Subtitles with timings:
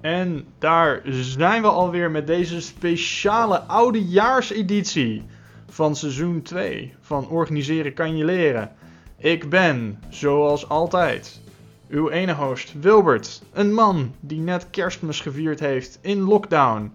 [0.00, 5.22] En daar zijn we alweer met deze speciale oudejaarseditie
[5.68, 8.72] van seizoen 2 van Organiseren kan je leren.
[9.16, 11.40] Ik ben, zoals altijd,
[11.88, 16.92] uw ene host Wilbert, een man die net kerstmis gevierd heeft in lockdown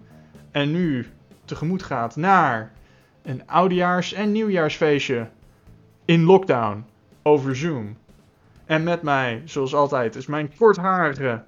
[0.50, 1.06] en nu
[1.44, 2.72] tegemoet gaat naar
[3.22, 5.28] een oudejaars- en nieuwjaarsfeestje
[6.04, 6.84] in lockdown
[7.22, 7.96] over Zoom.
[8.64, 11.42] En met mij, zoals altijd, is mijn kortharige,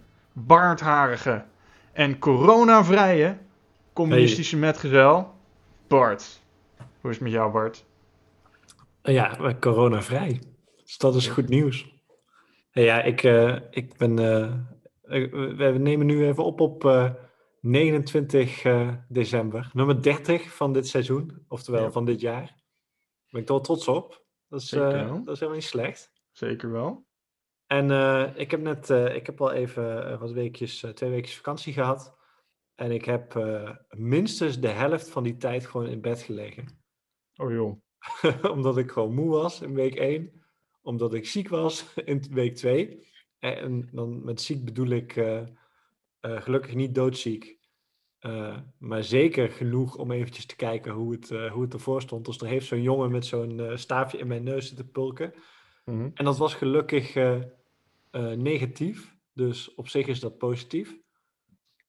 [0.46, 1.44] baardharige
[1.92, 3.38] en coronavrije
[3.92, 5.34] communistische metgezel,
[5.86, 6.40] Bart.
[7.00, 7.84] Hoe is het met jou, Bart?
[9.02, 10.40] Ja, coronavrij.
[10.84, 11.94] Dus dat is goed nieuws.
[12.70, 14.10] Hey, ja, ik, uh, ik ben.
[14.10, 14.52] Uh,
[15.56, 17.10] we nemen nu even op op uh,
[17.60, 18.62] 29
[19.08, 21.90] december, nummer 30 van dit seizoen, oftewel ja.
[21.90, 22.46] van dit jaar.
[22.46, 24.24] Daar ben ik wel trots op.
[24.48, 26.12] Dat is, dat is helemaal niet slecht.
[26.32, 27.06] Zeker wel.
[27.68, 31.30] En uh, ik heb net, uh, ik heb al even uh, wat weekjes, twee weken
[31.30, 32.16] vakantie gehad.
[32.74, 33.34] En ik heb
[33.88, 36.80] minstens de helft van die tijd gewoon in bed gelegen.
[37.36, 37.80] Oh joh.
[38.56, 40.42] omdat ik gewoon moe was in week 1.
[40.82, 43.06] Omdat ik ziek was in week 2.
[43.38, 45.12] En dan met ziek bedoel ik
[46.20, 47.58] gelukkig niet doodziek.
[48.78, 52.24] maar zeker genoeg om eventjes te kijken hoe het, hoe het ervoor stond.
[52.24, 55.34] Dus er heeft zo'n jongen met zo'n staafje in mijn neus zitten pulken.
[55.84, 56.10] Mm -hmm.
[56.14, 57.14] En dat was gelukkig
[58.12, 59.16] uh, negatief.
[59.32, 60.98] Dus op zich is dat positief.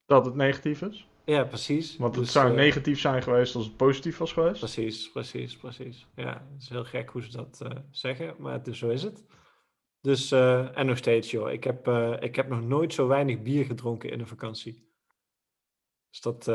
[0.05, 1.07] Dat het negatief is?
[1.25, 1.97] Ja, precies.
[1.97, 4.59] Want het dus, zou uh, negatief zijn geweest als het positief was geweest?
[4.59, 6.07] Precies, precies, precies.
[6.15, 9.25] Ja, het is heel gek hoe ze dat uh, zeggen, maar dus zo is het.
[10.01, 11.51] Dus, en nog steeds, joh.
[11.51, 11.87] Ik heb,
[12.19, 14.87] ik heb nog nooit zo weinig bier gedronken in een vakantie.
[16.09, 16.51] Dus dat...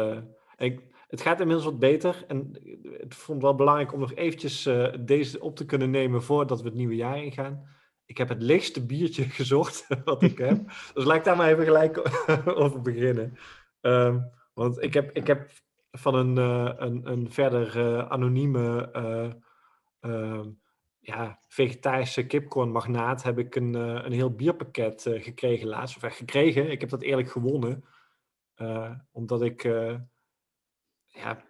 [0.57, 2.25] Ik, het gaat inmiddels wat beter.
[2.29, 4.69] En het vond wel belangrijk om nog eventjes
[5.01, 7.75] deze op te kunnen nemen voordat we het nieuwe jaar ingaan
[8.07, 10.67] ik heb het lichtste biertje gezocht wat ik heb.
[10.95, 12.01] dus laat ik daar maar even gelijk
[12.63, 13.39] over beginnen.
[13.81, 15.51] Um, want ik heb, ik heb
[15.91, 18.91] van een, uh, een, een verder uh, anonieme
[20.03, 20.41] uh,
[20.99, 26.05] ja, vegetarische kipcornmagnaat heb ik een, een heel bierpakket gekregen laatst.
[26.05, 26.71] Of gekregen.
[26.71, 27.85] Ik heb dat eerlijk gewonnen.
[29.13, 29.63] omdat ik
[31.07, 31.45] ja,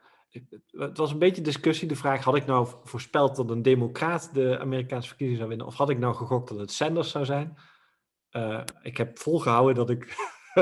[0.70, 1.88] het was een beetje discussie.
[1.88, 5.66] De vraag: had ik nou voorspeld dat een Democraat de Amerikaanse verkiezingen zou winnen?
[5.66, 7.58] Of had ik nou gegokt dat het Sanders zou zijn?
[8.30, 10.16] Uh, ik heb volgehouden dat, ik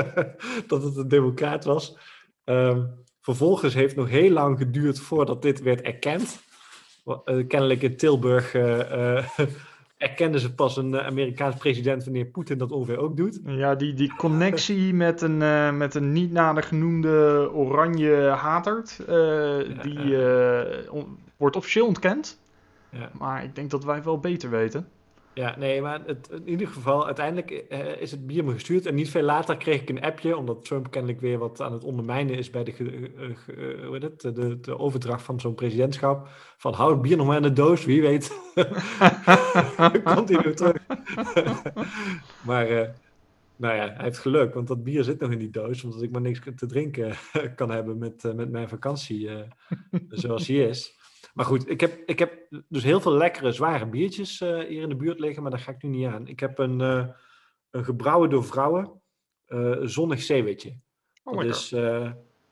[0.67, 1.97] dat het een Democraat was.
[2.45, 2.85] Uh,
[3.21, 6.43] vervolgens heeft nog heel lang geduurd voordat dit werd erkend.
[7.05, 9.29] Uh, kennelijk in Tilburg uh,
[10.03, 13.41] erkenden ze pas een Amerikaans president wanneer Poetin dat ongeveer ook doet.
[13.47, 19.15] Ja, die, die connectie met een, uh, met een niet nader genoemde oranje haterd, uh,
[19.69, 22.41] ja, die uh, on, wordt officieel ontkend.
[22.91, 23.11] Ja.
[23.19, 24.89] Maar ik denk dat wij wel beter weten.
[25.35, 27.51] Ja, nee, maar het, in ieder geval, uiteindelijk
[28.01, 28.87] is het bier me gestuurd.
[28.87, 31.85] En niet veel later kreeg ik een appje, omdat Trump kennelijk weer wat aan het
[31.85, 32.73] ondermijnen is bij de,
[33.87, 36.29] hoe heet het, de, de overdracht van zo'n presidentschap.
[36.57, 38.41] Van hou het bier nog maar in de doos, wie weet.
[40.15, 40.87] Komt hij terug.
[42.49, 42.67] maar,
[43.57, 46.11] nou ja, hij heeft geluk, want dat bier zit nog in die doos, omdat ik
[46.11, 47.15] maar niks te drinken
[47.57, 49.31] kan hebben met, met mijn vakantie,
[50.09, 51.01] zoals hij is.
[51.33, 54.89] Maar goed, ik heb, ik heb dus heel veel lekkere, zware biertjes uh, hier in
[54.89, 56.27] de buurt liggen, maar daar ga ik nu niet aan.
[56.27, 57.07] Ik heb een, uh,
[57.71, 59.03] een gebrouwen door vrouwen,
[59.49, 60.77] uh, zonnig zeewitje.
[61.25, 61.75] Oh dat is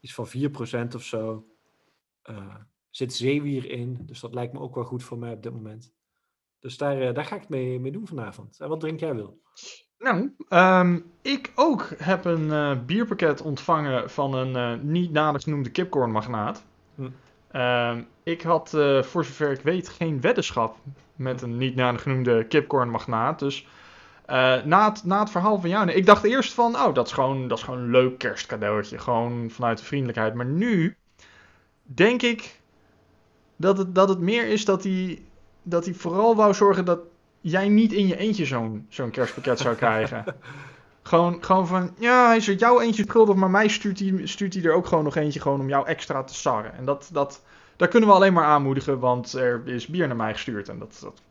[0.00, 1.46] iets van 4% of zo.
[2.91, 5.92] zit zeewier in, dus dat lijkt me ook wel goed voor mij op dit moment.
[6.58, 8.60] Dus daar, daar ga ik mee, mee doen vanavond.
[8.60, 9.41] En wat drink jij, Wil?
[9.98, 16.64] Nou, um, ik ook heb een bierpakket ontvangen van een niet nader genoemde kipcornmagnaat.
[16.94, 17.08] Hm.
[17.53, 20.77] Uh, ik had, uh, voor zover ik weet, geen weddenschap
[21.16, 23.38] met een niet nader genoemde kipcornmagnaat.
[23.38, 23.66] Dus
[24.31, 27.06] uh, na, het, na het verhaal van jou, nee, ik dacht eerst van, oh, dat
[27.06, 28.99] is, gewoon, dat is gewoon een leuk kerstcadeautje.
[28.99, 30.34] Gewoon vanuit de vriendelijkheid.
[30.34, 30.97] Maar nu
[31.83, 32.60] denk ik
[33.56, 35.22] dat het, dat het meer is dat hij,
[35.63, 37.01] dat hij vooral wou zorgen dat
[37.41, 40.24] jij niet in je eentje zo'n zo'n kerstpakket zou krijgen.
[41.10, 44.54] Gewoon, gewoon van, ja, hij is er jou eentje schuldig, maar mij stuurt hij, stuurt
[44.54, 46.72] hij er ook gewoon nog eentje gewoon om jou extra te sarren.
[46.74, 47.42] En dat, dat,
[47.77, 50.68] daar kunnen we alleen maar aanmoedigen, want er is bier naar mij gestuurd.
[50.68, 51.22] En dat, dat,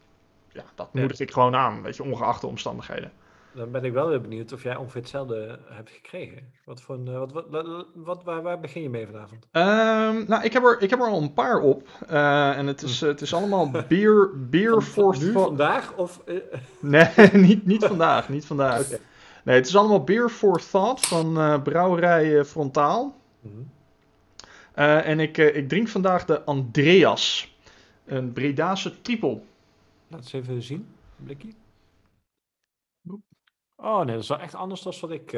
[0.51, 3.11] ja, dat moedig ik gewoon aan, weet je, ongeacht de omstandigheden.
[3.51, 6.53] Dan ben ik wel weer benieuwd of jij ongeveer hetzelfde hebt gekregen.
[6.65, 9.47] Wat voor een, wat, wat, wat, waar, waar begin je mee vanavond?
[9.51, 11.87] Um, nou, ik heb, er, ik heb er al een paar op.
[12.11, 13.71] Uh, en het is, het is allemaal
[14.49, 15.17] beer for...
[15.19, 15.93] Nu, vandaag?
[15.95, 16.35] Of, uh...
[16.79, 17.09] Nee,
[17.47, 18.85] niet, niet vandaag, niet vandaag.
[18.85, 18.99] Okay.
[19.43, 23.15] Nee, het is allemaal Beer for Thought van uh, brouwerij Frontaal.
[23.41, 23.69] Mm -hmm.
[24.75, 27.53] uh, en ik, uh, ik drink vandaag de Andreas.
[28.05, 29.39] Een Bredase triple.
[30.07, 30.87] Laat eens even zien.
[31.19, 31.49] Een blikje.
[33.75, 35.33] Oh nee, dat is wel echt anders dan wat ik,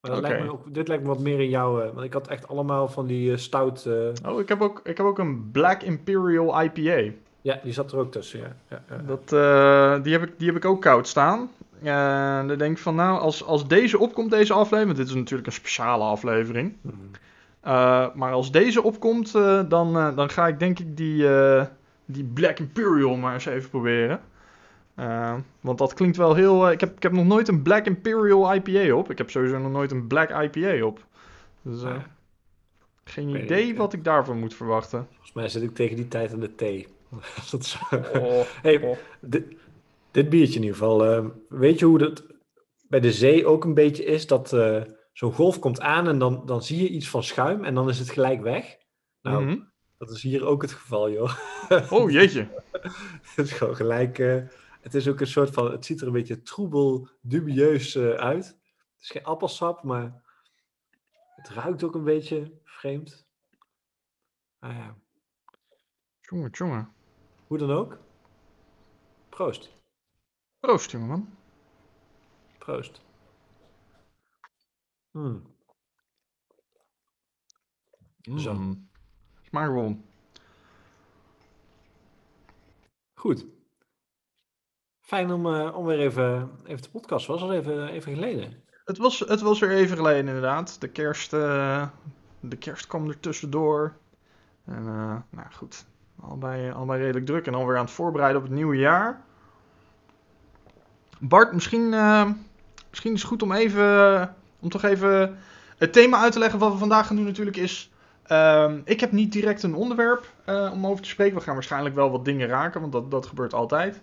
[0.00, 1.82] Maar dat lijkt me ook, dit lijkt me wat meer in jou.
[1.82, 3.86] eh, want ik had echt allemaal van die eh, stout.
[3.86, 7.12] eh, Oh, ik heb, ook, ik heb ook een Black Imperial IPA.
[7.40, 8.40] ja, die zat er ook tussen.
[8.40, 8.56] Ja.
[8.68, 8.96] Ja, ja.
[8.96, 11.50] Dat, eh, die, heb ik, die heb ik ook koud staan.
[11.82, 14.86] En dan denk ik van, nou, als, als deze opkomt, deze aflevering...
[14.86, 16.76] Want dit is natuurlijk een speciale aflevering.
[16.80, 16.94] Mhm.
[17.66, 21.28] Uh, maar als deze opkomt, uh, dan, uh, dan ga ik denk ik die,
[22.04, 24.20] die Black Imperial maar eens even proberen.
[25.60, 26.70] want dat klinkt wel heel...
[26.70, 29.10] ik, heb, ik heb nog nooit een Black Imperial IPA op.
[29.10, 31.04] Ik heb sowieso nog nooit een Black IPA op.
[31.62, 31.96] Dus Ah,
[33.04, 35.06] geen idee ik, wat ik daarvan moet verwachten.
[35.10, 36.86] Volgens mij zit ik tegen die tijd aan de thee.
[37.50, 38.98] dat is, Oh, hey, oh.
[40.16, 41.04] Dit biertje in ieder geval.
[41.04, 42.24] eh, weet je hoe dat
[42.88, 44.26] bij de zee ook een beetje is?
[44.26, 44.82] Dat eh,
[45.12, 47.98] zo'n golf komt aan en dan, dan zie je iets van schuim en dan is
[47.98, 48.76] het gelijk weg.
[49.22, 49.60] Nou, Mhm.
[49.98, 51.36] dat is hier ook het geval, joh.
[51.90, 52.48] oh jeetje.
[53.22, 54.18] het is gewoon gelijk.
[54.18, 54.42] eh,
[54.80, 55.70] het is ook een soort van.
[55.70, 58.46] Het ziet er een beetje troebel, dubieus uit.
[58.46, 60.22] Het is geen appelsap, maar
[61.36, 63.26] het ruikt ook een beetje vreemd.
[64.58, 64.96] Ah ja,
[66.20, 66.92] Jongen, jongen.
[67.46, 67.98] hoe dan ook.
[69.28, 69.74] Proost.
[70.66, 71.28] Proost, jongeman.
[72.58, 73.00] Proost.
[75.12, 75.20] Zo.
[78.52, 78.88] Mm.
[79.50, 79.96] Wel.
[83.14, 83.46] Goed.
[85.00, 87.26] Fijn om, eh, om weer even, even te podcast.
[87.26, 88.62] Was al even, even geleden.
[88.84, 90.80] Het was, het was weer even geleden inderdaad.
[90.80, 91.88] De kerst, eh,
[92.40, 93.96] de kerst kwam er tussendoor.
[94.64, 95.86] En eh, nou goed,
[96.20, 99.24] allebei, allebei redelijk druk en alweer aan het voorbereiden op het nieuwe jaar.
[101.20, 102.30] Bart, misschien, eh,
[102.90, 105.38] misschien is het goed om even, om toch even
[105.78, 106.58] het thema uit te leggen.
[106.58, 107.90] Wat we vandaag gaan doen natuurlijk is,
[108.22, 111.36] ehm, ik heb niet direct een onderwerp eh, om over te spreken.
[111.36, 114.00] We gaan waarschijnlijk wel wat dingen raken, want dat, dat gebeurt altijd.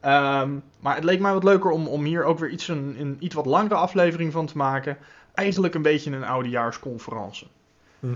[0.00, 0.50] Ehm,
[0.80, 3.34] maar het leek mij wat leuker om, om hier ook weer iets een, een iets
[3.34, 4.96] wat langere aflevering van te maken.
[5.34, 7.48] Eigenlijk een beetje een oudejaarsconferentie.
[8.00, 8.06] Hm.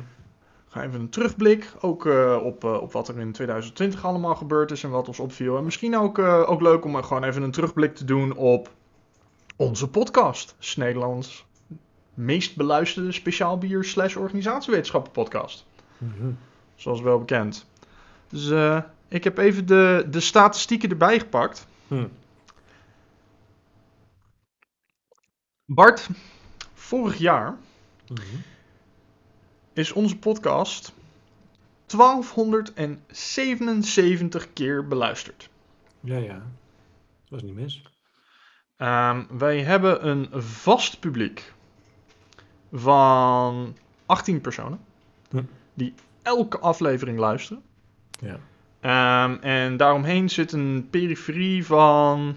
[0.72, 4.70] Ga even een terugblik, ook eh, op, eh, op wat er in 2020 allemaal gebeurd
[4.70, 5.56] is en wat ons opviel.
[5.56, 8.70] En misschien ook, eh, ook leuk om gewoon even een terugblik te doen op
[9.56, 10.56] onze podcast.
[10.76, 11.46] Nederlands
[12.14, 15.66] meest beluisterde speciaal bier slash organisatiewetenschappen podcast.
[16.74, 17.66] Zoals wel bekend.
[18.28, 18.50] Dus
[19.08, 21.66] ik heb even de, de statistieken erbij gepakt.
[21.88, 22.06] Hm.
[25.64, 26.08] Bart,
[26.74, 27.56] vorig jaar
[28.08, 28.36] Mhm.
[29.72, 30.92] Is onze podcast
[31.86, 35.50] 1277 keer beluisterd.
[36.00, 36.34] Ja, ja.
[36.34, 36.42] Dat
[37.28, 37.82] was niet mis.
[38.76, 41.52] Ehm, wij hebben een vast publiek
[42.72, 43.76] van
[44.06, 44.80] 18 personen
[45.30, 45.42] Hm.
[45.74, 47.62] die elke aflevering luisteren.
[48.20, 48.38] Ja.
[48.80, 52.36] Ehm, en daaromheen zit een periferie van.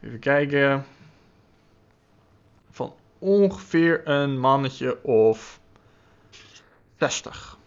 [0.00, 0.84] Even kijken.
[2.70, 5.60] Van ongeveer een mannetje of
[6.98, 7.58] 60.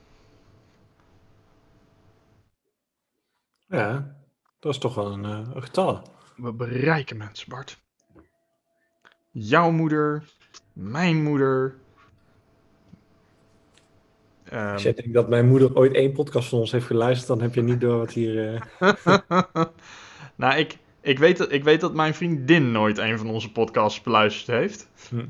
[3.67, 4.15] Ja,
[4.59, 6.01] dat is toch wel een, eh, een getal.
[6.35, 7.81] We bereiken mensen, Bart.
[9.31, 10.23] Jouw moeder,
[10.73, 11.75] mijn moeder.
[14.43, 17.41] Ehm, Als jij denkt dat mijn moeder ooit één podcast van ons heeft geluisterd, dan
[17.41, 18.61] heb je niet door wat hier...
[18.79, 18.93] eh,
[20.35, 24.01] nou, ik, ik, weet dat, ik weet dat mijn vriendin nooit een van onze podcasts
[24.01, 24.89] beluisterd heeft.
[25.09, 25.25] Hm.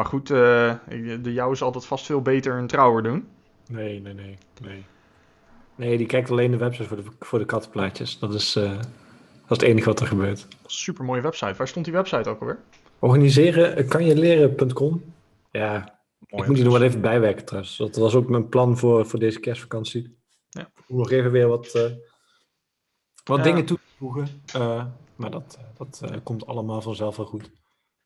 [0.00, 3.28] Maar goed, eh, ik- de jou is altijd vast veel beter en trouwer doen.
[3.68, 4.84] Nee, nee, nee, nee.
[5.74, 8.18] Nee, die kijkt alleen de website voor de, voor de kattenplaatjes.
[8.18, 8.86] Dat is, eh, dat is
[9.48, 10.46] het enige wat er gebeurt.
[10.66, 11.54] Super mooie website.
[11.54, 12.58] Waar stond die website ook alweer?
[12.98, 15.02] Organiseren eh, kan je leren.com.
[15.50, 15.72] Ja,
[16.28, 16.42] Mooi.
[16.42, 17.76] ik moet hier nog wel even bijwerken trouwens.
[17.76, 20.16] Dat was ook mijn plan voor, voor deze kerstvakantie.
[20.48, 20.70] Ja.
[20.88, 21.82] Om nog even weer wat, eh,
[23.24, 23.42] wat Ja.
[23.44, 24.28] dingen toe te voegen.
[24.54, 24.84] Eh,
[25.16, 27.50] maar dat, dat komt allemaal vanzelf wel goed.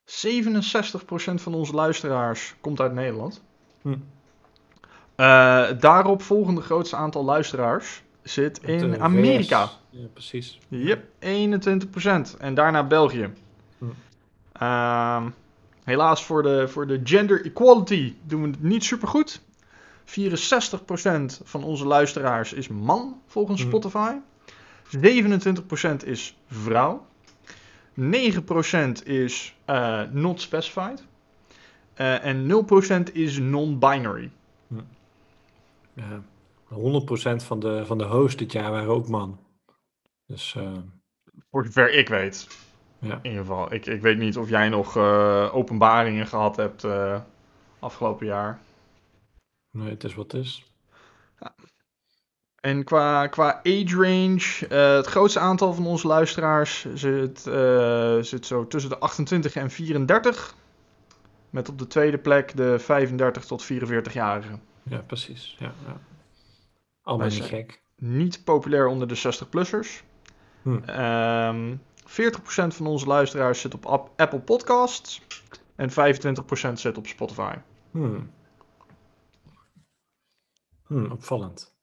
[0.07, 3.43] 67% van onze luisteraars komt uit Nederland.
[3.83, 3.97] Hm.
[5.15, 9.71] Eh, daarop volgende grootste aantal luisteraars zit in Amerika.
[9.91, 10.59] Ja, precies.
[10.69, 12.37] Yep, 21%.
[12.39, 13.33] En daarna België.
[13.79, 13.85] Hm.
[14.53, 15.29] Ehm,
[15.85, 19.41] helaas voor de, voor de gender equality doen we het niet super goed.
[20.05, 23.67] 64% van onze luisteraars is man volgens Hm.
[23.67, 24.13] Spotify.
[24.89, 27.07] 27% is vrouw.
[28.01, 31.05] 9% is eh, not specified.
[31.95, 34.31] Eh, en 0% is non-binary.
[35.95, 36.23] Ja.
[36.69, 39.39] 100% van de, van de hosts dit jaar waren ook man.
[40.27, 40.73] Dus eh,
[41.51, 42.49] Voor zover ik weet.
[42.99, 43.19] ja.
[43.23, 43.73] In ieder geval.
[43.73, 44.97] Ik, ik weet niet of jij nog
[45.53, 46.87] openbaringen gehad hebt
[47.79, 48.61] afgelopen jaar.
[49.71, 50.74] Nee, het is wat het is.
[52.65, 58.47] En qua, qua age range, eh, het grootste aantal van onze luisteraars zit, eh, zit
[58.47, 60.55] zo tussen de 28 en 34.
[61.51, 64.63] Met op de tweede plek de 35 tot 44-jarigen.
[64.83, 65.57] Ja, precies.
[65.59, 66.01] Ja, ja.
[67.03, 67.83] Allemaal niet gek.
[67.97, 70.03] Niet populair onder de 60-plussers.
[70.63, 70.79] Hm.
[70.87, 75.23] Ehm 40% van onze luisteraars zit op App- Apple Podcasts.
[75.77, 77.55] En 25% zit op Spotify.
[77.91, 78.31] Hmm.
[80.87, 81.74] Hmm, opvallend.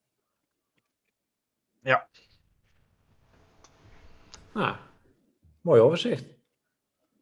[1.81, 2.07] Ja.
[4.53, 4.75] Nou,
[5.61, 6.25] mooi overzicht.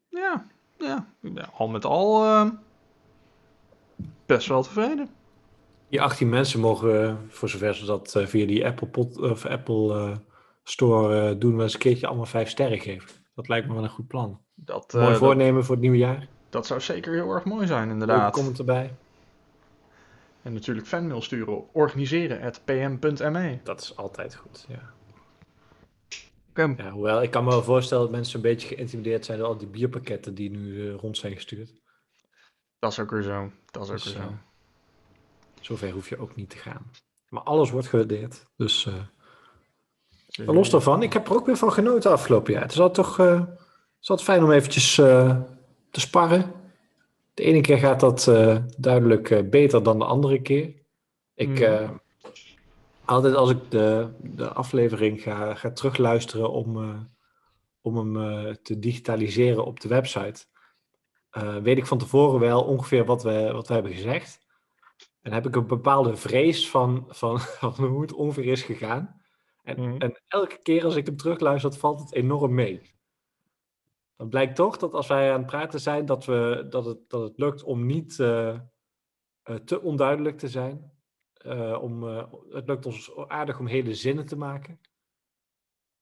[0.09, 0.47] Ja,
[0.77, 1.05] ja.
[1.21, 2.49] ja, al met al ehm,
[4.25, 5.09] best wel tevreden.
[5.89, 9.45] Die 18 mensen mogen, eh, voor zover ze dat eh, via die Apple, pod, of
[9.45, 10.17] Apple eh,
[10.63, 13.09] Store eh, doen, wel eens een keertje allemaal vijf sterren geven.
[13.35, 14.41] Dat lijkt me wel een goed plan.
[14.55, 16.27] Dat, Mooi eh, dat, voornemen voor het nieuwe jaar.
[16.49, 18.33] dat zou zeker heel erg mooi zijn, inderdaad.
[18.33, 18.93] comment erbij.
[20.49, 23.59] En natuurlijk fanmail sturen op organiseren.pm.me.
[23.63, 24.93] Dat is altijd goed, ja.
[26.77, 26.91] Ja.
[26.91, 29.67] Hoewel, ik kan me wel voorstellen dat mensen een beetje geïntimideerd zijn door al die
[29.67, 31.73] bierpakketten die nu eh, rond zijn gestuurd.
[32.79, 33.51] Dat is ook weer zo.
[33.71, 34.29] Dat is ook Dus, weer zo.
[34.29, 34.33] eh,
[35.61, 36.91] Zover hoef je ook niet te gaan.
[37.29, 38.45] Maar alles wordt gewaardeerd.
[38.55, 38.93] Dus eh,
[40.45, 42.61] maar los daarvan, ik heb er ook weer van genoten afgelopen jaar.
[42.61, 43.57] Het is altijd toch eh, het
[44.01, 45.41] is altijd fijn om eventjes eh,
[45.91, 46.51] te sparren.
[47.39, 50.74] De ene keer gaat dat eh, duidelijk eh, beter dan de andere keer.
[51.34, 51.63] Ik, Mhm.
[51.63, 51.89] eh,
[53.05, 56.77] altijd als ik de, de aflevering ga, ga terugluisteren om,
[57.81, 60.46] om hem te digitaliseren op de website,
[61.62, 64.39] weet ik van tevoren wel ongeveer wat we, wat we hebben gezegd.
[65.22, 67.39] En heb ik een bepaalde vrees van, van,
[67.74, 69.22] van hoe het ongeveer is gegaan.
[69.63, 70.01] En, Mhm.
[70.01, 72.98] en elke keer als ik hem terugluister, valt het enorm mee.
[74.19, 77.21] Dan blijkt toch dat als wij aan het praten zijn, dat, we, dat, het, dat
[77.21, 80.91] het lukt om niet eh, eh, te onduidelijk te zijn.
[81.33, 82.03] Eh, om,
[82.49, 84.79] het lukt ons aardig om hele zinnen te maken.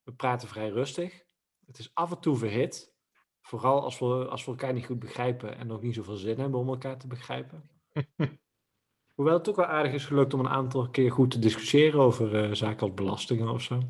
[0.04, 1.24] We praten vrij rustig.
[1.66, 2.94] Het is af en toe verhit.
[3.42, 6.60] Vooral als we, als we elkaar niet goed begrijpen en nog niet zoveel zin hebben
[6.60, 7.70] om elkaar te begrijpen.
[9.16, 12.56] Hoewel het ook wel aardig is gelukt om een aantal keer goed te discussiëren over
[12.56, 13.82] zaken als belastingen of zo.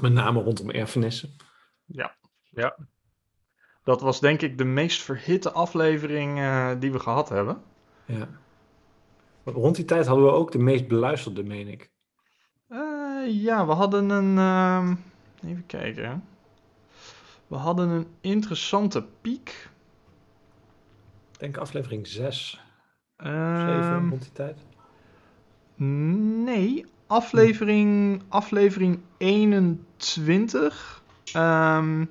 [0.00, 1.36] Met name rondom erfenissen.
[3.86, 7.62] Dat was denk ik de meest verhitte aflevering eh, die we gehad hebben.
[8.04, 8.28] Ja.
[9.42, 11.90] Maar Rond die tijd hadden we ook de meest beluisterde, meen ik.
[12.68, 12.78] Eh,
[13.42, 14.38] ja, we hadden een.
[14.38, 14.94] ehm,
[15.50, 16.24] even kijken.
[17.46, 19.68] We hadden een interessante piek.
[21.32, 22.60] Ik denk aflevering 6,
[23.16, 24.58] Ehm, 7, rond die tijd.
[26.44, 31.02] nee, aflevering, aflevering 21.
[31.32, 32.04] Ehm,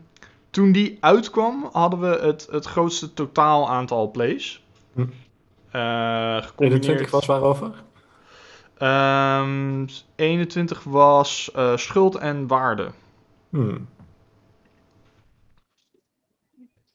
[0.56, 4.64] toen die uitkwam, hadden we het, het grootste totaal aantal plays.
[4.94, 5.02] Hm.
[5.02, 7.10] 21 gecombineerd.
[7.10, 7.84] was waarover?
[8.78, 12.92] Ehm, 21 was eh, schuld en waarde.
[13.50, 13.88] Hmm.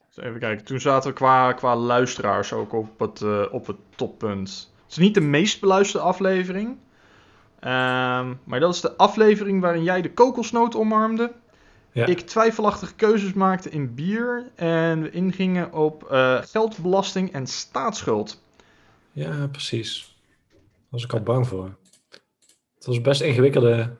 [0.07, 3.77] Dus even kijken, toen zaten we qua, qua luisteraars ook op het, eh, op het
[3.95, 4.71] toppunt.
[4.83, 6.77] Het is niet de meest beluisterde aflevering.
[7.59, 11.31] Ehm, maar dat is de aflevering waarin jij de kokosnoot omarmde.
[11.91, 12.05] Ja.
[12.05, 14.51] Ik twijfelachtige keuzes maakte in bier.
[14.55, 18.41] En we ingingen op eh, geldbelasting en staatsschuld.
[19.11, 20.15] ja, precies.
[20.49, 21.75] Daar was ik al bang voor.
[22.75, 23.97] Het was best een ingewikkelde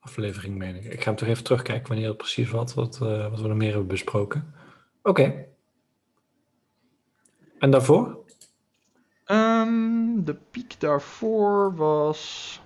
[0.00, 0.84] aflevering, meen ik.
[0.84, 3.56] Ik ga hem toch even terugkijken wanneer het precies was, wat, eh, wat we nog
[3.56, 4.54] meer hebben besproken.
[5.02, 5.46] Oké.
[7.58, 8.24] En daarvoor?
[9.24, 12.61] Ehm, de piek daarvoor was.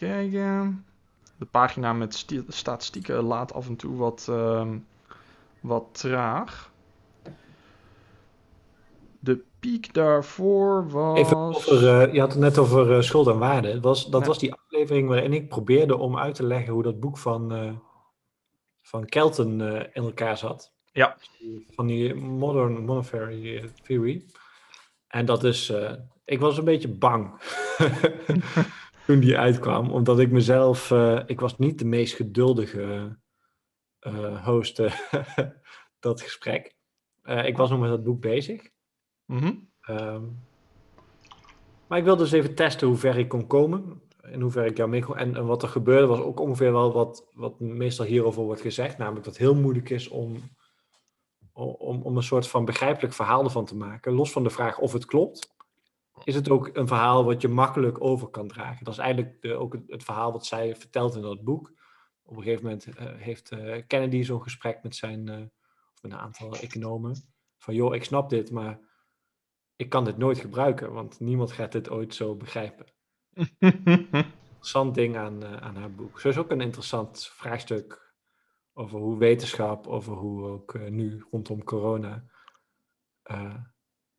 [0.00, 0.84] Kijken.
[1.38, 4.78] De pagina met sti- statistieken laat af en toe wat, ehm,
[5.60, 6.72] wat traag.
[9.18, 11.18] De piek daarvoor was.
[11.18, 13.80] Even over, eh, je had het net over eh, schuld en waarde.
[13.80, 17.18] Was, dat was die aflevering waarin ik probeerde om uit te leggen hoe dat boek
[17.18, 17.72] van, eh,
[18.82, 20.72] van Kelton in elkaar zat.
[20.92, 21.16] Ja.
[21.70, 24.24] Van die Modern Monetary Theory.
[25.08, 25.72] En dat is,
[26.24, 27.30] ik was een beetje bang
[29.10, 33.18] toen die uitkwam, omdat ik mezelf, eh, ik was niet de meest geduldige
[33.98, 34.94] eh, host eh,
[36.00, 36.74] dat gesprek.
[37.24, 38.70] Ik was nog met dat boek bezig.
[39.24, 39.52] Mhm.
[39.80, 40.22] Ehm,
[41.86, 44.02] maar ik wilde dus even testen hoe ver ik kon komen.
[44.22, 45.16] En hoe ver ik jou mee kon.
[45.16, 48.98] En, en wat er gebeurde was ook ongeveer wel wat, wat meestal hierover wordt gezegd.
[48.98, 50.36] Namelijk dat het heel moeilijk is om,
[51.52, 54.12] om, om een soort van begrijpelijk verhaal ervan te maken.
[54.12, 55.54] Los van de vraag of het klopt.
[56.24, 58.84] Is het ook een verhaal wat je makkelijk over kan dragen?
[58.84, 61.72] Dat is eigenlijk de, ook het, het verhaal wat zij vertelt in dat boek.
[62.22, 65.40] Op een gegeven moment eh, heeft eh, Kennedy zo'n gesprek met zijn, eh,
[65.94, 67.16] of met een aantal economen.
[67.58, 68.80] Van joh, ik snap dit, maar
[69.76, 72.86] ik kan dit nooit gebruiken, want niemand gaat dit ooit zo begrijpen.
[74.48, 76.20] Interessant ding aan, aan haar boek.
[76.20, 78.14] Zo is ook een interessant vraagstuk
[78.72, 82.24] over hoe wetenschap, over hoe ook nu rondom corona,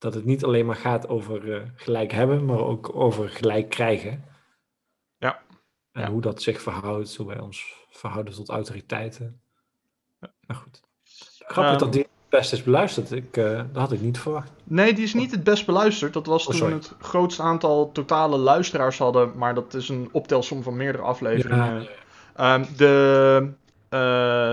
[0.01, 4.24] dat het niet alleen maar gaat over uh, gelijk hebben, maar ook over gelijk krijgen.
[5.17, 5.41] Ja.
[5.91, 6.10] En Ja.
[6.10, 9.41] hoe dat zich verhoudt, hoe wij ons verhouden tot autoriteiten.
[10.20, 10.31] Ja.
[10.48, 10.81] Maar goed.
[11.38, 13.12] Grappig Ehm, dat die best is beluisterd.
[13.12, 14.51] Ik, eh, dat had ik niet verwacht.
[14.63, 16.13] Nee, die is niet het best beluisterd.
[16.13, 19.38] Dat was Oh, toen we het grootste aantal totale luisteraars hadden.
[19.38, 21.88] Maar dat is een optelsom van meerdere afleveringen.
[22.36, 23.50] Ehm, de,
[23.89, 24.00] eh,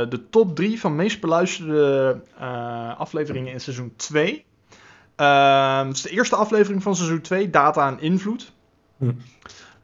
[0.09, 4.47] de top 3 van meest beluisterde eh, afleveringen in seizoen 2.
[5.19, 8.53] Ehm, het is de eerste aflevering van seizoen 2, Data en Invloed.
[8.97, 9.11] Hm.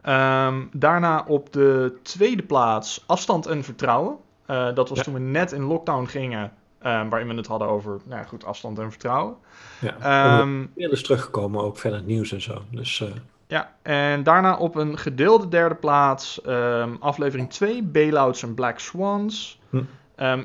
[0.03, 4.17] Ehm, daarna op de tweede plaats Afstand en Vertrouwen.
[4.47, 5.05] Eh, dat was Ja.
[5.05, 8.45] toen we net in lockdown gingen, ehm, waarin we het hadden over nou ja, goed,
[8.45, 9.35] afstand en vertrouwen.
[9.81, 10.37] Ja.
[10.76, 12.62] Veel is teruggekomen, ook verder het nieuws en zo.
[12.71, 13.09] Dus eh,
[13.47, 16.41] Ja, en daarna op een gedeelde derde plaats
[17.00, 19.61] aflevering 2, Bailouts en Black Swans.
[19.71, 19.83] Hm.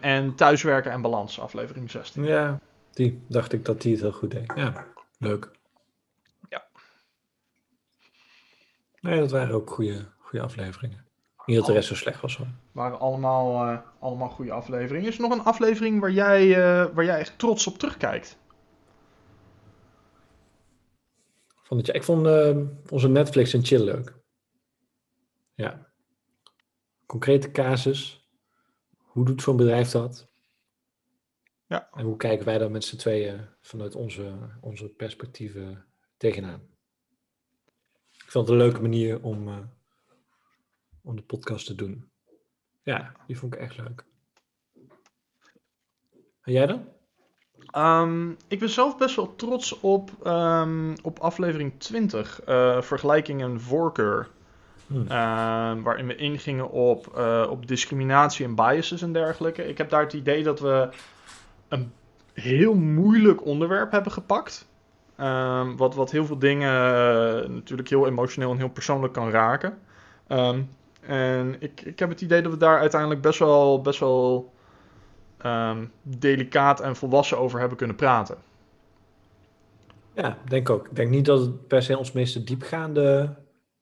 [0.02, 2.24] En Thuiswerken en Balans, aflevering 16.
[2.24, 2.60] ja,
[3.00, 4.52] die dacht ik dat die het heel goed deed.
[4.56, 4.86] Ja,
[5.18, 5.52] leuk.
[6.50, 6.68] Ja.
[9.00, 11.06] Nee, dat waren ook goede, goede afleveringen.
[11.46, 12.48] Niet dat de rest zo slecht was hoor.
[12.72, 15.08] Waren allemaal, eh, allemaal goede afleveringen.
[15.08, 18.38] Is er nog een aflevering waar jij, eh, waar jij echt trots op terugkijkt?
[21.64, 22.58] Vond het, ik vond eh,
[22.90, 24.14] onze Netflix en chill leuk.
[25.54, 25.88] Ja.
[27.06, 28.30] Concrete casus.
[28.98, 30.29] Hoe doet zo'n bedrijf dat?
[31.70, 31.90] Ja.
[31.94, 35.86] En hoe kijken wij daar met z'n tweeën vanuit onze, onze perspectieven
[36.18, 36.62] tegenaan?
[38.12, 39.58] Ik vond het een leuke manier om, eh,
[41.04, 42.12] om de podcast te doen.
[42.84, 44.06] Ja, die vond ik echt leuk.
[46.42, 46.88] En jij dan?
[47.66, 53.62] Ehm, ik ben zelf best wel trots op, ehm, op aflevering 20, eh, vergelijking en
[53.62, 54.30] voorkeur.
[54.88, 55.02] Hm.
[55.02, 59.68] Ehm, waarin we ingingen op, eh, op discriminatie en biases en dergelijke.
[59.68, 60.90] Ik heb daar het idee dat we
[61.70, 61.92] een
[62.34, 64.68] heel moeilijk onderwerp hebben gepakt.
[65.16, 69.78] Ehm, wat, wat heel veel dingen eh, natuurlijk heel emotioneel en heel persoonlijk kan raken.
[70.28, 70.62] Ehm,
[71.02, 74.54] en ik, ik heb het idee dat we daar uiteindelijk best wel, best wel
[75.38, 78.38] ehm, delicaat en volwassen over hebben kunnen praten.
[80.14, 80.88] Ja, denk ook.
[80.88, 83.36] Ik denk niet dat het per se ons meeste diepgaande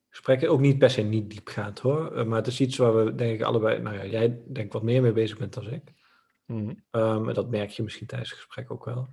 [0.10, 3.15] gesprekken, ook niet per se niet diepgaand hoor, eh, maar het is iets waar we
[3.15, 5.93] denk ik allebei, nou ja, jij denk wat meer mee bezig bent dan ik.
[6.91, 9.10] Ehm, en dat merk je misschien tijdens het gesprek ook wel.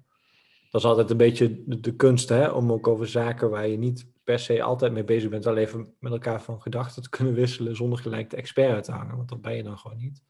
[0.70, 3.77] Dat is altijd een beetje de, de kunst, hè, om ook over zaken waar je
[3.79, 7.35] niet per se altijd mee bezig bent, wel even met elkaar van gedachten te kunnen
[7.35, 10.23] wisselen zonder gelijk de expert uit te hangen, want dat ben je dan gewoon niet.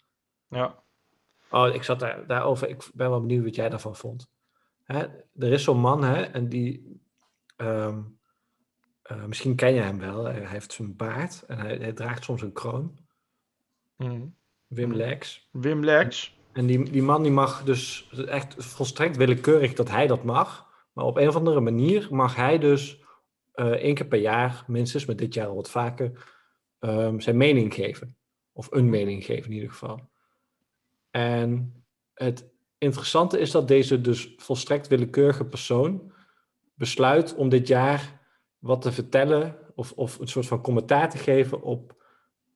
[0.48, 0.82] Ja.
[1.50, 2.68] Oh, ik zat daar, daarover.
[2.68, 4.30] Ik ben wel benieuwd wat jij daarvan vond.
[4.84, 4.98] Hè,
[5.38, 7.00] er is zo'n man, hè, en die.
[7.56, 8.02] ehm,
[9.02, 10.24] eh, misschien ken je hem wel.
[10.24, 12.98] Hij heeft zijn baard en hij, hij draagt soms een kroon.
[13.96, 14.26] Mhm.
[14.66, 14.96] Wim Mhm.
[14.96, 15.48] Lex.
[15.52, 16.38] Wim Lex.
[16.54, 20.66] En die, die man die mag dus echt volstrekt willekeurig dat hij dat mag.
[20.92, 23.02] Maar op een of andere manier mag hij dus
[23.52, 26.12] eh één keer per jaar, minstens, maar dit jaar al wat vaker,
[26.78, 28.16] ehm, zijn mening geven.
[28.52, 30.08] Of een mening geven in ieder geval.
[31.10, 31.74] En
[32.14, 36.12] het interessante is dat deze dus volstrekt willekeurige persoon
[36.74, 38.20] besluit om dit jaar
[38.58, 42.02] wat te vertellen of, of een soort van commentaar te geven op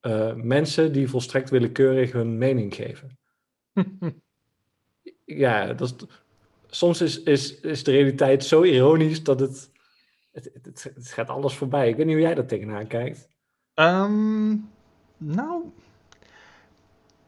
[0.00, 3.18] eh, mensen die volstrekt willekeurig hun mening geven.
[5.24, 6.08] Ja, dat is,
[6.66, 9.70] soms is, is, is de realiteit zo ironisch dat het,
[10.32, 11.88] het, het, het gaat alles voorbij.
[11.88, 13.28] Ik weet niet hoe jij daar tegenaan kijkt.
[13.74, 14.56] Ehm,
[15.16, 15.62] nou,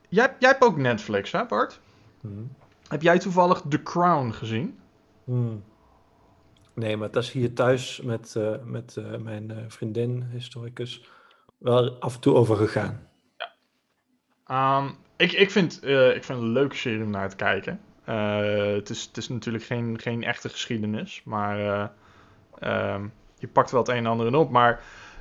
[0.08, 1.80] jij, jij hebt ook Netflix, hè Bart?
[2.20, 2.52] Hmm.
[2.88, 4.78] Heb jij toevallig The Crown gezien?
[5.24, 5.62] Hmm.
[6.74, 11.04] Nee, maar dat is hier thuis met, eh, met eh, mijn eh, vriendin, historicus,
[11.58, 13.08] wel af en toe over gegaan.
[14.44, 17.80] Ehm, ik, ik, vind, eh, ik vind het een leuke serie om naar te kijken.
[18.10, 21.86] Eh, het, is, het is natuurlijk geen, geen echte geschiedenis, maar eh,
[22.58, 23.06] ehm,
[23.38, 24.50] je pakt wel het een en ander op.
[24.50, 24.80] Maar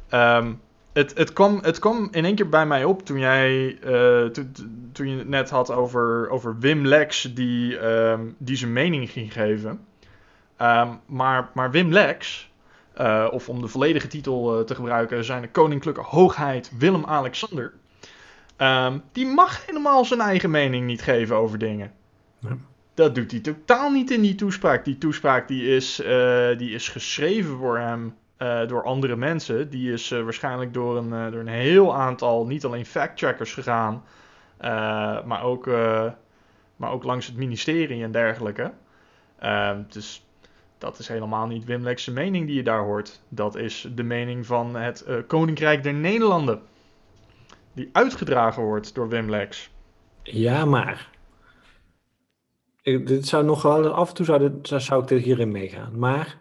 [0.09, 0.53] ehm,
[0.93, 4.25] het, het, kwam, het kwam in één keer bij mij op toen, jij, eh,
[4.91, 9.33] toen, je het net had over, over Wim Lex die, ehm, die zijn mening ging
[9.33, 9.85] geven.
[11.05, 12.51] Maar, maar Wim Lex,
[13.31, 17.73] of om de volledige titel te gebruiken, zijn koninklijke hoogheid Willem-Alexander.
[18.59, 21.91] Ehm, die mag helemaal zijn eigen mening niet geven over dingen.
[22.93, 24.85] Dat doet hij totaal niet in die toespraak.
[24.85, 29.69] Die toespraak die is, eh, die is geschreven voor hem eh, door andere mensen.
[29.69, 34.03] Die is eh, waarschijnlijk door een, door een heel aantal, niet alleen fact-checkers gegaan,
[35.25, 35.65] maar, ook,
[36.75, 38.71] maar ook langs het ministerie en dergelijke.
[39.39, 40.25] Ehm, dus
[40.77, 43.21] dat is helemaal niet Wim mening die je daar hoort.
[43.29, 46.61] Dat is de mening van het Koninkrijk der Nederlanden.
[47.73, 49.71] Die uitgedragen wordt door Wim Lex.
[50.23, 51.10] Ja, maar
[52.84, 55.99] dit zou nog wel, af en toe zou, dit, zou ik dit hierin meegaan.
[55.99, 56.38] Maar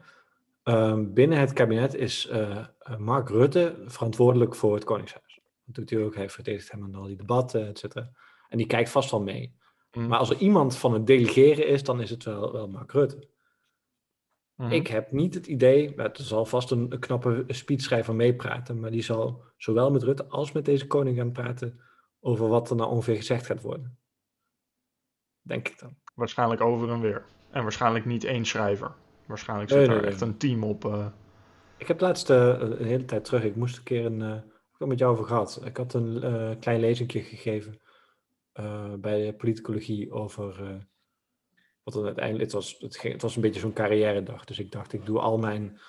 [0.63, 2.67] ehm, binnen het kabinet is uh,
[2.99, 5.41] Mark Rutte verantwoordelijk voor het Koningshuis.
[5.65, 8.11] Dat doet hij ook, hij verdedigt hem aan al die debatten, et cetera.
[8.49, 9.57] En die kijkt vast wel mee.
[9.93, 10.07] Mm.
[10.07, 13.29] Maar als er iemand van het delegeren is, dan is het wel, wel Mark Rutte.
[14.59, 14.71] Mm.
[14.71, 19.03] Ik heb niet het idee, er zal vast een, een knappe speechschrijver meepraten, maar die
[19.03, 21.81] zal zowel met Rutte als met deze koning gaan praten
[22.21, 23.99] over wat er nou ongeveer gezegd gaat worden.
[25.43, 25.97] Denk ik dan.
[26.15, 27.25] Waarschijnlijk over en weer.
[27.51, 28.95] En waarschijnlijk niet één schrijver.
[29.27, 30.85] Waarschijnlijk zit er echt een team op.
[30.85, 31.07] Uh...
[31.77, 34.21] Ik heb laatst uh, een hele tijd terug, ik moest een keer een.
[34.21, 34.35] Uh,
[34.73, 35.61] ik heb met jou over gehad.
[35.65, 37.81] Ik had een klein lezingje gegeven
[39.01, 40.81] bij de politicologie over.
[41.95, 44.45] Wat het was, het, was een beetje zo'n carrière dag.
[44.45, 45.81] Dus ik dacht, ik doe al mijn.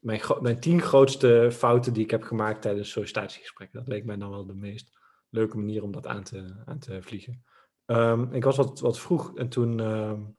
[0.00, 3.78] Mijn, mijn tien grootste fouten die ik heb gemaakt tijdens sollicitatiegesprekken.
[3.78, 4.98] Dat leek mij dan wel de meest
[5.30, 7.44] leuke manier om dat aan te, aan te vliegen.
[7.86, 10.36] Um, ik was wat, wat vroeg en toen um,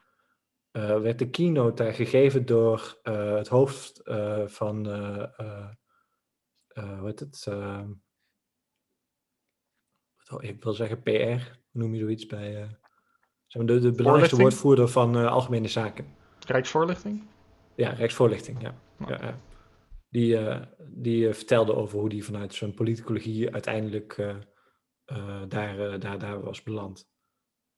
[0.72, 4.86] uh, werd de keynote daar gegeven door uh, het hoofd uh, van,
[6.74, 7.46] hoe heet het?
[7.50, 7.92] Ehm,
[10.40, 12.78] ik wil zeggen PR, noem je zoiets bij
[13.58, 16.06] de, de belangrijkste woordvoerder van Algemene Zaken.
[16.48, 17.24] Rijksvoorlichting?
[17.76, 18.76] Ja, Rijksvoorlichting, ja.
[19.08, 19.40] ja, ja.
[20.10, 20.40] Die,
[20.88, 24.36] die vertelde over hoe die vanuit zijn politicologie uiteindelijk
[25.48, 27.08] daar, daar, daar was beland.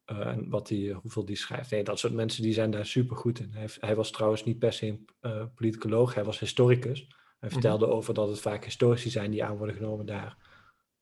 [0.08, 1.72] En wat die, eh, hoeveel die schrijft.
[1.72, 3.52] Nee, dat soort mensen die zijn daar super goed in.
[3.52, 4.88] Hij, hij was trouwens niet per se
[5.20, 7.00] een politicoloog, hij was historicus.
[7.00, 7.52] Hij mhm.
[7.52, 10.38] vertelde over dat het vaak historici zijn die aan worden genomen daar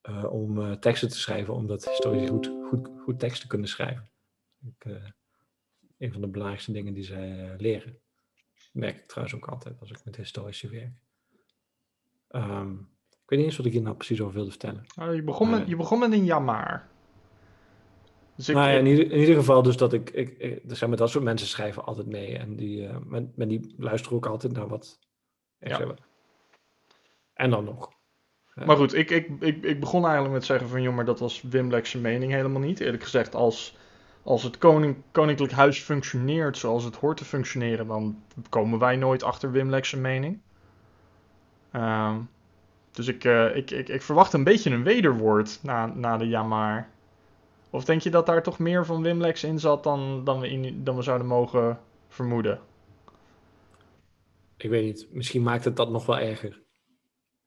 [0.10, 4.10] uh, om teksten te schrijven, omdat historici goed, goed, goed tekst te kunnen schrijven.
[4.68, 4.86] Ik,
[5.98, 8.00] een van de belangrijkste dingen die zij leren.
[8.54, 10.94] Dat merk ik trouwens ook altijd als ik met historici werk.
[12.30, 14.86] Um, ik weet niet eens wat ik hier nou precies over wilde vertellen.
[15.00, 16.88] Oh, je, begon met, je begon met een jammer.
[18.36, 21.00] Dus nou ja, in, ieder, in, ieder, geval dus dat ik, ik, ik zijn met
[21.00, 22.38] dat soort mensen schrijven altijd mee.
[22.38, 25.00] En die, uh, men, men, die luisteren ook altijd naar wat
[25.60, 25.96] ja.
[27.34, 27.94] En dan nog.
[28.54, 30.82] Maar goed, ik, ik, ik, ik begon eigenlijk met zeggen van...
[30.82, 32.80] joh, maar dat was Wim Lex mening helemaal niet.
[32.80, 33.78] Eerlijk gezegd, als,
[34.26, 34.58] als het
[35.12, 37.88] koninklijk huis functioneert zoals het hoort te functioneren...
[37.88, 40.40] dan komen wij nooit achter Wim Lex mening.
[41.76, 42.16] Uh,
[42.92, 46.44] dus ik, uh, ik, ik, ik verwacht een beetje een wederwoord na, na de ja
[46.44, 46.90] maar...
[47.70, 50.48] Of denk je dat daar toch meer van Wimlex in zat dan, dan,
[50.84, 52.60] dan we zouden mogen vermoeden?
[54.58, 55.08] Ik weet niet.
[55.12, 56.65] Misschien maakt het dat nog wel erger.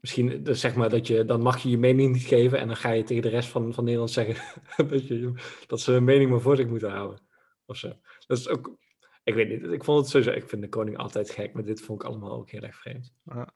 [0.00, 2.76] Misschien dus zeg maar dat je, dan mag je je mening niet geven en dan
[2.76, 4.34] ga je tegen de rest van, van Nederland zeggen
[4.88, 5.32] dat, je,
[5.66, 7.20] dat ze hun mening maar voor zich moeten houden.
[7.66, 7.92] Of zo.
[8.26, 8.78] Dat is ook,
[9.24, 9.72] ik weet niet.
[9.72, 12.32] Ik vond het sowieso, ik vind de koning altijd gek, maar dit vond ik allemaal
[12.32, 13.14] ook heel erg vreemd.
[13.24, 13.48] Ja.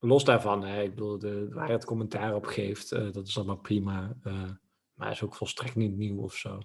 [0.00, 3.56] Los daarvan, hè, ik bedoel, de, waar het commentaar op geeft, uh, dat is allemaal
[3.56, 4.16] prima.
[4.24, 4.42] Uh,
[4.94, 6.58] maar is ook volstrekt niet nieuw of zo.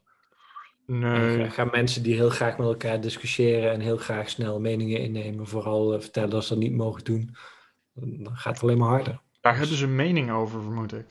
[0.86, 1.50] Nee.
[1.50, 5.94] gaan mensen die heel graag met elkaar discussiëren en heel graag snel meningen innemen, vooral
[5.94, 7.36] uh, vertellen dat ze dat niet mogen doen,
[7.94, 9.20] dan gaat het alleen maar harder.
[9.42, 11.06] Daar hebben ze een mening over, vermoed ik.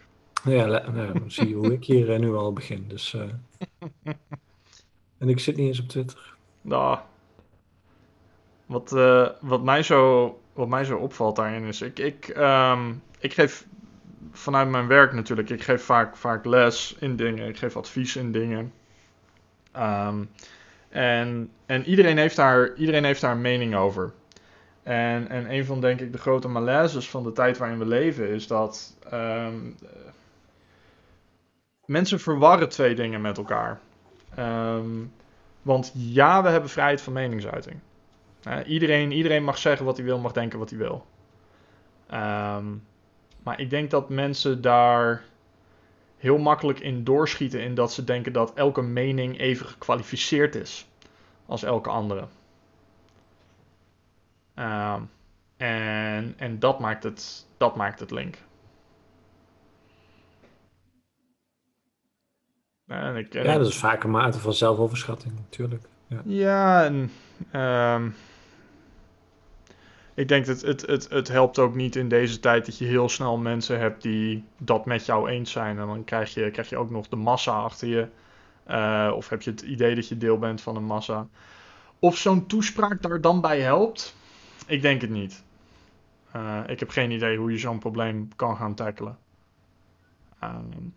[0.45, 2.85] Ja, nou, dan zie je hoe ik hier uh, nu al begin.
[2.89, 3.23] Dus, uh...
[5.19, 6.37] en ik zit niet eens op Twitter.
[6.61, 6.99] Nou,
[8.67, 8.91] wat,
[9.41, 13.67] wat, mij zo, wat mij zo opvalt daarin is, ik, ik, um, ik geef
[14.33, 15.51] vanuit mijn werk natuurlijk.
[15.51, 17.49] Ik geef vaak, vaak les in dingen.
[17.49, 18.73] Ik geef advies in dingen.
[19.77, 20.31] Um,
[20.89, 24.13] en en iedereen, heeft daar, iedereen heeft daar een mening over.
[24.83, 28.29] En, en een van, denk ik, de grote malaises van de tijd waarin we leven
[28.29, 29.77] is dat um,
[31.85, 33.81] mensen verwarren twee dingen met elkaar.
[34.39, 35.13] Um,
[35.63, 37.77] want ja, we hebben vrijheid van meningsuiting.
[38.67, 41.07] Iedereen, iedereen mag zeggen wat hij wil, mag denken wat hij wil.
[42.13, 42.85] Um,
[43.43, 45.25] maar ik denk dat mensen daar
[46.17, 50.87] heel makkelijk in doorschieten in dat ze denken dat elke mening even gekwalificeerd is
[51.47, 52.27] als elke andere.
[54.59, 54.97] Uh,
[55.57, 58.39] en en dat, maakt het, dat maakt het link.
[62.87, 65.85] En ik, ja, dat is vaak een mate van zelfoverschatting, natuurlijk.
[66.07, 67.11] Ja, ja en,
[67.61, 68.15] um,
[70.15, 73.09] ik denk dat het, het, het helpt ook niet in deze tijd dat je heel
[73.09, 75.79] snel mensen hebt die dat met jou eens zijn.
[75.79, 78.09] En dan krijg je, krijg je ook nog de massa achter je.
[78.71, 81.27] Uh, of heb je het idee dat je deel bent van een massa.
[81.99, 84.15] Of zo'n toespraak daar dan bij helpt,
[84.67, 85.43] ik denk het niet.
[86.37, 89.19] Uh, ik heb geen idee hoe je zo'n probleem kan gaan tackelen.
[90.45, 90.95] Um,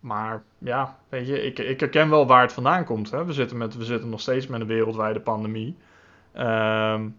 [0.00, 3.10] maar ja, weet je, ik, ik herken wel waar het vandaan komt.
[3.10, 3.24] Hè.
[3.24, 5.76] We, zitten met, we zitten nog steeds met een wereldwijde pandemie.
[6.36, 7.16] Um,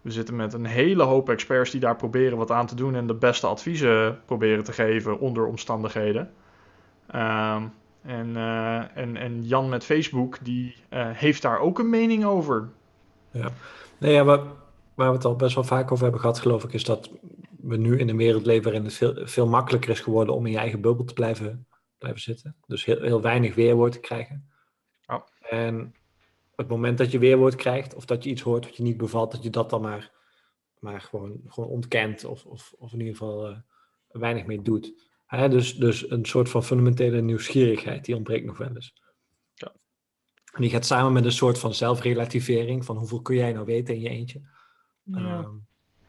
[0.00, 3.06] we zitten met een hele hoop experts die daar proberen wat aan te doen en
[3.06, 6.30] de beste adviezen proberen te geven onder omstandigheden.
[7.14, 7.72] Um,
[8.06, 12.68] En, eh, en, en Jan met Facebook, die eh, heeft daar ook een mening over.
[13.30, 13.48] Ja,
[13.98, 14.40] nee, ja, waar,
[14.94, 17.10] waar we het al best wel vaak over hebben gehad, geloof ik, is dat
[17.60, 20.52] we nu in een wereld leven waarin het veel, veel makkelijker is geworden om in
[20.52, 21.66] je eigen bubbel te blijven,
[21.98, 22.56] blijven zitten.
[22.66, 24.50] Dus heel, heel weinig weerwoord te krijgen.
[25.06, 25.20] Oh.
[25.40, 25.94] En
[26.56, 29.32] het moment dat je weerwoord krijgt, of dat je iets hoort wat je niet bevalt,
[29.32, 30.12] dat je dat dan maar,
[30.78, 33.56] maar gewoon, gewoon ontkent, of, of, of in ieder geval uh,
[34.08, 35.10] weinig mee doet.
[35.26, 39.02] Hè, dus, dus een soort van fundamentele nieuwsgierigheid, die ontbreekt nog wel eens.
[39.54, 39.72] Ja.
[40.52, 43.94] En die gaat samen met een soort van zelfrelativering, van hoeveel kun jij nou weten
[43.94, 44.40] in je eentje.
[45.04, 45.50] Ja.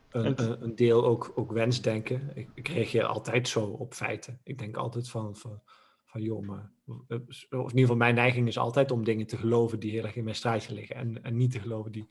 [0.09, 2.31] Ehm, een, deel ook, ook wensdenken.
[2.33, 4.39] Ik, ik reageer altijd zo op feiten.
[4.43, 5.61] Ik denk altijd van, van,
[6.05, 6.71] van joh, maar...
[7.07, 10.03] eh, Of in ieder geval mijn neiging is altijd om dingen te geloven die heel
[10.03, 10.95] erg in mijn straatje liggen.
[10.95, 12.07] En, en niet te geloven die,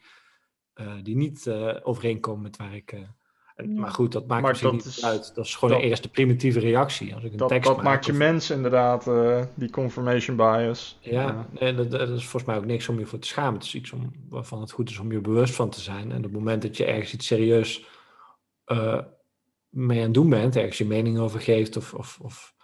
[0.72, 2.92] eh, die niet eh, overeenkomen met waar ik...
[2.92, 3.08] eh,
[3.54, 3.74] en.
[3.74, 5.34] Maar goed, dat maakt Maar dat niet is- uit.
[5.34, 7.14] Dat is gewoon dat- een eerste primitieve reactie.
[7.14, 10.36] Als ik een Dat, tekst dat maak maakt je of- mens inderdaad, eh, die confirmation
[10.36, 10.98] bias.
[11.00, 13.54] ja, nee, dat, dat is volgens mij ook niks om je voor te schamen.
[13.54, 16.10] Het is iets om, waarvan het goed is om je bewust van te zijn.
[16.10, 17.84] En op het moment dat je ergens iets serieus
[18.64, 19.00] eh,
[19.68, 22.54] mee aan het doen bent, ergens je mening over geeft, of, of, of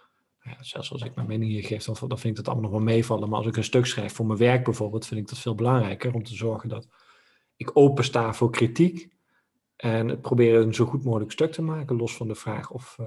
[0.43, 2.79] ja, zelfs als ik mijn mening hier geef, dan, dan vind ik dat allemaal nog
[2.79, 3.29] wel meevallen.
[3.29, 6.13] Maar als ik een stuk schrijf voor mijn werk bijvoorbeeld, vind ik dat veel belangrijker
[6.13, 6.87] om te zorgen dat
[7.55, 9.09] ik opensta voor kritiek.
[9.81, 12.95] En het proberen een zo goed mogelijk stuk te maken, los van de vraag of,
[12.99, 13.05] eh,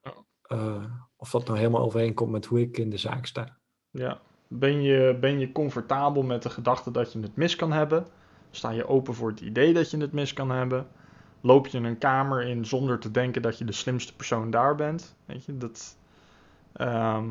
[0.00, 0.14] Ja.
[0.42, 0.84] eh,
[1.16, 3.58] of dat nou helemaal overeenkomt met hoe ik in de zaak sta.
[3.90, 4.20] Ja.
[4.48, 8.06] Ben je, ben je comfortabel met de gedachte dat je het mis kan hebben?
[8.50, 10.86] Sta je open voor het idee dat je het mis kan hebben?
[11.40, 15.16] Loop je een kamer in zonder te denken dat je de slimste persoon daar bent?
[15.24, 15.98] Weet je, dat.
[16.72, 17.28] ehm,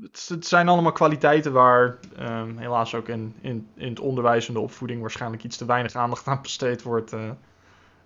[0.00, 4.54] het, het zijn allemaal kwaliteiten waar ehm, helaas ook in, in, in het onderwijs en
[4.54, 7.30] de opvoeding waarschijnlijk iets te weinig aandacht aan besteed wordt eh,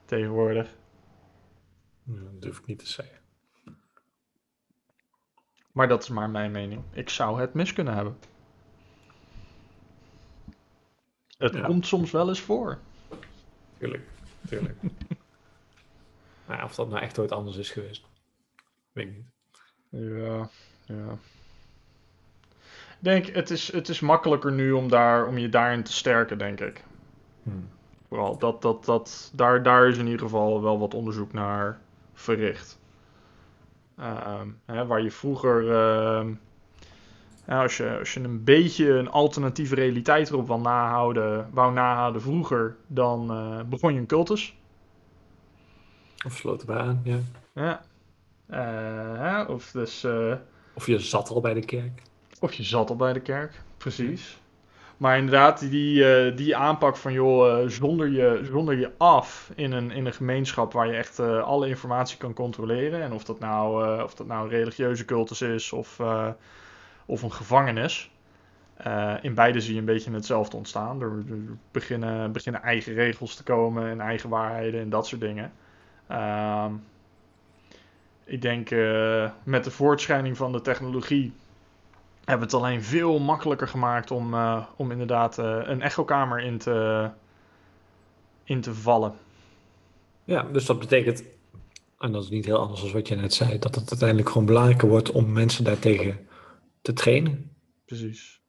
[0.04, 0.74] tegenwoordig.
[2.02, 3.18] Nou, Dat durf ik niet te zeggen.
[5.72, 6.82] Maar dat is maar mijn mening.
[6.92, 8.18] Ik zou het mis kunnen hebben.
[11.38, 11.60] Het Ja.
[11.66, 12.78] komt soms wel eens voor.
[13.78, 14.08] Tuurlijk,
[14.48, 14.82] tuurlijk.
[16.46, 18.04] maar ja, of dat nou echt ooit anders is geweest,
[18.92, 19.26] weet ik niet.
[19.90, 20.48] Ja,
[20.84, 21.18] ja.
[23.00, 26.60] Denk, het is, het is makkelijker nu om, daar, om je daarin te sterken, denk
[26.60, 26.84] ik.
[28.08, 31.80] Vooral, dat, dat, dat, daar, daar is in ieder geval wel wat onderzoek naar
[32.14, 32.78] verricht.
[33.96, 36.32] Ehm, hè, waar je vroeger, ehm,
[37.46, 42.76] als, je, als je een beetje een alternatieve realiteit erop wou nahouden, wou nahouden vroeger,
[42.86, 44.56] dan eh, begon je een cultus.
[46.26, 47.18] Of sloot erbij aan, ja.
[47.54, 47.82] Ja.
[48.46, 50.34] Eh, of, dus, eh,
[50.74, 52.02] Of je zat al bij de kerk.
[52.40, 54.40] Of je zat al bij de kerk, precies.
[55.00, 59.72] Maar inderdaad, die, eh, die aanpak van joh, eh, zonder, je, zonder je af in
[59.72, 63.02] een, in een gemeenschap waar je echt eh, alle informatie kan controleren.
[63.02, 66.00] En of dat nou, of dat nou een religieuze cultus is of,
[67.06, 68.10] of een gevangenis.
[69.20, 71.00] In beide zie je een beetje hetzelfde ontstaan.
[71.00, 71.38] Er, er
[71.70, 75.52] beginnen, beginnen eigen regels te komen en eigen waarheden en dat soort dingen.
[76.06, 76.72] Ehm,
[78.24, 78.70] ik denk
[79.42, 81.32] met de voortschrijding van de technologie
[82.24, 87.10] hebben het alleen veel makkelijker gemaakt om, eh, om inderdaad eh, een echokamer in te,
[88.44, 89.12] in te vallen.
[90.24, 91.24] Ja, dus dat betekent,
[91.98, 94.46] en dat is niet heel anders dan wat je net zei, dat het uiteindelijk gewoon
[94.46, 96.28] belangrijker wordt om mensen daartegen
[96.82, 97.50] te trainen.
[97.84, 98.40] Precies.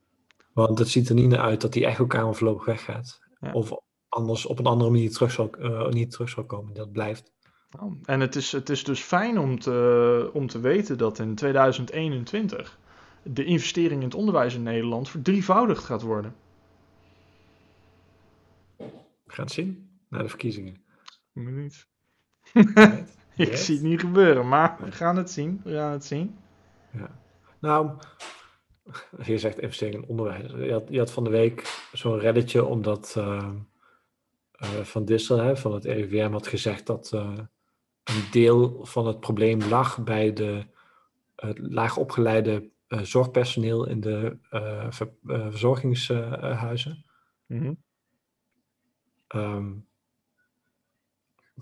[0.54, 3.20] Want het ziet er niet naar uit dat die echokamer voorlopig weggaat.
[3.40, 3.52] Ja.
[3.52, 3.74] Of
[4.10, 6.74] anders op een andere manier terug zal, eh, niet terug zal komen.
[6.74, 7.32] Dat blijft.
[7.70, 11.36] Nou, En het is, het is dus fijn om te, om te weten dat in
[11.36, 12.80] 2021
[13.24, 16.36] de investering in het onderwijs in Nederland verdrievoudigd gaat worden.
[19.24, 20.84] We gaan het zien na de verkiezingen.
[21.34, 21.88] Moet niet.
[22.54, 23.20] Right?
[23.36, 23.66] Ik Yes.
[23.66, 25.62] zie het niet gebeuren, maar we gaan het zien.
[25.64, 26.38] We gaan het zien.
[27.60, 27.92] Nou,
[29.18, 30.52] als je zegt investering in onderwijs.
[30.52, 33.50] Je had, je had van de week zo'n redditje omdat eh,
[34.52, 37.38] eh, Van Dissel hè, van het RIVM had gezegd dat eh,
[38.04, 40.66] een deel van het probleem lag bij de
[41.36, 47.06] het laag opgeleide zorgpersoneel in de eh, eh, verzorgingshuizen.
[49.28, 49.74] Ehm,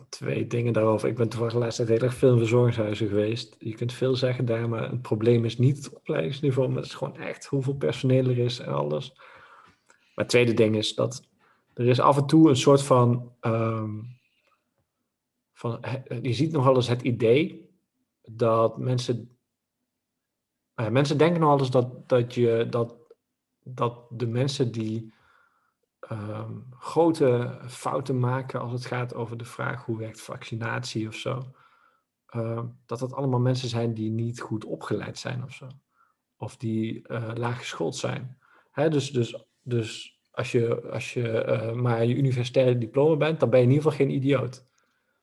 [0.09, 1.09] twee dingen daarover.
[1.09, 3.55] Ik ben toevallig de laatste tijd heel erg veel in verzorgingshuizen geweest.
[3.59, 6.93] Je kunt veel zeggen daar, maar het probleem is niet het opleidingsniveau, maar het is
[6.93, 9.13] gewoon echt hoeveel personeel er is en alles.
[9.85, 11.27] Maar het tweede ding is dat
[11.73, 13.99] er is af en toe een soort van, ehm,
[15.53, 15.79] van
[16.21, 17.69] je ziet nogal eens het idee
[18.21, 19.38] dat mensen,
[20.79, 22.95] eh, mensen denken nogal eens dat, dat je, dat,
[23.63, 25.13] dat de mensen die
[25.99, 31.43] ehm, grote fouten maken als het gaat over de vraag hoe werkt vaccinatie of zo.
[32.35, 35.67] uh, dat dat allemaal mensen zijn die niet goed opgeleid zijn of zo.
[36.37, 38.37] Of die uh, laag geschoold zijn.
[38.71, 43.49] Hè, dus, dus, dus als je, als je uh, maar je universitaire diploma bent, dan
[43.49, 44.65] ben je in ieder geval geen idioot.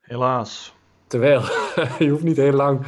[0.01, 0.75] Helaas.
[1.07, 1.41] Terwijl
[1.99, 2.87] je hoeft niet heel lang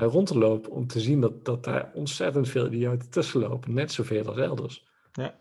[0.00, 3.74] daar rond te lopen om te zien dat, dat daar ontzettend veel idioten tussen lopen.
[3.74, 4.86] Net zoveel als elders.
[5.12, 5.34] Ja.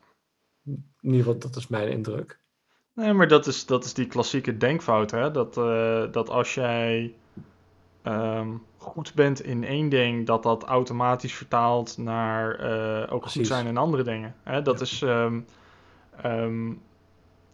[0.63, 2.39] In ieder geval, dat is mijn indruk.
[2.93, 5.31] Nee, maar dat is, dat is die klassieke denkfout, hè?
[5.31, 7.13] Dat, uh, dat als jij
[8.03, 13.37] um, goed bent in één ding, dat dat automatisch vertaalt naar uh, ook Precies.
[13.37, 14.35] goed zijn in andere dingen.
[14.43, 14.61] Hè?
[14.61, 14.83] Dat ja.
[14.83, 15.01] is.
[15.01, 15.45] Um,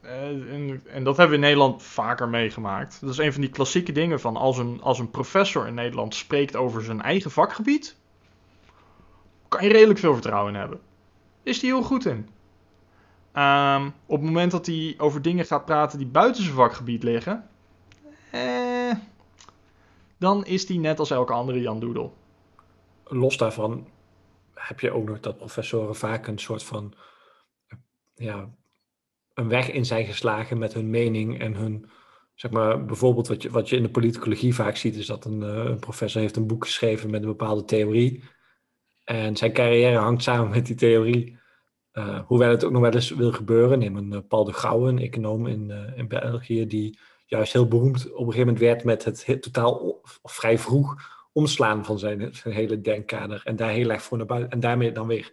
[0.02, 3.02] en, en, dat hebben we in Nederland vaker meegemaakt.
[3.02, 6.16] Dat is een van die klassieke dingen van als een, als een professor in Nederland
[6.16, 7.98] spreekt over zijn eigen vakgebied,
[9.48, 10.80] kan je redelijk veel vertrouwen in hebben.
[11.44, 12.30] Is hij heel goed in.
[13.36, 17.50] Um, op het moment dat hij over dingen gaat praten die buiten zijn vakgebied liggen,
[18.32, 18.92] eh,
[20.18, 22.14] dan is hij net als elke andere Jan Doedel.
[23.04, 23.88] Los daarvan
[24.54, 26.94] heb je ook nog dat professoren vaak een soort van
[28.14, 28.50] ja,
[29.34, 31.90] een weg in zijn geslagen met hun mening en hun,
[32.34, 35.42] zeg maar, bijvoorbeeld wat je, wat je in de politicologie vaak ziet, is dat een,
[35.42, 38.24] uh, een professor heeft een boek geschreven met een bepaalde theorie.
[39.04, 41.40] En zijn carrière hangt samen met die theorie.
[41.94, 43.80] Uh, hoewel het ook nog wel eens wil gebeuren.
[43.80, 48.06] Neem een uh, Paul de Gouwe, een econoom in, in België, die juist heel beroemd
[48.06, 50.96] op een gegeven moment werd met het totaal vrij vroeg
[51.34, 53.42] omslaan van zijn, zijn hele denkkader.
[53.44, 54.52] En daar heel erg voor naar buiten.
[54.52, 55.32] En daarmee dan weer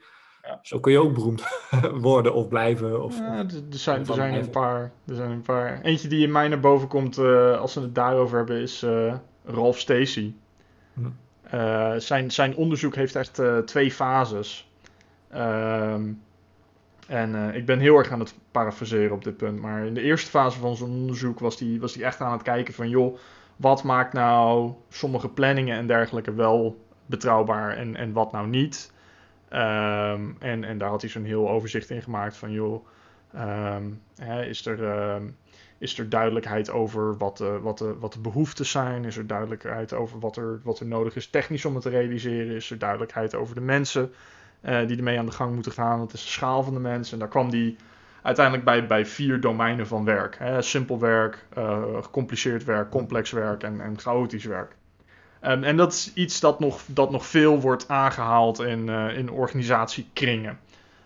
[0.49, 0.59] ja.
[0.63, 1.43] Zo kun je ook beroemd
[2.11, 3.05] worden of blijven.
[3.05, 5.81] Of, ja, er, zijn, er, zijn een paar, er zijn een paar.
[5.83, 9.15] Eentje die in mij naar boven komt uh, als we het daarover hebben is uh,
[9.45, 10.35] Ralph Stacey.
[10.93, 11.01] Hm.
[11.55, 14.71] Uh, zijn, zijn onderzoek heeft echt twee fases.
[15.31, 16.13] Ehm,
[17.07, 19.61] en ik ben heel erg aan het parafraseren op dit punt.
[19.61, 22.43] Maar in de eerste fase van zijn onderzoek was hij was die echt aan het
[22.43, 22.89] kijken van...
[22.89, 23.19] joh,
[23.57, 28.93] wat maakt nou sommige planningen en dergelijke wel betrouwbaar en, en wat nou niet...
[29.53, 32.87] Um, en, en daar had hij zo'n heel overzicht in gemaakt van, joh,
[33.35, 35.37] um, hè, is, er, um,
[35.79, 39.05] is er duidelijkheid over wat de, wat, de, wat de behoeftes zijn?
[39.05, 42.55] Is er duidelijkheid over wat er, wat er nodig is technisch om het te realiseren?
[42.55, 44.13] Is er duidelijkheid over de mensen
[44.63, 45.99] uh, die ermee aan de gang moeten gaan?
[45.99, 47.13] Wat is de schaal van de mensen?
[47.13, 47.77] En daar kwam die
[48.23, 50.39] uiteindelijk bij, bij vier domeinen van werk.
[50.39, 50.63] Hè?
[50.63, 54.77] Simpel werk, uh, gecompliceerd werk, complex werk en, en chaotisch werk.
[55.45, 59.31] Um, en dat is iets dat nog, dat nog veel wordt aangehaald in, uh, in
[59.31, 60.59] organisatiekringen.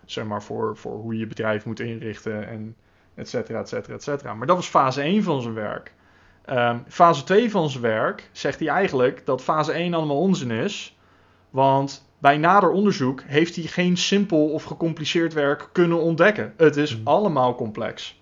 [0.04, 2.76] Zeg maar voor, voor hoe je je bedrijf moet inrichten en
[3.14, 4.34] et cetera, et cetera, et cetera.
[4.34, 5.92] Maar dat was fase 1 van zijn werk.
[6.50, 10.96] Um, fase 2 van zijn werk zegt hij eigenlijk dat fase 1 allemaal onzin is.
[11.50, 16.54] Want bij nader onderzoek heeft hij geen simpel of gecompliceerd werk kunnen ontdekken.
[16.56, 17.06] Het is mm.
[17.06, 18.20] allemaal complex.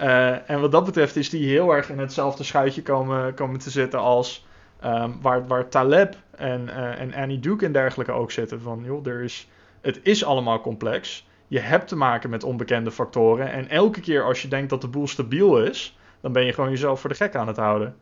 [0.00, 3.70] Uh, en wat dat betreft is hij heel erg in hetzelfde schuitje komen, komen te
[3.70, 4.46] zitten als
[4.84, 8.60] Um, waar, waar Taleb en, uh, en Annie Duke en dergelijke ook zitten.
[8.60, 9.48] Van joh, er is,
[9.80, 11.26] het is allemaal complex.
[11.48, 13.52] Je hebt te maken met onbekende factoren.
[13.52, 16.70] En elke keer als je denkt dat de boel stabiel is, dan ben je gewoon
[16.70, 17.96] jezelf voor de gek aan het houden.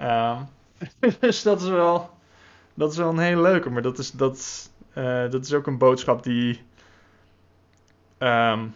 [0.00, 0.48] Um,
[1.20, 2.10] dus dat is wel.
[2.74, 3.70] Dat is wel een hele leuke.
[3.70, 6.62] Maar dat is, dat, uh, dat is ook een boodschap die.
[8.18, 8.74] Um,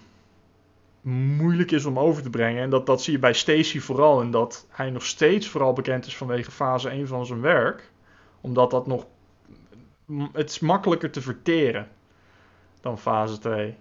[1.07, 2.63] moeilijk is om over te brengen.
[2.63, 4.21] En dat, dat zie je bij Stacy vooral.
[4.21, 7.91] En dat hij nog steeds vooral bekend is vanwege fase 1 van zijn werk.
[8.41, 9.07] Omdat dat nog.
[10.33, 11.89] Het is makkelijker te verteren
[12.81, 13.77] dan fase 2.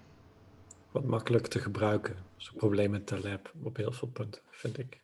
[0.92, 2.14] Wat makkelijker te gebruiken.
[2.14, 5.02] Dat is een probleem met Taleb op heel veel punten, vind ik.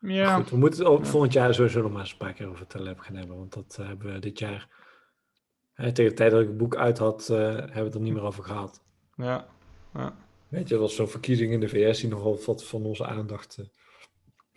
[0.00, 0.34] Ja.
[0.34, 2.98] Goed, we moeten het volgend jaar sowieso nog maar eens een paar keer over Taleb
[2.98, 3.36] gaan hebben.
[3.36, 4.68] Want dat uh, hebben we dit jaar.
[5.72, 8.00] Hè, tegen de tijd dat ik het boek uit had, uh, hebben we het er
[8.00, 8.82] niet meer over gehad.
[9.16, 9.46] Ja.
[9.94, 10.14] ja.
[10.50, 13.58] Weet je, dat was zo'n verkiezing in de VS die nogal wat van onze aandacht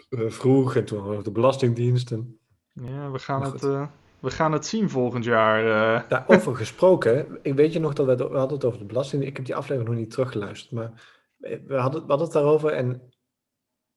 [0.10, 0.76] uh, vroeg.
[0.76, 2.40] En toen hadden we de Belastingdiensten.
[2.74, 3.88] Ja, we gaan, het, uh,
[4.20, 5.66] we gaan het zien volgend jaar.
[5.66, 6.10] Uh.
[6.10, 9.26] Daarover gesproken, ik weet je nog dat we, we hadden het over de belasting.
[9.26, 13.02] Ik heb die aflevering nog niet teruggeluisterd, maar we hadden, we hadden het daarover en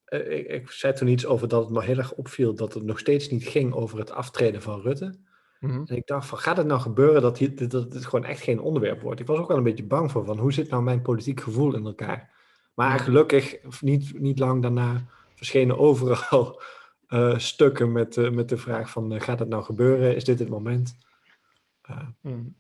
[0.07, 2.99] ik, ik, zei toen iets over dat het me heel erg opviel dat het nog
[2.99, 5.19] steeds niet ging over het aftreden van Rutte.
[5.67, 5.83] Mhm.
[5.87, 8.61] En ik dacht van, gaat het nou gebeuren dat, hier, dat dit gewoon echt geen
[8.61, 9.21] onderwerp wordt?
[9.21, 11.75] Ik was ook wel een beetje bang voor, van hoe zit nou mijn politiek gevoel
[11.75, 12.31] in elkaar?
[12.75, 15.05] Maar gelukkig, niet, niet lang daarna,
[15.35, 16.63] verschenen overal
[17.09, 20.17] uh, stukken met, uh, met de vraag van, uh, gaat het nou gebeuren?
[20.17, 20.97] Is dit het moment?
[22.21, 22.55] Mm.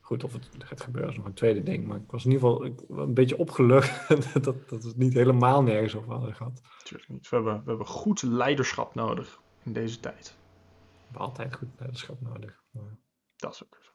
[0.00, 1.86] Goed, of het gaat gebeuren is nog een tweede ding.
[1.86, 4.08] Maar ik was in ieder geval een beetje opgelucht
[4.44, 6.60] dat, dat het niet helemaal nergens over hadden gehad.
[6.84, 7.28] Tuurlijk niet.
[7.28, 10.36] We hebben, we hebben goed leiderschap nodig in deze tijd
[11.12, 12.62] hebben altijd goed leiderschap nodig.
[12.70, 12.96] Maar...
[13.36, 13.90] Dat is ook zo.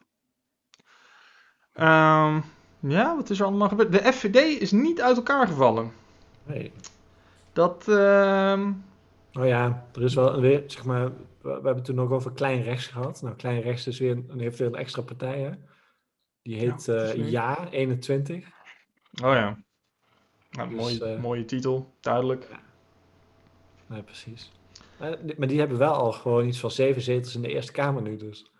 [1.83, 2.43] Um,
[2.79, 3.91] ja, wat is er allemaal gebeurd?
[3.91, 5.91] De FVD is niet uit elkaar gevallen.
[6.43, 6.71] Nee.
[7.53, 7.85] Dat.
[7.87, 8.69] Uh...
[9.33, 11.11] Oh ja, er is wel weer, zeg maar,
[11.41, 13.21] we, hebben het toen nog over klein rechts gehad.
[13.21, 15.51] Nou, klein rechts is weer, heeft weer een extra partij, hè?
[16.41, 18.45] Die heet Ja, uh, ja 21.
[19.23, 19.57] Oh ja.
[20.51, 22.47] Nou, dus, mooie, uh, mooie titel, duidelijk.
[22.49, 22.59] Ja.
[23.87, 24.51] Nee, precies.
[24.99, 28.01] Maar, maar, die hebben wel al gewoon iets van zeven zetels in de Eerste Kamer
[28.01, 28.51] nu, dus.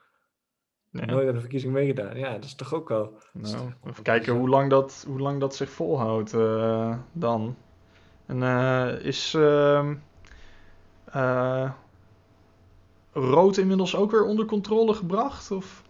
[0.92, 1.06] Ja.
[1.06, 2.18] Nooit aan de verkiezing meegedaan.
[2.18, 3.18] Ja, dat is toch ook wel.
[3.34, 7.58] Nou, even kijken hoe lang, dat, hoe lang dat zich volhoudt uh, dan.
[8.26, 9.92] En uh, is uh,
[13.12, 15.52] rood inmiddels ook weer onder controle gebracht?
[15.52, 15.84] Of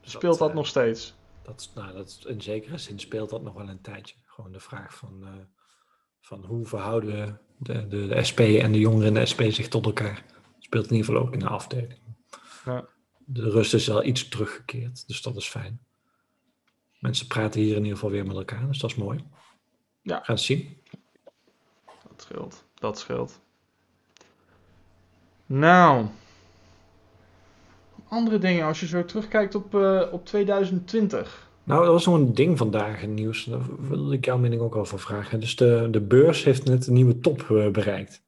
[0.00, 1.14] speelt dat, nog steeds?
[1.42, 4.14] Dat, nou, dat, in zekere zin speelt dat nog wel een tijdje.
[4.26, 5.24] Gewoon de vraag van,
[6.20, 9.86] van hoe verhouden de, de, de, SP en de jongeren in de SP zich tot
[9.86, 10.24] elkaar.
[10.58, 12.00] Speelt in ieder geval ook in de afdeling.
[12.64, 12.88] Ja
[13.30, 15.80] de rust is al iets teruggekeerd, dus dat is fijn.
[16.98, 19.24] Mensen praten hier in ieder geval weer met elkaar, dus dat is mooi.
[20.02, 20.20] Ja.
[20.22, 20.82] Gaan het zien.
[22.08, 23.40] Dat scheelt, dat scheelt.
[25.46, 26.06] Nou,
[28.08, 31.47] andere dingen als je zo terugkijkt op, uh, op 2020.
[31.68, 33.44] Nou, dat was zo'n ding vandaag in nieuws.
[33.44, 35.40] Daar wilde ik jouw mening ook over vragen.
[35.40, 38.22] Dus de, de beurs heeft net een nieuwe top uh, bereikt.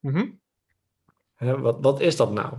[0.00, 0.42] Mm
[1.52, 2.54] wat, wat is dat nou?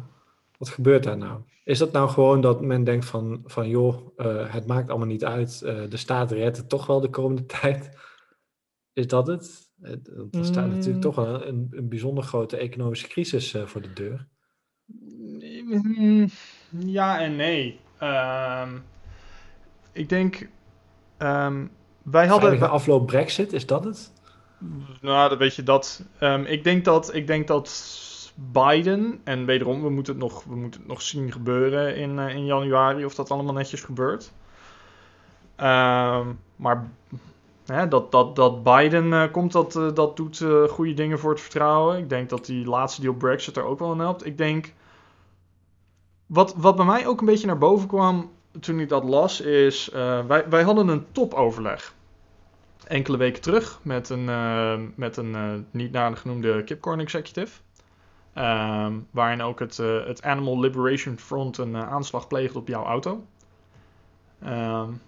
[0.58, 1.42] Wat gebeurt daar nou?
[1.64, 5.26] Is dat nou gewoon dat men denkt van, van joh, uh, het maakt allemaal niet
[5.26, 7.90] uit, uh, de staat redt het toch wel de komende tijd?
[8.94, 9.70] Is dat het?
[10.32, 14.28] Er staat natuurlijk toch een, een, een bijzonder grote economische crisis uh, voor de deur.
[14.86, 16.30] Mm,
[16.78, 17.80] ja en nee.
[18.02, 18.84] Um,
[19.96, 20.50] ik denk,
[21.18, 21.72] um,
[22.04, 22.50] wij hadden...
[22.50, 24.14] Veilige afloop brexit, is dat het?
[25.02, 26.04] Nou, dat weet je dat.
[26.20, 29.22] Um, ik denk dat, ik denk dat Biden.
[29.24, 32.46] En wederom, we moeten het nog, we moeten het nog zien gebeuren in, uh, in
[32.46, 34.32] januari of dat allemaal netjes gebeurt.
[35.60, 36.90] Uh, maar
[37.66, 41.42] hè, dat, dat, dat Biden uh, komt, dat, uh, dat doet goede dingen voor het
[41.42, 41.98] vertrouwen.
[41.98, 44.26] Ik denk dat die laatste deal Brexit er ook wel in helpt.
[44.26, 44.74] Ik denk.
[46.26, 49.90] Wat, wat bij mij ook een beetje naar boven kwam toen ik dat las, is.
[50.28, 51.94] wij, wij hadden een topoverleg
[52.88, 57.62] enkele weken terug met een, uh, met een uh, niet nader genoemde Kipcorn executive.
[58.38, 63.26] Um, waarin ook het, het Animal Liberation Front een aanslag pleegt op jouw auto.
[64.46, 65.02] Um,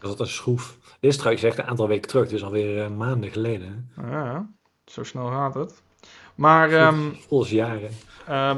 [0.00, 0.78] dat is een schroef.
[1.00, 3.90] Dit is trouwens echt een aantal weken terug, dus alweer maanden geleden.
[3.96, 4.50] Ja,
[4.84, 5.82] zo snel gaat het.
[6.34, 7.90] Maar, um, Volgens jaren.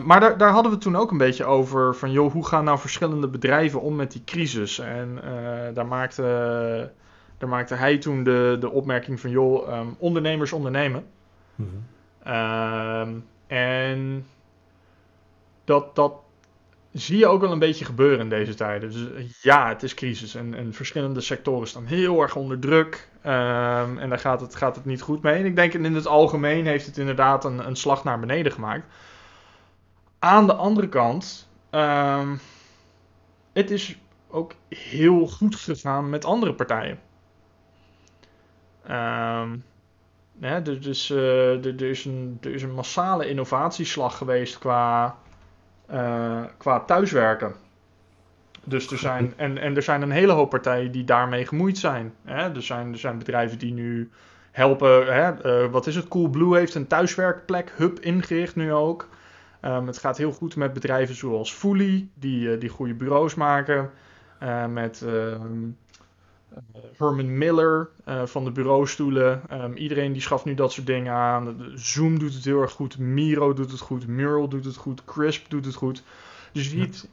[0.06, 2.78] maar daar, daar hadden we toen ook een beetje over van, joh, hoe gaan nou
[2.78, 4.78] verschillende bedrijven om met die crisis?
[4.78, 5.20] En
[5.74, 6.22] daar, maakte,
[7.38, 11.04] daar maakte hij toen de, de opmerking van, joh, ondernemers ondernemen.
[11.54, 11.68] Mm
[12.22, 13.22] -hmm.
[13.46, 14.26] En
[15.64, 16.23] dat, dat
[16.94, 18.90] zie je ook wel een beetje gebeuren in deze tijden.
[18.90, 23.08] Dus ja, het is crisis en, en verschillende sectoren staan heel erg onder druk.
[23.26, 25.38] Um, en daar gaat het, gaat het niet goed mee.
[25.38, 28.86] En ik denk in het algemeen heeft het inderdaad een, een slag naar beneden gemaakt.
[30.18, 32.40] Aan de andere kant, um,
[33.52, 36.98] het is ook heel goed gegaan met andere partijen.
[40.40, 45.18] Ja, dus uh, er, is een, er is een massale innovatieslag geweest qua,
[46.56, 47.54] qua thuiswerken.
[48.64, 52.14] Dus er zijn, en, en er zijn een hele hoop partijen die daarmee gemoeid zijn.
[52.24, 52.54] Hè?
[52.54, 54.10] Er, zijn er zijn bedrijven die nu
[54.50, 55.14] helpen.
[55.14, 55.62] Hè?
[55.64, 56.08] Uh, wat is het?
[56.08, 59.08] Coolblue heeft een thuiswerkplek, hub ingericht nu ook.
[59.62, 63.90] Um, het gaat heel goed met bedrijven zoals Fully, die, die goede bureaus maken.
[64.68, 65.68] met ehm, eh,
[66.96, 69.42] Herman Miller uh, van de bureaustoelen.
[69.52, 71.72] Um, iedereen die schaft nu dat soort dingen aan.
[71.74, 72.98] Zoom doet het heel erg goed.
[72.98, 74.06] Miro doet het goed.
[74.06, 75.04] Mural doet het goed.
[75.04, 76.02] Crisp doet het goed.
[76.52, 77.08] Dus je ziet...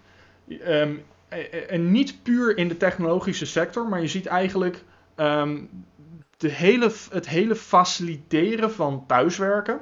[0.68, 1.04] Um,
[1.68, 4.84] en niet puur in de technologische sector, maar je ziet eigenlijk
[5.16, 5.70] um,
[6.38, 9.80] de hele, het hele faciliteren van thuiswerken.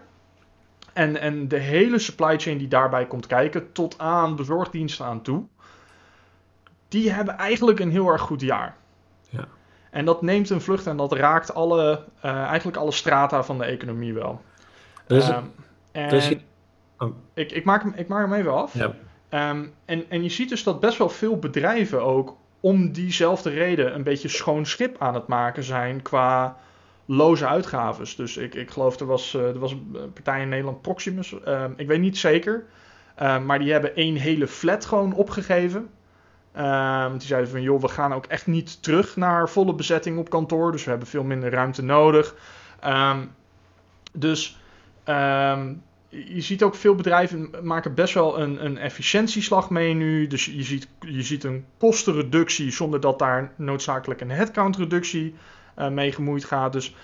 [0.93, 5.45] En, en de hele supply chain die daarbij komt kijken, tot aan bezorgdiensten aan toe.
[6.87, 8.77] Die hebben eigenlijk een heel erg goed jaar.
[9.89, 13.65] En dat neemt een vlucht en dat raakt alle, uh, eigenlijk alle strata van de
[13.65, 14.41] economie wel.
[15.07, 15.51] Dus, um,
[15.91, 16.31] en dus
[16.97, 17.09] oh.
[17.33, 18.73] ik, ik, maak hem, ik maak hem even af.
[18.73, 19.49] Ja.
[19.49, 23.95] Um, en, en je ziet dus dat best wel veel bedrijven ook om diezelfde reden
[23.95, 26.57] een beetje schoon schip aan het maken zijn qua
[27.05, 28.15] loze uitgaves.
[28.15, 31.63] Dus ik, ik geloof er was, uh, er was een partij in Nederland, Proximus, uh,
[31.75, 32.65] ik weet niet zeker.
[33.21, 35.89] Uh, maar die hebben één hele flat gewoon opgegeven.
[36.57, 40.29] Um, die zeiden van, joh, we gaan ook echt niet terug naar volle bezetting op
[40.29, 40.71] kantoor.
[40.71, 42.35] Dus we hebben veel minder ruimte nodig.
[42.85, 43.31] Um,
[44.13, 44.59] dus
[45.05, 50.27] um, je ziet ook veel bedrijven maken best wel een, een efficiëntieslag mee nu.
[50.27, 55.35] Dus je ziet, je ziet een kostenreductie zonder dat daar noodzakelijk een headcountreductie
[55.77, 56.73] uh, mee gemoeid gaat.
[56.73, 56.95] Dus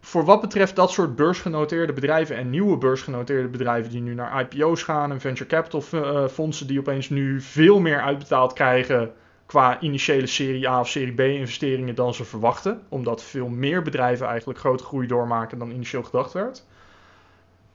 [0.00, 4.82] voor wat betreft dat soort beursgenoteerde bedrijven en nieuwe beursgenoteerde bedrijven die nu naar IPO's
[4.82, 9.12] gaan en venture capital uh, fondsen die opeens nu veel meer uitbetaald krijgen
[9.46, 14.26] qua initiële serie A of serie B investeringen dan ze verwachten, omdat veel meer bedrijven
[14.26, 16.64] eigenlijk grote groei doormaken dan initieel gedacht werd,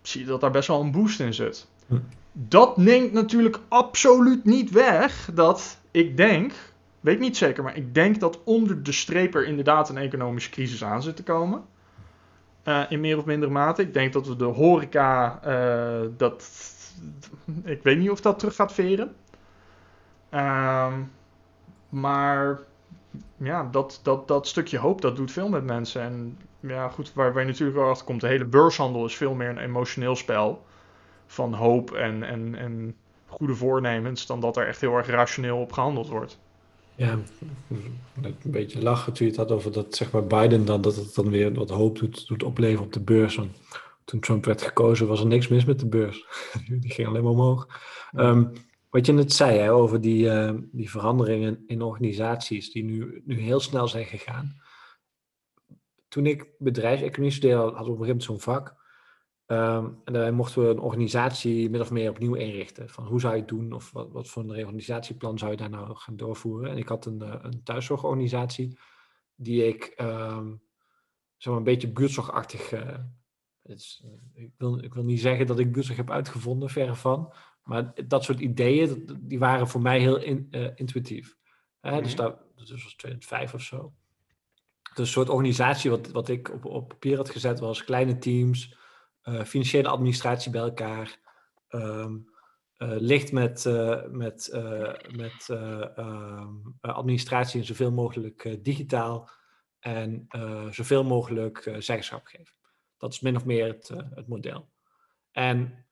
[0.02, 1.68] zie je dat daar best wel een boost in zit.
[1.88, 1.96] Hm.
[2.32, 6.54] Dat neemt natuurlijk absoluut niet weg dat ik denk,
[7.00, 10.84] weet niet zeker, maar ik denk dat onder de streep er inderdaad een economische crisis
[10.84, 11.64] aan zit te komen.
[12.64, 13.82] Uh, in meer of mindere mate.
[13.82, 16.50] Ik denk dat we de horeca, uh, dat,
[17.64, 19.16] ik weet niet of dat terug gaat veren.
[20.32, 20.94] Uh,
[21.90, 22.60] maar
[23.38, 26.02] ja, dat, dat, dat stukje hoop, dat doet veel met mensen.
[26.02, 29.34] En ja, goed, waar, waar je natuurlijk wel achter komt, de hele beurshandel is veel
[29.34, 30.66] meer een emotioneel spel
[31.26, 32.96] van hoop en, en, en
[33.26, 36.40] goede voornemens, dan dat er echt heel erg rationeel op gehandeld wordt.
[36.96, 37.20] Ja,
[38.22, 41.16] een beetje lachen toen je het had over dat zeg maar Biden dan, dat het
[41.16, 43.36] dan weer wat hoop doet, doet opleveren op de beurs.
[43.36, 43.52] Want
[44.06, 46.26] toen Trump werd gekozen was er niks mis met de beurs.
[46.82, 47.68] Die ging alleen maar omhoog.
[48.16, 48.52] Um,
[48.90, 53.40] wat je net zei hè, over die, uh, die veranderingen in organisaties die nu, nu
[53.40, 54.62] heel snel zijn gegaan.
[56.08, 58.83] Toen ik bedrijfseconomie studeerde, had ik op een gegeven moment zo'n vak.
[59.54, 62.90] Um, en daar mochten we een organisatie min of meer opnieuw inrichten.
[62.90, 65.70] Van hoe zou je het doen of wat, wat voor een reorganisatieplan zou je daar
[65.70, 66.70] nou gaan doorvoeren.
[66.70, 68.78] En ik had een, uh, een thuiszorgorganisatie
[69.36, 70.62] die ik um,
[71.38, 72.72] zeg maar een beetje buurtzorgachtig...
[72.72, 72.98] Uh,
[73.64, 77.34] is, ik, wil, ik wil niet zeggen dat ik buurtzorg heb uitgevonden, verre van.
[77.64, 81.38] Maar dat soort ideeën, die waren voor mij heel in, uh, intuïtief.
[81.82, 83.94] Dus dat, dat was 2005 of zo.
[84.82, 88.78] Dus een soort organisatie wat, wat ik op, op papier had gezet was kleine teams,
[89.24, 91.20] financiële administratie bij elkaar,
[91.70, 92.32] um,
[92.78, 93.66] uh, licht met,
[94.10, 94.50] met,
[95.16, 99.30] met um, administratie en zoveel mogelijk digitaal
[99.80, 100.28] en
[100.70, 102.54] zoveel mogelijk zeggenschap geven.
[102.98, 104.70] Dat is min of meer het, het model.
[105.32, 105.86] En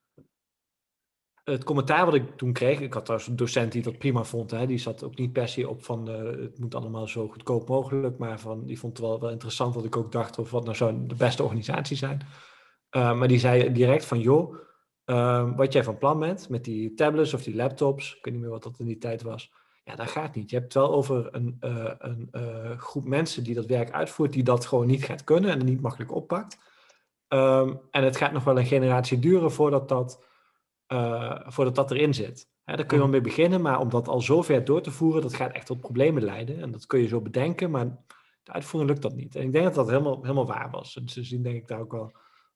[1.44, 4.52] het commentaar wat ik toen kreeg, ik had trouwens een docent die dat prima vond,
[4.52, 8.18] hè, die zat ook niet per se op van het moet allemaal zo goedkoop mogelijk,
[8.18, 10.76] maar van, die vond het wel, wel interessant wat ik ook dacht of wat nou
[10.76, 12.28] zou de beste organisatie zijn.
[12.96, 14.56] Uh, maar die zei direct van joh,
[15.06, 18.44] uh, wat jij van plan bent met die tablets of die laptops, ik weet niet
[18.44, 20.50] meer wat dat in die tijd was, ja, dat gaat niet.
[20.50, 22.30] Je hebt het wel over een, uh, een
[22.80, 26.16] groep mensen die dat werk uitvoert, die dat gewoon niet gaat kunnen en niet makkelijk
[26.16, 26.58] oppakt.
[27.28, 30.30] Um, en het gaat nog wel een generatie duren voordat dat
[31.46, 32.50] voordat dat erin zit.
[32.64, 34.92] Hè, daar kun je wel mee beginnen, maar om dat al zo ver door te
[34.92, 36.62] voeren, dat gaat echt tot problemen leiden.
[36.62, 37.86] En dat kun je zo bedenken, maar
[38.44, 39.36] de uitvoering lukt dat niet.
[39.36, 40.98] En ik denk dat dat helemaal, helemaal waar was.
[40.98, 42.12] En sindsdien denk ik daar ook wel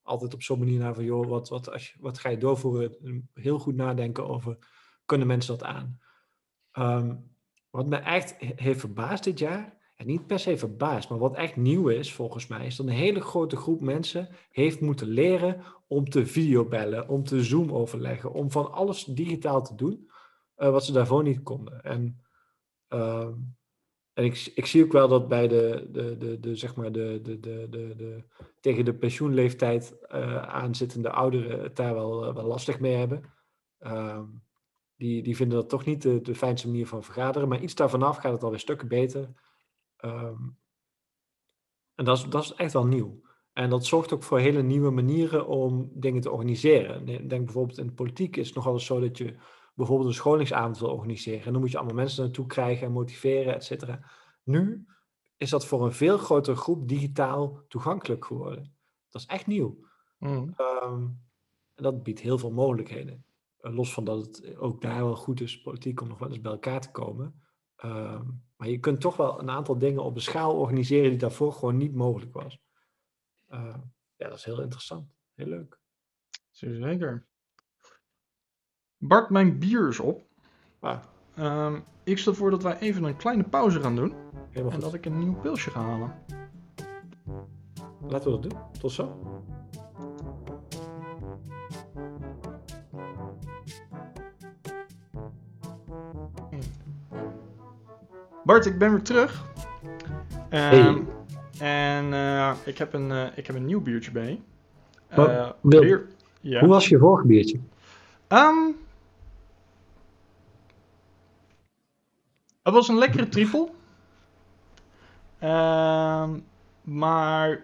[0.05, 3.29] altijd op zo'n manier naar van, joh, wat, wat, als wat ga je doorvoeren?
[3.33, 4.57] Heel goed nadenken over,
[5.05, 5.99] kunnen mensen dat aan?
[6.73, 7.33] Um,
[7.69, 11.55] wat me echt heeft verbaasd dit jaar, en niet per se verbaasd, maar wat echt
[11.55, 16.09] nieuw is volgens mij, is dat een hele grote groep mensen heeft moeten leren om
[16.09, 20.09] te videobellen, om te Zoom overleggen, om van alles digitaal te doen,
[20.57, 21.83] uh, wat ze daarvoor niet konden.
[21.83, 22.21] En,
[22.89, 23.29] uh,
[24.13, 27.19] en ik, ik zie ook wel dat bij de, de, de, de zeg maar de,
[27.23, 28.23] de, de, de
[28.65, 33.33] tegen de pensioenleeftijd uh, aanzittende ouderen het daar wel, wel lastig mee hebben.
[33.79, 34.25] Ehm,
[34.95, 38.17] die, die vinden dat toch niet de, fijnste manier van vergaderen, maar iets daarvan af
[38.17, 39.29] gaat het alweer stukken beter.
[40.05, 40.57] Um,
[41.95, 43.21] en dat is, dat is echt wel nieuw.
[43.53, 47.05] En dat zorgt ook voor hele nieuwe manieren om dingen te organiseren.
[47.05, 49.35] Denk bijvoorbeeld in de politiek is het nogal eens zo dat je
[49.75, 51.45] bijvoorbeeld een scholingsavond wil organiseren.
[51.45, 54.11] En dan moet je allemaal mensen naartoe krijgen en motiveren, et cetera.
[54.43, 54.85] Nu
[55.37, 58.75] is dat voor een veel grotere groep digitaal toegankelijk geworden.
[59.09, 59.87] Dat is echt nieuw.
[60.17, 60.53] Mm.
[60.57, 61.23] Um,
[61.73, 63.25] en dat biedt heel veel mogelijkheden.
[63.59, 66.41] Uh, los van dat het ook daar wel goed is, politiek, om nog wel eens
[66.41, 67.43] bij elkaar te komen.
[67.83, 71.53] Um, maar je kunt toch wel een aantal dingen op een schaal organiseren die daarvoor
[71.53, 72.59] gewoon niet mogelijk was.
[73.49, 73.77] Uh,
[74.15, 75.13] ja, dat is heel interessant.
[75.33, 75.79] Heel leuk.
[76.51, 77.27] Zeker.
[78.97, 80.27] Bart, mijn bier is op.
[80.79, 81.03] Ah.
[81.39, 84.13] Um, ik stel voor dat wij even een kleine pauze gaan doen.
[84.49, 86.13] Helemaal en dat ik een nieuw pilsje ga halen.
[88.07, 88.59] Laten we dat doen.
[88.79, 89.19] Tot zo.
[98.43, 99.45] Bart, ik ben weer terug.
[100.51, 101.07] Um,
[101.59, 104.41] En uh, ik, heb een, uh, ik heb een nieuw biertje bij.
[105.17, 106.07] Uh, bier,
[106.41, 106.59] ja.
[106.59, 107.59] Hoe was je vorige biertje?
[108.27, 108.75] Um,
[112.65, 113.69] het was een lekkere triple.
[115.43, 116.45] Um,
[116.81, 117.63] maar.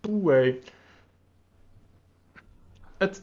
[0.00, 0.54] Poeh,
[2.96, 3.22] het,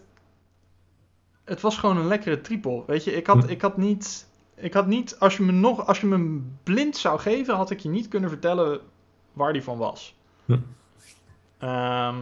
[1.44, 2.84] het was gewoon een lekkere triple.
[2.88, 3.50] Weet je, ik had, hm.
[3.50, 7.20] ik had niet ik had niet, als je me nog, als je me blind zou
[7.20, 8.80] geven, had ik je niet kunnen vertellen
[9.34, 10.16] waar die van was.
[10.46, 10.58] Hm.
[11.58, 12.16] Ehm,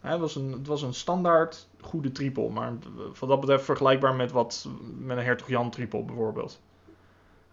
[0.00, 2.72] het, was een, het was een standaard goede triple, maar
[3.18, 6.60] wat dat betreft vergelijkbaar met, wat, met een Hertog Jan triple bijvoorbeeld.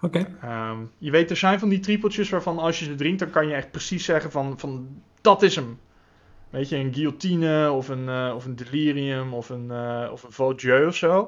[0.02, 0.28] Oké.
[0.42, 3.48] Ehm, je weet, er zijn van die trippeltjes waarvan als je ze drinkt, dan kan
[3.48, 5.80] je echt precies zeggen van, van dat is hem.
[6.50, 10.88] Weet je, een guillotine of een, uh, of een delirium of een, uh, of een
[10.88, 11.20] of zo.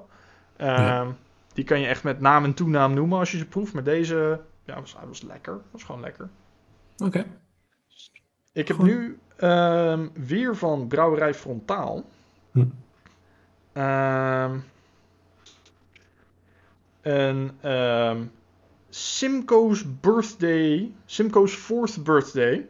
[0.58, 1.16] Um, ja.
[1.54, 3.74] Die kan je echt met naam en toenaam noemen als je ze proeft.
[3.74, 5.62] Maar deze, ja, was, was lekker.
[5.72, 6.30] was gewoon lekker.
[6.98, 7.06] Oké.
[7.06, 7.26] Okay.
[8.54, 8.86] Ik heb Goed.
[8.86, 12.06] nu um, weer van Brouwerij Frontaal.
[12.52, 12.60] Hm.
[13.74, 14.64] Um,
[17.02, 18.32] een um,
[18.94, 22.66] Simcoe's birthday, Simcoe's fourth birthday,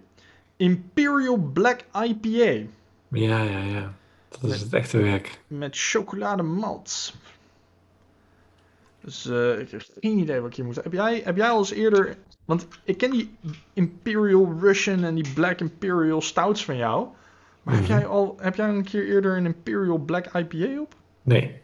[0.57, 2.67] Imperial Black IPA.
[3.07, 3.93] Ja, ja, ja.
[4.30, 5.39] Dat is met, het echte werk.
[5.47, 7.13] Met chocolademalt.
[9.01, 10.76] Dus uh, ik heb geen idee wat ik hier moet.
[10.76, 12.17] Heb jij, heb jij al eens eerder.
[12.45, 13.36] Want ik ken die
[13.74, 17.07] Imperial Russian en die Black Imperial Stouts van jou.
[17.63, 20.95] Maar heb, jij al, heb jij een keer eerder een Imperial Black IPA op?
[21.22, 21.59] Nee.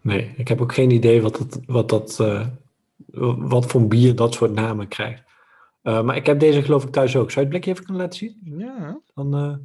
[0.00, 2.46] Nee, ik heb ook geen idee wat dat, wat, dat, uh,
[3.38, 5.22] wat voor bier dat soort namen krijgt.
[5.82, 7.30] Uh, maar ik heb deze geloof ik thuis ook.
[7.30, 8.40] Zou je het blikje even kunnen laten zien?
[8.58, 9.00] Ja.
[9.14, 9.56] Dan, uh,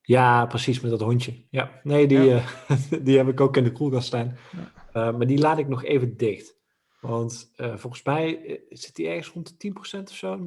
[0.00, 1.44] ja, precies, met dat hondje.
[1.50, 2.42] Ja, nee, die, ja.
[3.02, 4.36] die heb ik ook in de koelkast staan.
[4.92, 5.10] Ja.
[5.10, 6.60] Maar die laat ik nog even dicht.
[7.00, 10.38] Want volgens mij zit die ergens rond de 10% of zo.
[10.38, 10.42] 8,5.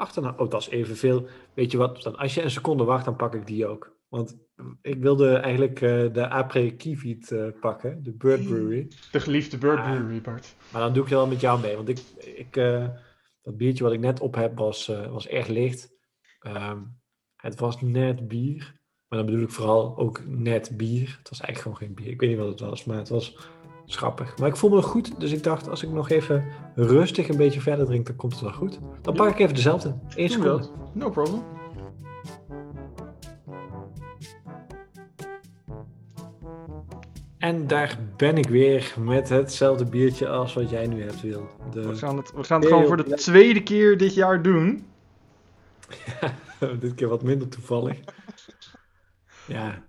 [0.00, 0.36] 8,5.
[0.36, 1.26] Oh, dat is evenveel.
[1.54, 2.02] Weet je wat?
[2.02, 3.98] Dan als je een seconde wacht, dan pak ik die ook.
[4.10, 4.36] Want
[4.82, 8.88] ik wilde eigenlijk uh, de Apre Kivit pakken, de Bird Brewery.
[9.12, 10.54] De geliefde Bird Brewery, Bart.
[10.72, 11.76] Maar dan doe ik wel met jou mee.
[11.76, 11.98] Want ik,
[12.36, 12.54] ik,
[13.42, 15.92] dat biertje wat ik net op heb was, was erg licht.
[16.46, 16.98] Um,
[17.36, 18.78] het was net bier.
[19.08, 21.16] Maar dan bedoel ik vooral ook net bier.
[21.18, 22.12] Het was eigenlijk gewoon geen bier.
[22.12, 23.38] Ik weet niet wat het was, maar het was
[23.84, 24.38] schappig.
[24.38, 26.44] Maar ik voelde me nog goed, dus ik dacht als ik nog even
[26.74, 28.78] rustig een beetje verder drink, dan komt het wel goed.
[29.02, 29.98] Dan pak ik even dezelfde.
[30.14, 30.70] Eén seconde.
[30.94, 31.42] No problem.
[37.40, 41.48] En daar ben ik weer met hetzelfde biertje als wat jij nu hebt, Wil.
[41.70, 44.86] De we gaan het, we gaan het gewoon voor de tweede keer dit jaar doen.
[46.20, 46.36] Ja,
[46.80, 48.00] dit keer wat minder toevallig.
[49.46, 49.88] Ja,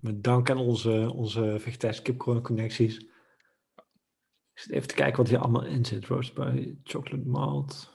[0.00, 2.98] met dank aan onze, onze Vegetarisch Kipcorn connecties.
[4.52, 6.06] Ik zit even te kijken wat hier allemaal in zit.
[6.06, 7.92] Roast by chocolate malt.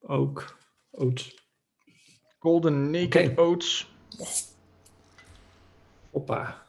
[0.00, 0.58] Ook.
[0.90, 1.48] Oats.
[2.38, 3.34] Golden naked okay.
[3.36, 3.94] oats.
[6.10, 6.61] Hoppa.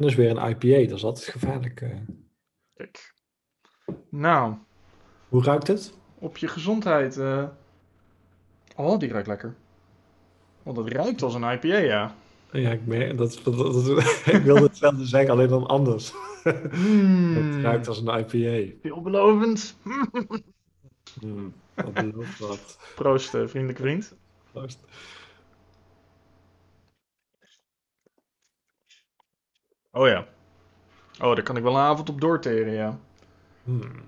[0.00, 0.88] Dat is weer een IPA.
[0.88, 1.80] Dat is altijd gevaarlijk.
[1.80, 1.90] Uh...
[2.74, 3.14] Kijk.
[4.10, 4.54] Nou.
[5.28, 5.98] Hoe ruikt het?
[6.20, 7.16] op je gezondheid.
[7.16, 7.44] Uh...
[8.76, 9.54] Oh, die ruikt lekker.
[10.62, 12.14] Want het ruikt als een IPA, ja.
[12.52, 13.98] Ja, ik, merk, dat, dat, dat,
[14.34, 16.12] ik wilde hetzelfde zeggen, alleen dan anders.
[16.72, 17.36] Mm.
[17.36, 18.72] het ruikt als een IPA.
[18.82, 19.76] Veelbelovend.
[21.20, 22.78] mm, wat belooft wat.
[22.94, 24.14] Proost, uh, vriendelijke vriend.
[24.52, 24.84] Proost.
[29.90, 30.28] Oh ja.
[31.20, 33.00] Oh, daar kan ik wel een avond op doorteren, ja.
[33.64, 34.02] Hmm.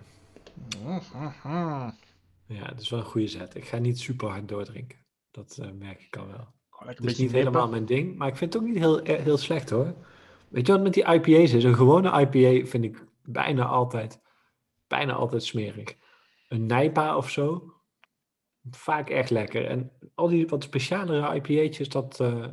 [2.47, 3.55] Ja, het is wel een goede zet.
[3.55, 4.99] Ik ga niet super hard doordrinken.
[5.31, 6.49] Dat uh, merk ik al wel.
[6.71, 9.23] Oh, het is niet helemaal mijn ding, maar ik vind het ook niet heel, eh,
[9.23, 9.95] heel slecht hoor.
[10.49, 11.65] Weet je wat met die IPA's is?
[11.65, 14.21] Een gewone IPA vind ik bijna altijd,
[14.87, 15.97] bijna altijd smerig.
[16.49, 17.73] Een Nijpa of zo,
[18.71, 19.67] vaak echt lekker.
[19.67, 22.47] En al die wat specialere IPA'tjes, dat, uh,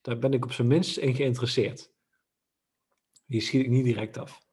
[0.00, 1.94] daar ben ik op zijn minst in geïnteresseerd.
[3.26, 4.44] Die schiet ik niet direct af.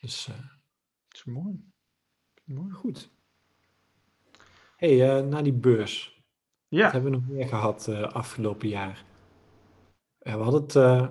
[0.00, 0.28] Dus...
[0.28, 0.36] Uh,
[1.10, 1.64] is mooi.
[2.44, 2.70] Mooi.
[2.70, 3.10] Goed.
[4.76, 6.22] hey, uh, naar die beurs.
[6.68, 6.82] Ja.
[6.82, 9.04] Wat hebben we nog meer gehad uh, afgelopen jaar?
[10.22, 11.10] Uh, we hadden het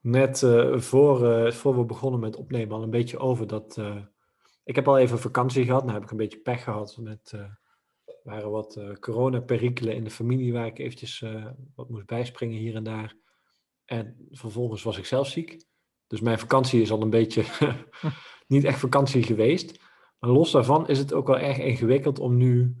[0.00, 0.38] net
[0.82, 3.80] voor, voor we begonnen met opnemen al een beetje over dat...
[4.64, 5.82] ik heb al even vakantie gehad.
[5.82, 7.34] Nou heb ik een beetje pech gehad met...
[8.22, 11.24] waren wat corona-perikelen in de familie waar ik eventjes
[11.74, 13.16] wat moest bijspringen hier en daar.
[13.88, 15.64] En vervolgens was ik zelf ziek.
[16.06, 17.44] Dus mijn vakantie is al een beetje
[18.46, 19.80] niet echt vakantie geweest.
[20.18, 22.76] Maar los daarvan is het ook wel erg ingewikkeld om nu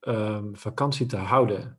[0.00, 1.78] um, vakantie te houden.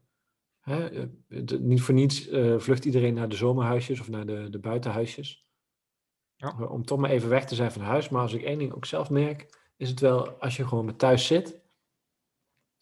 [0.60, 0.90] Hè?
[1.28, 5.46] De, niet voor niets uh, vlucht iedereen naar de zomerhuisjes of naar de, de buitenhuisjes.
[6.36, 6.68] Ja.
[6.68, 8.10] Om toch maar even weg te zijn van huis.
[8.10, 11.00] Maar als ik één ding ook zelf merk, is het wel als je gewoon met
[11.00, 11.61] thuis zit.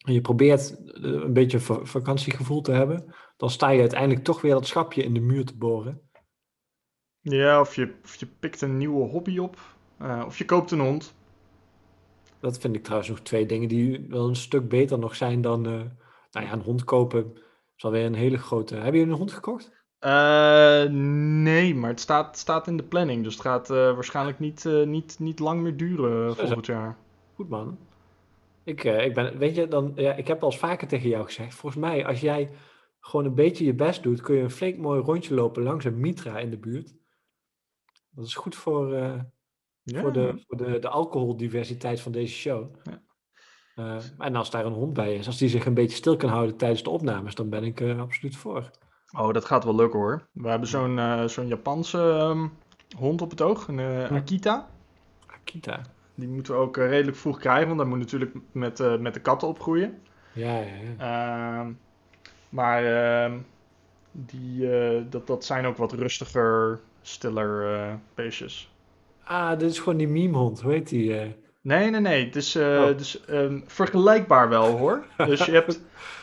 [0.06, 3.14] En je probeert eh, een beetje vakantiegevoel te hebben.
[3.36, 6.00] Dan sta je uiteindelijk toch weer dat schapje in de muur te boren.
[7.20, 9.58] Ja, of je, of je pikt een nieuwe hobby op.
[10.02, 11.14] Uh, of je koopt een hond.
[12.40, 15.66] Dat vind ik trouwens nog twee dingen die wel een stuk beter nog zijn dan...
[15.66, 15.72] Uh,
[16.30, 17.32] nou ja, een hond kopen
[17.76, 18.76] is alweer een hele grote...
[18.76, 19.78] Heb je een hond gekocht?
[20.00, 20.82] Uh,
[21.42, 23.24] nee, maar het staat, staat in de planning.
[23.24, 26.96] Dus het gaat waarschijnlijk niet, niet, niet lang meer duren volgend jaar.
[27.34, 27.78] Goed man.
[28.64, 31.54] Ik, ik ben, weet je, dan, ja, ik heb al eens vaker tegen jou gezegd.
[31.54, 32.50] Volgens mij, als jij
[33.00, 36.00] gewoon een beetje je best doet, kun je een flink mooi rondje lopen langs een
[36.00, 36.94] Mitra in de buurt.
[38.10, 38.94] Dat is goed voor,
[39.82, 40.00] ja.
[40.00, 42.74] voor, de, voor de, de alcoholdiversiteit van deze show.
[43.74, 44.00] Ja.
[44.18, 46.56] en als daar een hond bij is, als die zich een beetje stil kan houden
[46.56, 48.70] tijdens de opnames, dan ben ik er absoluut voor.
[49.16, 50.28] Oh, dat gaat wel lukken hoor.
[50.32, 52.52] We hebben zo'n uh, zo'n Japanse um,
[52.96, 54.70] hond op het oog, een uh, Akita.
[55.26, 55.82] Akita.
[56.20, 59.20] Die moeten we ook uh, redelijk vroeg krijgen, want dat moet natuurlijk met, met de
[59.20, 59.98] katten opgroeien.
[60.32, 60.66] Ja, ja,
[60.98, 61.60] ja.
[61.60, 61.72] Ehm,
[62.48, 63.38] maar ehm,
[64.12, 64.68] die,
[65.08, 68.72] dat, dat zijn ook wat rustiger, stiller beestjes.
[69.24, 71.34] Ah, dit is gewoon die memehond, hoe heet die?
[71.62, 72.24] Nee, nee, nee.
[72.24, 72.86] Het is oh.
[72.96, 75.04] dus, um, vergelijkbaar wel hoor.
[75.26, 75.80] dus je hebt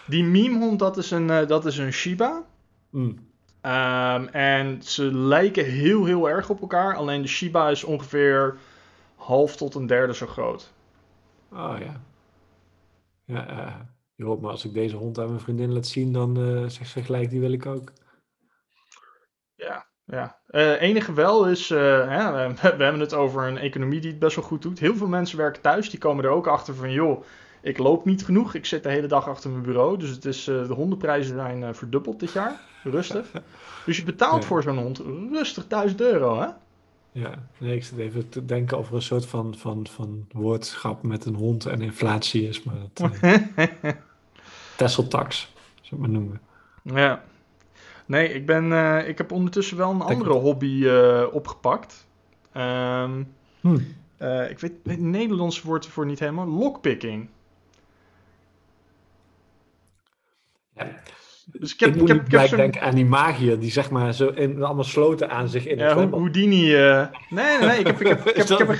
[0.08, 2.44] die memehond, dat is een, dat is een Shiba.
[2.90, 3.28] Mm.
[3.62, 6.96] Um, en ze lijken heel, heel erg op elkaar.
[6.96, 8.58] Alleen de Shiba is ongeveer
[9.28, 10.74] half tot een derde zo groot.
[11.52, 12.02] Oh ja.
[13.26, 13.76] Ja, uh,
[14.16, 16.90] je hoort maar als ik deze hond aan mijn vriendin laat zien, dan uh, zegt
[16.90, 17.92] ze gelijk, die wil ik ook.
[19.56, 20.40] Ja, ja.
[20.50, 24.36] Uh, enige wel is, hè, we, we, hebben het over een economie die het best
[24.36, 24.80] wel goed doet.
[24.80, 27.24] Heel veel mensen werken thuis, die komen er ook achter van, joh,
[27.62, 28.54] ik loop niet genoeg.
[28.54, 29.98] Ik zit de hele dag achter mijn bureau.
[29.98, 32.62] Dus het is, de hondenprijzen zijn verdubbeld dit jaar.
[32.84, 33.32] Rustig.
[33.86, 34.98] Dus je betaalt voor zo'n hond
[35.32, 36.48] rustig 1000 euro, hè?
[37.18, 41.26] Ja, nee, ik zit even te denken over een soort van, van, van woordschap met
[41.26, 43.12] een hond en inflatie is, maar dat...
[43.22, 43.36] Uh,
[44.78, 46.42] Tesseltax, zou ik maar noemen.
[46.82, 47.24] Ja.
[48.06, 52.08] Nee, ik, ben, uh, ik heb ondertussen wel een andere hobby uh, opgepakt.
[52.58, 53.80] Um, hm.
[54.22, 56.48] uh, ik weet het Nederlandse woord ervoor niet helemaal.
[56.48, 57.30] Lockpicking.
[60.74, 61.02] Ja.
[61.52, 64.64] Dus ik heb, ik, ik heb, denken aan die magier die zeg maar zo in,
[64.64, 66.76] allemaal sloten aan zich in het ja, Houdini.
[66.76, 67.06] Uh...
[67.30, 67.80] Nee, nee, nee.
[67.80, 68.80] Ik heb, ik heb, ik heb, ik heb, er,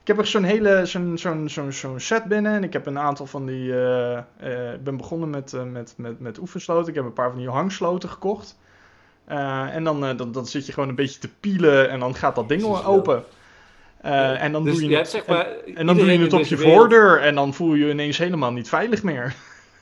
[0.00, 2.52] ik heb er zo'n hele zo'n zo'n zo'n zo'n set binnen.
[2.52, 3.68] En ik heb een aantal van die...
[3.68, 6.88] Uh, uh, ik ben begonnen met, met, met, met oefensloten.
[6.88, 8.58] Ik heb een paar van die hangsloten gekocht.
[9.26, 12.48] en dan, dan, dan zit je gewoon een beetje te pielen en dan gaat dat
[12.48, 13.24] ding open.
[14.04, 16.32] Uh, en dan dus doe je, het, zeg maar, en, en, dan doe je het
[16.32, 19.34] op je voordeur en dan voel je je ineens helemaal niet veilig meer.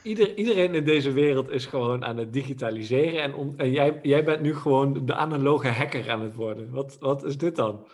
[0.05, 3.23] Ieder, iedereen in deze wereld is gewoon aan het digitaliseren.
[3.23, 6.71] En, en jij, jij bent nu gewoon de analoge hacker aan het worden.
[6.71, 7.87] Wat, wat is dit dan?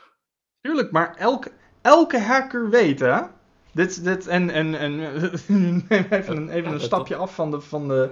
[0.61, 1.51] Tuurlijk, maar elke,
[1.83, 3.21] elke hacker weet, hè?
[3.73, 5.01] Dit, dit, en, en, en
[6.11, 8.11] even een, even een stapje af van de, van, de,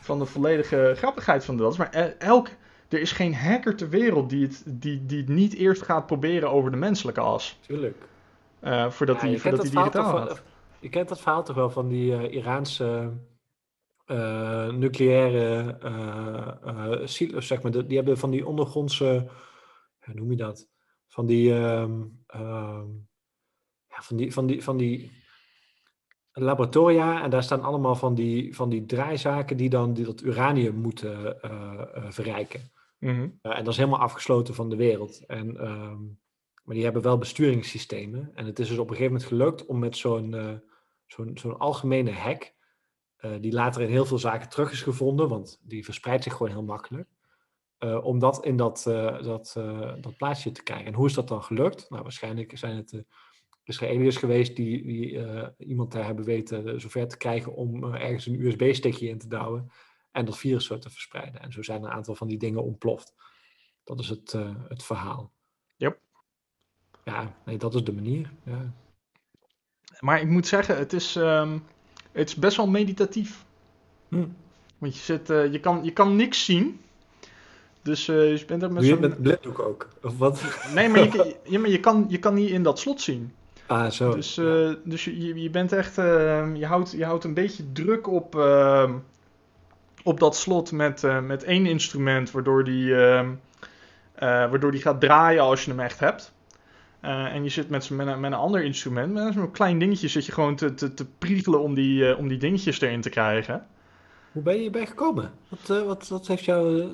[0.00, 1.78] van de volledige grappigheid van dat.
[1.78, 2.48] Maar elk,
[2.88, 6.50] er is geen hacker ter wereld die het, die, die het niet eerst gaat proberen
[6.50, 7.58] over de menselijke as.
[7.66, 7.96] Tuurlijk.
[8.64, 10.42] Uh, voordat hij, voordat hij digitaal gaat.
[10.80, 13.10] Je kent dat verhaal toch wel van die uh, Iraanse
[14.70, 17.86] nucleaire uh, silos, zeg maar.
[17.86, 19.30] Die hebben van die ondergrondse,
[20.04, 20.68] hoe noem je dat?
[21.08, 23.08] Van die, um, um,
[23.88, 25.12] ja, van die, van die, van die
[26.32, 27.22] laboratoria.
[27.22, 31.36] En daar staan allemaal van die, van die draaizaken die dan die dat uranium moeten
[32.08, 32.70] verrijken.
[32.98, 33.38] Mm -hmm.
[33.42, 35.26] en dat is helemaal afgesloten van de wereld.
[35.26, 36.20] En, um,
[36.62, 38.30] maar die hebben wel besturingssystemen.
[38.34, 40.60] En het is dus op een gegeven moment gelukt om met zo'n
[41.06, 42.54] zo'n zo'n algemene hack
[43.24, 46.52] uh, die later in heel veel zaken terug is gevonden, want die verspreidt zich gewoon
[46.52, 47.08] heel makkelijk.
[47.78, 49.52] Uh, om dat in dat, uh, dat,
[50.00, 50.86] dat plaatsje te krijgen.
[50.86, 51.90] En hoe is dat dan gelukt?
[51.90, 53.06] Nou, waarschijnlijk zijn het de
[53.64, 55.24] Israëliërs geweest die, die
[55.58, 59.70] iemand daar hebben weten zover te krijgen om ergens een USB-stickje in te douwen
[60.12, 61.40] en dat virus zo te verspreiden.
[61.40, 63.14] En zo zijn een aantal van die dingen ontploft.
[63.84, 64.32] Dat is het,
[64.68, 65.32] het verhaal.
[65.76, 65.98] Yep.
[67.04, 68.32] Ja, nee, dat is de manier.
[68.44, 68.72] Ja.
[70.00, 71.14] Maar ik moet zeggen, het is.
[71.16, 71.64] Um
[72.12, 73.44] het is best wel meditatief.
[74.08, 74.24] Hm.
[74.78, 76.80] Want je, zit, uh, je, kan, je kan niks zien.
[77.82, 79.00] Dus uh, je bent er met zo'n...
[79.00, 79.88] met blinddoek ook?
[80.02, 80.42] Of wat?
[80.74, 83.32] Nee, maar, je, ja, maar je, kan, je kan niet in dat slot zien.
[83.66, 84.14] Ah, zo.
[84.14, 84.76] Dus, uh, ja.
[84.84, 85.96] dus je, je bent echt...
[86.54, 88.94] je, houdt, je houdt een beetje druk op, ehm,
[90.02, 92.30] op dat slot met, met één instrument...
[92.30, 93.30] waardoor die, ehm,
[94.18, 96.32] waardoor die gaat draaien als je hem echt hebt.
[97.04, 100.08] Uh, en je zit met, met, een, met een ander instrument, met zo'n klein dingetje,
[100.08, 103.10] zit je gewoon te, te, te priegelen om die, uh, om die dingetjes erin te
[103.10, 103.66] krijgen.
[104.32, 105.30] Hoe ben je hierbij gekomen?
[105.48, 106.88] Wat, uh, wat, wat heeft jou.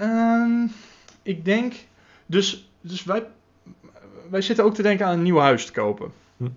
[0.00, 0.72] Um,
[1.22, 1.74] ik denk.
[2.26, 3.26] Dus, dus wij,
[4.30, 6.12] wij zitten ook te denken aan een nieuw huis te kopen.
[6.36, 6.48] Hm.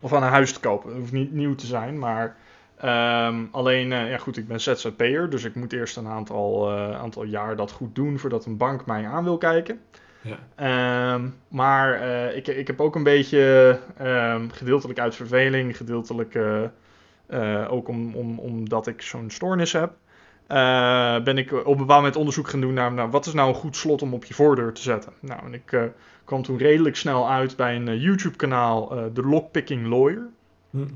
[0.00, 0.88] Of aan een huis te kopen.
[0.88, 2.36] Het hoeft niet nieuw te zijn, maar.
[2.84, 7.56] Um, alleen, ja goed, ik ben ZZP'er, dus ik moet eerst een aantal, aantal jaar
[7.56, 9.80] dat goed doen voordat een bank mij aan wil kijken.
[10.22, 11.14] Ja.
[11.14, 16.62] Um, maar uh, ik, ik heb ook een beetje, um, gedeeltelijk uit verveling, gedeeltelijk uh,
[17.28, 19.92] uh, ook om, om, omdat ik zo'n stoornis heb,
[20.46, 23.48] eh, ben ik op een bepaald moment onderzoek gaan doen naar nou, wat is nou
[23.48, 25.12] een goed slot om op je voordeur te zetten.
[25.20, 25.90] Nou, en ik
[26.24, 30.28] kwam toen redelijk snel uit bij een YouTube-kanaal, The Lockpicking Lawyer.
[30.70, 30.86] Hm.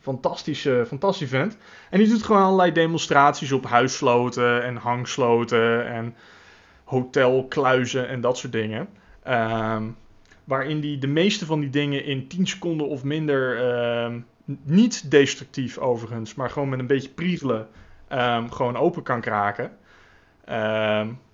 [0.00, 1.56] Fantastische, fantastisch vent.
[1.90, 6.14] En die doet gewoon allerlei demonstraties op huissloten en hangsloten en
[6.84, 8.88] hotelkluizen en dat soort dingen.
[9.22, 9.82] Ehm,
[10.44, 14.20] waarin die de meeste van die dingen in 10 seconden of minder, ehm,
[14.62, 17.68] niet destructief overigens, maar gewoon met een beetje priegelen,
[18.12, 19.70] um, gewoon open kan kraken.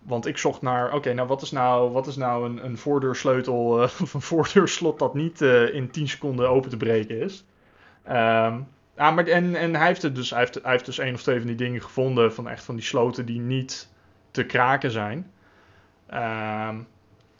[0.01, 3.77] want ik zocht naar, oké, nou wat is nou, wat is nou een, een voordeursleutel
[3.77, 7.45] uh, of een voordeurslot dat niet uh, in 10 seconden open te breken is.
[9.01, 11.23] Ja, maar en, en hij heeft het dus, hij heeft, hij heeft dus één of
[11.23, 13.89] twee van die dingen gevonden van echt van die sloten die niet
[14.31, 15.31] te kraken zijn.
[16.15, 16.87] Um,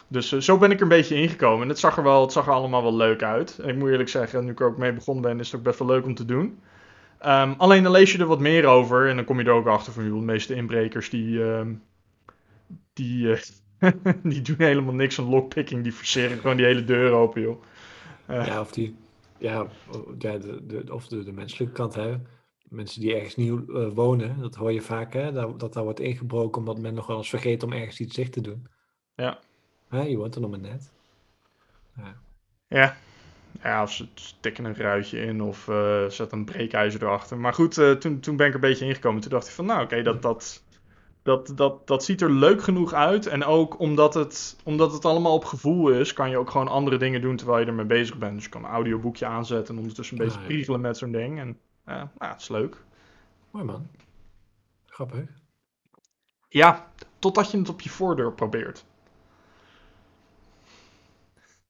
[0.09, 1.63] dus uh, zo ben ik er een beetje ingekomen.
[1.63, 3.59] En het zag er, wel, het zag er allemaal wel leuk uit.
[3.65, 5.79] ik moet eerlijk zeggen, nu ik er ook mee begonnen ben, is het ook best
[5.79, 6.61] wel leuk om te doen.
[7.27, 9.09] Um, alleen dan lees je er wat meer over.
[9.09, 11.83] En dan kom je er ook achter van, joh, de meeste inbrekers die, um,
[12.93, 13.39] die, uh,
[14.23, 15.83] die doen helemaal niks aan lockpicking.
[15.83, 17.63] Die verseren gewoon die hele deur open, joh.
[18.31, 18.97] Uh, ja, of die
[19.41, 19.67] ja,
[20.19, 22.17] de, of de, de menselijke kant, hè.
[22.71, 26.01] Mensen die ergens nieuw uh, wonen, dat hoor je vaak, hè, dat, dat daar wordt
[26.01, 28.67] ingebroken omdat men nog wel eens vergeet om ergens iets dicht te doen.
[29.15, 29.39] Ja.
[29.89, 30.93] Hè, je woont er nog maar net.
[31.97, 32.17] Ja.
[32.69, 32.97] Ja,
[33.63, 37.39] ja of ze stikken een ruitje in of uh, zet een breekijzer erachter.
[37.39, 39.21] Maar goed, uh, toen, toen ben ik er een beetje ingekomen.
[39.21, 40.63] Toen dacht ik van, nou oké, okay, dat, dat,
[41.23, 43.27] dat, dat, dat ziet er leuk genoeg uit.
[43.27, 46.97] En ook omdat het, omdat het allemaal op gevoel is, kan je ook gewoon andere
[46.97, 48.35] dingen doen terwijl je ermee bezig bent.
[48.35, 51.39] Dus je kan een audioboekje aanzetten en ondertussen een beetje ah, priegelen met zo'n ding.
[51.39, 51.59] En
[51.97, 52.77] nou, het is leuk.
[53.51, 53.91] Mooi man.
[54.87, 55.29] Grappig.
[56.49, 58.85] Ja, totdat je het op je voordeur probeert.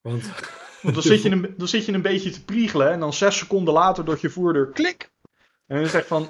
[0.00, 0.30] Want,
[0.82, 3.38] Want dan, zit je een, dan zit je een beetje te priegelen en dan zes
[3.38, 5.10] seconden later door je voordeur klik.
[5.66, 6.28] En dan zeg je van,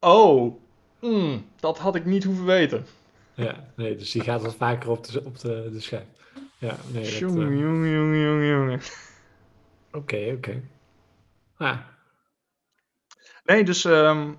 [0.00, 0.62] oh,
[1.04, 2.86] Mm, dat had ik niet hoeven weten.
[3.34, 6.06] Ja, nee, dus die gaat wat vaker op de, op de, de schijf.
[6.58, 7.18] Ja, nee.
[7.18, 7.58] Jongen, uh...
[7.58, 8.80] jongen, jongen.
[9.92, 10.62] Oké, oké.
[11.56, 11.78] Ah.
[13.44, 13.84] Nee, dus...
[13.84, 14.36] Um,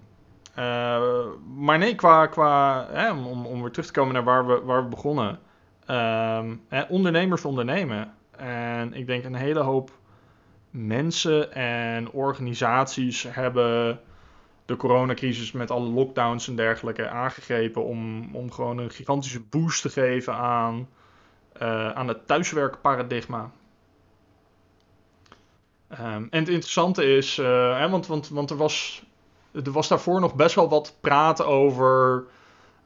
[0.57, 1.25] uh,
[1.57, 2.27] maar nee, qua...
[2.27, 5.39] qua hè, om, om weer terug te komen naar waar we, waar we begonnen.
[5.89, 8.13] Um, hè, ondernemers ondernemen.
[8.37, 9.91] En ik denk een hele hoop
[10.69, 13.99] mensen en organisaties hebben
[14.65, 19.89] de coronacrisis met alle lockdowns en dergelijke aangegrepen om, om gewoon een gigantische boost te
[19.89, 20.87] geven aan,
[21.61, 23.51] uh, aan het thuiswerkparadigma.
[25.91, 29.03] Um, en het interessante is, hè, want, want, want er, was,
[29.51, 32.23] er was daarvoor nog best wel wat praten over,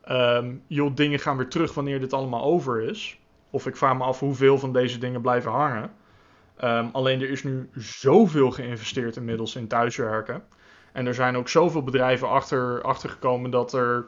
[0.09, 3.19] um, joh, dingen gaan weer terug wanneer dit allemaal over is.
[3.49, 5.91] Of ik vraag me af hoeveel van deze dingen blijven hangen.
[6.63, 10.43] Um, alleen er is nu zoveel geïnvesteerd inmiddels in thuiswerken.
[10.91, 14.05] En er zijn ook zoveel bedrijven achter, achtergekomen dat er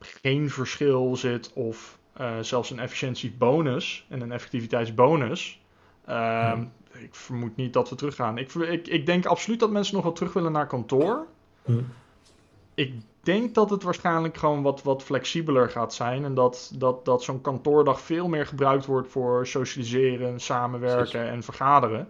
[0.00, 5.60] geen verschil zit of uh, zelfs een efficiëntiebonus en een effectiviteitsbonus.
[6.08, 6.58] Uh,
[7.02, 8.38] Ik vermoed niet dat we teruggaan.
[8.38, 11.26] Ik, ik, ik denk absoluut dat mensen nog wel terug willen naar kantoor.
[11.64, 11.80] Hm.
[12.74, 16.24] Ik denk dat het waarschijnlijk gewoon wat, wat flexibeler gaat zijn.
[16.24, 22.08] En dat, dat, dat zo'n kantoordag veel meer gebruikt wordt voor socialiseren, samenwerken en vergaderen.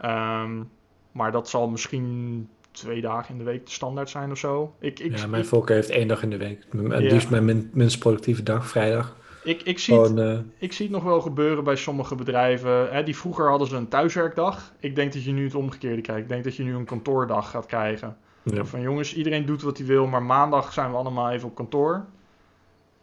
[0.00, 0.42] Ja.
[0.42, 0.70] Um,
[1.12, 4.74] maar dat zal misschien twee dagen in de week de standaard zijn of zo.
[4.78, 6.66] Ik, ik, ja, mijn volk heeft één dag in de week.
[6.70, 7.12] Het ja.
[7.12, 9.16] liefst mijn minst productieve dag, vrijdag.
[9.46, 10.38] Ik, ik, zie het, uh...
[10.58, 12.92] ik zie het nog wel gebeuren bij sommige bedrijven.
[12.92, 14.72] Hè, die vroeger hadden ze een thuiswerkdag.
[14.78, 16.22] Ik denk dat je nu het omgekeerde krijgt.
[16.22, 18.16] Ik denk dat je nu een kantoordag gaat krijgen.
[18.42, 18.64] Ja.
[18.64, 22.06] Van jongens, iedereen doet wat hij wil, maar maandag zijn we allemaal even op kantoor.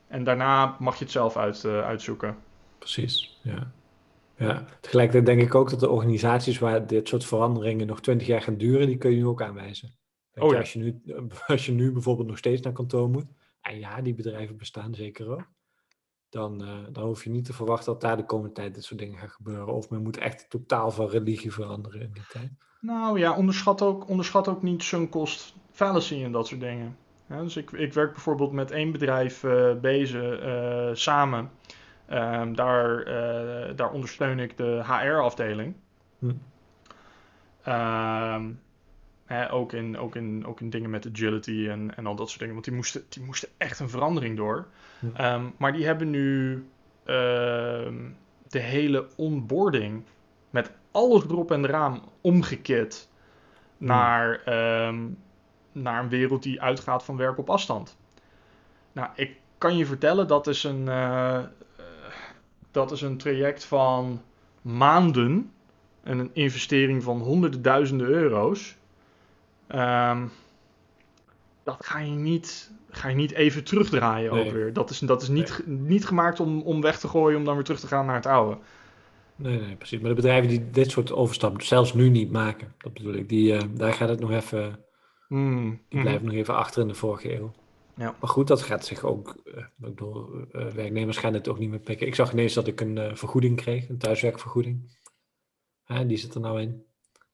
[0.08, 2.38] En daarna mag je het zelf uit, uh, uitzoeken.
[2.80, 3.72] Precies, ja.
[4.38, 8.41] Ja, tegelijkertijd denk ik ook dat de organisaties waar dit soort veranderingen nog twintig jaar
[8.41, 9.96] gaan duren, die kun je nu ook aanwijzen.
[10.36, 10.60] oh, ja.
[10.60, 11.02] als, je nu,
[11.48, 13.28] als je nu bijvoorbeeld nog steeds naar kantoor moet,
[13.62, 15.48] en ja, die bedrijven bestaan zeker ook,
[16.34, 18.99] dan, uh, dan hoef je niet te verwachten dat daar de komende tijd dit soort
[18.99, 19.73] dingen gaan gebeuren.
[19.73, 22.51] Of men moet echt totaal van religie veranderen in die tijd.
[22.81, 26.97] Nou ja, onderschat ook, onderschat ook niet sunk cost fallacy en dat soort dingen.
[27.29, 31.49] Ja, dus ik, ik werk bijvoorbeeld met één bedrijf uh, bezig uh, samen.
[32.09, 33.05] Um, daar,
[33.75, 35.75] daar ondersteun ik de HR-afdeling.
[36.19, 36.31] Hm.
[37.67, 38.59] Um,
[39.51, 42.53] ook, in, ook, in, ook in dingen met agility en, en al dat soort dingen.
[42.53, 44.67] Want die moesten, die moesten echt een verandering door.
[44.99, 45.23] Hm.
[45.23, 46.65] Um, maar die hebben nu
[47.05, 50.03] de hele onboarding
[50.49, 53.09] met alles erop en eraan omgekit
[53.77, 53.86] hm.
[53.86, 54.41] naar,
[55.71, 57.97] naar een wereld die uitgaat van werk op afstand.
[58.91, 61.39] Nou, ik kan je vertellen, dat is een, uh,
[62.71, 64.21] dat is een traject van
[64.61, 65.51] maanden
[66.03, 68.77] en een investering van honderden duizenden euro's.
[69.74, 70.32] Um,
[71.63, 74.51] dat ga je niet, ga je niet even terugdraaien ook Nee.
[74.51, 74.74] weer.
[74.74, 77.63] Dat is, dat is niet, niet gemaakt om, om weg te gooien, om dan weer
[77.63, 78.57] terug te gaan naar het oude.
[79.36, 79.99] Nee, nee, precies.
[79.99, 83.53] Maar de bedrijven die dit soort overstap zelfs nu niet maken, dat bedoel ik, die,
[83.53, 84.80] eh, daar gaat het nog even,
[85.28, 86.01] Hmm, die mhm.
[86.01, 87.51] blijven nog even achter in de vorige eeuw.
[87.95, 88.15] Ja.
[88.19, 91.69] Maar goed, dat gaat zich ook, eh, ik bedoel, eh, werknemers gaan het ook niet
[91.69, 92.07] meer pikken.
[92.07, 95.01] Ik zag ineens dat ik een vergoeding kreeg, een thuiswerkvergoeding.
[96.05, 96.84] Die zit er nou in.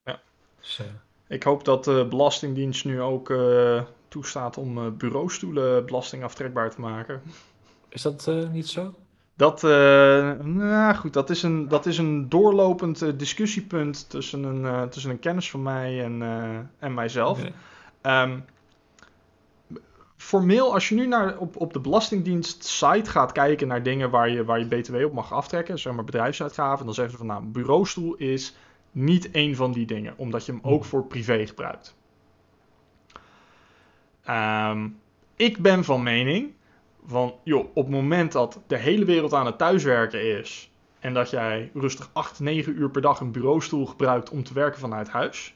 [0.05, 0.21] Ja.
[0.59, 0.81] Dus,
[1.29, 7.21] Ik hoop dat de Belastingdienst nu ook eh, toestaat om eh, bureaustoelen belastingaftrekbaar te maken.
[7.89, 8.93] is dat eh, niet zo?
[9.39, 9.69] Dat, eh,
[10.43, 15.11] nou goed, dat is een, dat is een doorlopend eh, discussiepunt tussen een, eh, tussen
[15.11, 17.39] een kennis van mij en, eh, en mijzelf.
[18.01, 18.39] Ehm,
[20.17, 24.29] formeel, als je nu naar, op, op de Belastingdienst site gaat kijken naar dingen waar
[24.29, 27.43] je, waar je BTW op mag aftrekken, zeg maar bedrijfsuitgaven, dan zeggen ze van nou,
[27.43, 28.55] bureaustoel is
[28.91, 31.97] niet één van die dingen, omdat je hem ook voor privé gebruikt.
[34.23, 34.89] Ehm,
[35.35, 36.53] ik ben van mening
[37.05, 41.29] van, joh, op het moment dat de hele wereld aan het thuiswerken is en dat
[41.29, 45.55] jij rustig 8, 9 uur per dag een bureaustoel gebruikt om te werken vanuit huis,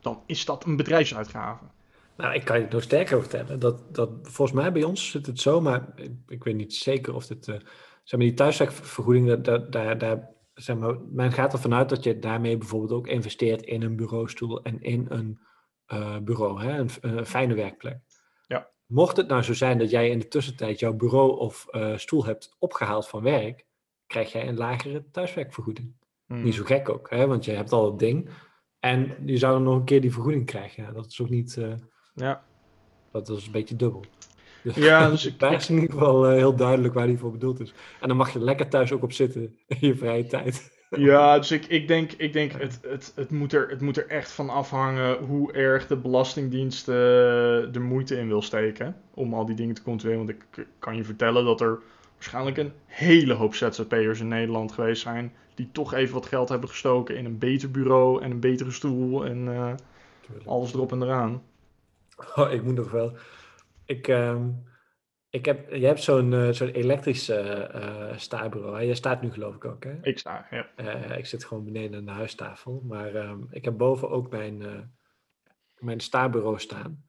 [0.00, 1.64] dan is dat een bedrijfsuitgave.
[2.16, 3.58] Nou, ik kan je het nog sterker vertellen.
[3.58, 7.14] Dat, dat, volgens mij bij ons zit het zo, maar ik, ik weet niet zeker
[7.14, 7.48] of dit...
[7.48, 7.54] eh,
[8.04, 10.28] zeg maar, die thuiswerkvergoeding, daar, daar, daar,
[10.58, 14.62] zeg maar, men gaat ervan uit dat je daarmee bijvoorbeeld ook investeert in een bureaustoel
[14.62, 15.40] en in een
[15.86, 16.78] eh, bureau, hè?
[16.78, 17.98] Een, een fijne werkplek.
[18.46, 18.70] Ja.
[18.86, 22.24] Mocht het nou zo zijn dat jij in de tussentijd jouw bureau of eh, stoel
[22.24, 23.66] hebt opgehaald van werk,
[24.06, 25.96] krijg jij een lagere thuiswerkvergoeding.
[26.26, 26.42] Hmm.
[26.42, 27.26] Niet zo gek ook, hè?
[27.26, 28.30] want je hebt al het ding.
[28.80, 30.82] En je zou dan nog een keer die vergoeding krijgen.
[30.82, 31.56] Ja, dat is ook niet...
[31.56, 31.72] eh,
[32.14, 32.44] Ja.
[33.12, 34.04] dat is een beetje dubbel.
[34.74, 37.60] Ja, dus ik- daar is in ieder geval eh, heel duidelijk waar die voor bedoeld
[37.60, 37.74] is.
[38.00, 40.70] En dan mag je lekker thuis ook op zitten in je vrije tijd.
[40.90, 44.06] Ja, dus ik, ik denk, ik denk het, het, het, moet er, het moet er
[44.06, 49.46] echt van afhangen hoe erg de Belastingdienst eh, de moeite in wil steken om al
[49.46, 50.26] die dingen te controleren.
[50.26, 51.78] Want ik kan je vertellen dat er
[52.14, 56.68] waarschijnlijk een hele hoop ZZP'ers in Nederland geweest zijn die toch even wat geld hebben
[56.68, 59.72] gestoken in een beter bureau en een betere stoel en eh,
[60.46, 61.42] alles erop en eraan.
[62.36, 63.12] Oh, ik moet nog wel.
[63.88, 64.50] Ik, ehm,
[65.30, 68.76] ik heb, je hebt zo'n eh, zo'n elektrische eh staarbureau.
[68.76, 68.82] Hè?
[68.82, 69.98] Je staat nu geloof ik ook, hè?
[70.02, 70.70] Ik sta, ja.
[70.76, 72.82] Eh, ik zit gewoon beneden aan de huistafel.
[72.86, 74.80] Maar ehm, ik heb boven ook mijn, eh,
[75.78, 77.04] mijn staarbureau staan.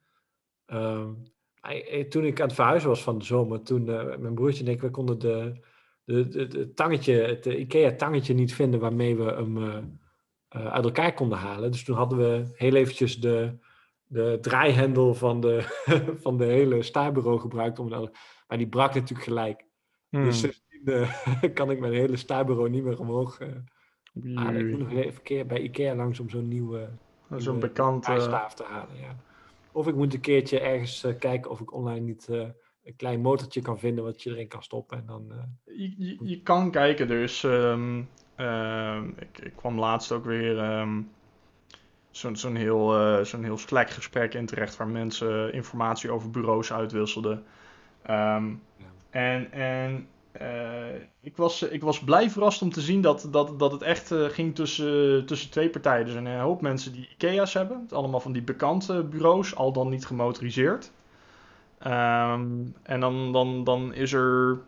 [0.66, 1.14] Ehm,
[1.62, 4.66] eh, eh, toen ik aan het verhuizen was van de zomer, toen eh, mijn broertje
[4.66, 5.60] en ik, we konden de,
[6.04, 9.78] de, de, de tangetje, het eh, IKEA-tangetje niet vinden waarmee we hem eh,
[10.48, 11.72] eh, uit elkaar konden halen.
[11.72, 13.58] Dus toen hadden we heel eventjes de,
[14.10, 15.62] de draaihendel van de,
[16.24, 17.80] van de hele staarbureau gebruikt.
[17.80, 18.12] Om, dan-
[18.48, 19.66] maar die brak natuurlijk gelijk.
[20.10, 20.24] Hmm.
[20.24, 23.48] Dus sindsdien eh, kan ik mijn hele staarbureau niet meer omhoog eh,
[24.36, 24.68] halen.
[24.68, 26.90] Ik moet nog even keer bij Ikea langs om zo'n nieuwe
[27.38, 28.98] Zo'n eh, draaistaaf te halen.
[28.98, 29.16] Ja.
[29.72, 32.28] Of ik moet een keertje ergens eh, kijken of ik online niet
[32.84, 34.98] een klein motortje kan vinden wat je erin kan stoppen.
[34.98, 35.32] En dan,
[35.66, 38.02] Je, je, je kan kijken, dus ehm,
[38.36, 41.02] ehm, ik, ik kwam laatst ook weer ehm,
[42.20, 46.74] zo'n zo'n heel, eh, zo'n heel Slack gesprek in terecht waar mensen informatie over bureaus
[46.74, 47.44] uitwisselden.
[48.02, 48.48] Ehm,
[48.78, 48.86] Ja.
[49.10, 53.72] En, en eh, ik, was, ik was blij verrast om te zien dat, dat, dat
[53.72, 56.06] het echt eh, ging tussen, tussen twee partijen.
[56.06, 60.06] Dus een hoop mensen die IKEA's hebben, allemaal van die bekende bureaus, al dan niet
[60.06, 60.92] gemotoriseerd.
[61.80, 62.48] Ehm,
[62.84, 64.60] en dan, dan, dan is er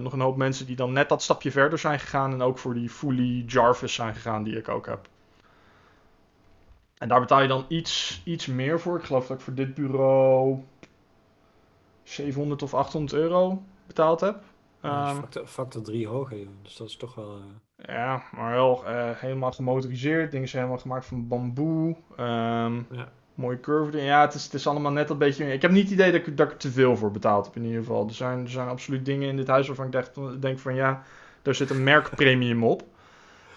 [0.00, 2.74] nog een hoop mensen die dan net dat stapje verder zijn gegaan en ook voor
[2.74, 5.08] die fully Jarvis zijn gegaan die ik ook heb.
[6.98, 8.98] En daar betaal je dan iets, iets meer voor.
[8.98, 10.58] Ik geloof dat ik voor dit bureau
[12.02, 14.42] 700 of 800 euro betaald heb.
[14.80, 16.38] Ehm, factor, factor 3 hoger.
[16.38, 16.48] joh.
[16.62, 17.36] Dus dat is toch wel...
[17.76, 20.30] eh, ja, maar wel eh, helemaal gemotoriseerd.
[20.30, 21.96] Dingen zijn helemaal gemaakt van bamboe.
[22.16, 23.08] Ehm, Ja.
[23.34, 24.02] Mooie curve.
[24.02, 25.52] Ja, het is, het is allemaal net een beetje...
[25.52, 27.56] Ik heb niet het idee dat ik, dat ik er te veel voor betaald heb
[27.56, 28.06] in ieder geval.
[28.06, 31.02] Er zijn, er zijn absoluut dingen in dit huis waarvan ik denk, denk van ja,
[31.42, 32.82] daar zit een merkpremium op.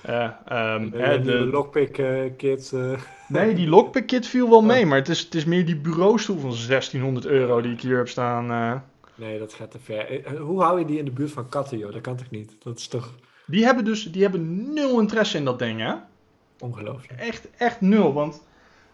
[0.01, 2.71] Eh, ehm, eh, hè, die de, lockpick eh, kit.
[2.73, 5.77] eh, nee, die lockpick kit viel wel mee, maar het is, het is meer die
[5.77, 8.51] bureaustoel van 1600 euro die ik hier heb staan.
[8.51, 8.79] eh.
[9.15, 10.21] nee, dat gaat te ver.
[10.39, 11.93] Hoe hou je die in de buurt van katten, joh?
[11.93, 12.55] Dat kan toch niet?
[12.63, 13.13] Dat is toch
[13.45, 15.93] Die hebben dus die hebben nul interesse in dat ding, hè?
[16.59, 17.19] ongelooflijk?
[17.19, 18.13] Echt, echt nul.
[18.13, 18.43] Want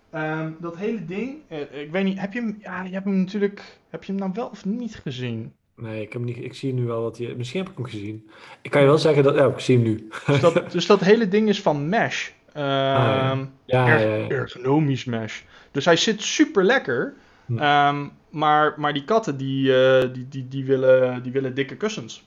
[0.10, 1.36] ehm, dat hele ding,
[1.72, 4.32] ik weet niet, heb je hem, ja, je hebt hem natuurlijk, heb je hem nou
[4.34, 5.54] wel of niet gezien?
[5.78, 7.36] Nee, ik, heb niet, ik zie nu wel wat je...
[7.38, 8.30] Misschien heb ik hem gezien.
[8.62, 9.36] Ik kan je wel zeggen dat...
[9.36, 10.08] Ja, ik zie hem nu.
[10.28, 12.30] Dus dat, dus dat hele ding is van mesh.
[12.54, 13.48] Ehm, ja.
[13.66, 14.28] Ja, erg- ja, ja.
[14.30, 15.42] ergonomisch mesh.
[15.72, 17.14] Dus hij zit super lekker.
[17.46, 17.58] Hm.
[17.58, 22.24] Ehm, maar, maar die katten die, eh, die, die, die, willen, die willen dikke kussens.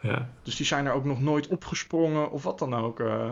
[0.00, 0.28] ja.
[0.42, 3.00] Dus die zijn er ook nog nooit opgesprongen of wat dan ook.
[3.00, 3.30] eh.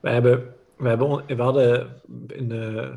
[0.00, 2.92] We, hebben, we, hebben, we hadden in de,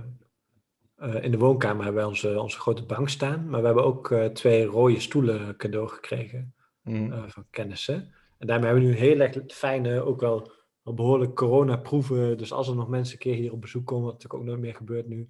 [0.96, 3.50] Eh, in de woonkamer hebben wij onze, onze grote bank staan.
[3.50, 7.12] Maar we hebben ook eh, twee rode stoelen cadeau gekregen Mm.
[7.12, 8.14] eh, van kennissen.
[8.38, 12.38] En daarmee hebben we nu heel erg fijne, ook wel, wel behoorlijk corona-proeven.
[12.38, 14.62] Dus als er nog mensen een keer hier op bezoek komen, wat natuurlijk ook nooit
[14.62, 15.30] meer gebeurt nu,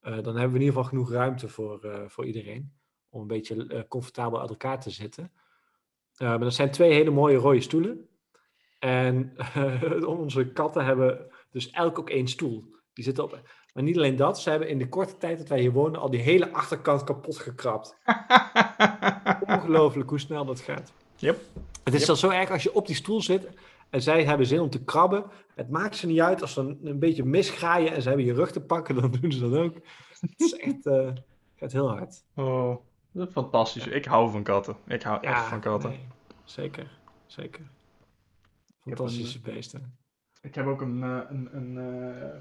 [0.00, 2.72] dan hebben we in ieder geval genoeg ruimte voor, voor iedereen.
[3.08, 5.32] Om een beetje comfortabel uit elkaar te zitten.
[6.18, 8.08] Maar dat zijn twee hele mooie rode stoelen.
[8.78, 9.34] En
[10.06, 12.74] onze katten hebben dus elk ook één stoel.
[12.92, 13.40] Die zitten op.
[13.78, 16.10] Maar niet alleen dat, ze hebben in de korte tijd dat wij hier wonen al
[16.10, 17.96] die hele achterkant kapot gekrapt.
[19.46, 20.92] Ongelooflijk hoe snel dat gaat.
[21.16, 21.40] Yep.
[21.84, 22.02] Het is Yep.
[22.02, 23.48] zelfs zo erg als je op die stoel zit
[23.90, 25.24] en zij hebben zin om te krabben.
[25.54, 28.34] Het maakt ze niet uit als ze een, een beetje misgraaien en ze hebben je
[28.34, 29.74] rug te pakken, dan doen ze dat ook.
[30.20, 31.10] Het is echt, eh,
[31.56, 32.24] gaat heel hard.
[32.34, 32.76] Oh,
[33.12, 33.86] dat is fantastisch.
[33.86, 34.76] Ik hou van katten.
[34.86, 35.90] Ik hou echt van katten.
[35.90, 36.06] nee,
[36.44, 37.70] zeker, zeker.
[38.80, 39.98] Fantastische beesten.
[40.40, 42.38] Ik heb ook een, eh, een, een eh,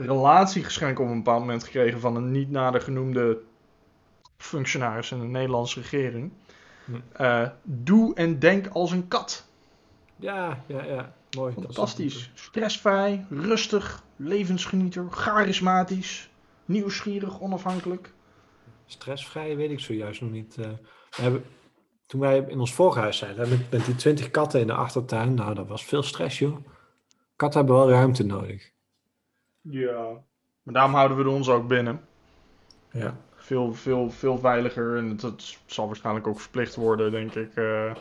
[0.00, 3.40] relatiegeschenk op een bepaald moment gekregen van een niet nader genoemde
[4.36, 6.32] functionaris in de Nederlandse regering.
[6.84, 6.92] Hm.
[7.12, 9.48] Eh, doe en denk als een kat.
[10.16, 11.14] Ja, ja, ja.
[11.36, 11.52] Mooi.
[11.52, 12.30] Fantastisch.
[12.34, 16.30] Stressvrij, rustig, levensgenieter, charismatisch,
[16.64, 18.12] nieuwsgierig, onafhankelijk.
[18.86, 20.56] Stressvrij weet ik zojuist nog niet.
[20.58, 20.68] eh.
[21.10, 21.44] we hebben,
[22.06, 25.34] toen wij in ons vorige huis zijn, met, met die twintig katten in de achtertuin,
[25.34, 26.56] nou, dat was veel stress, joh.
[27.36, 28.70] Katten hebben wel ruimte nodig.
[29.60, 30.22] Ja.
[30.62, 32.00] Maar daarom houden we ons ook binnen.
[32.92, 33.16] Ja.
[33.34, 37.48] Veel, veel, veel veiliger en dat zal waarschijnlijk ook verplicht worden, denk ik.
[37.48, 37.96] of Dat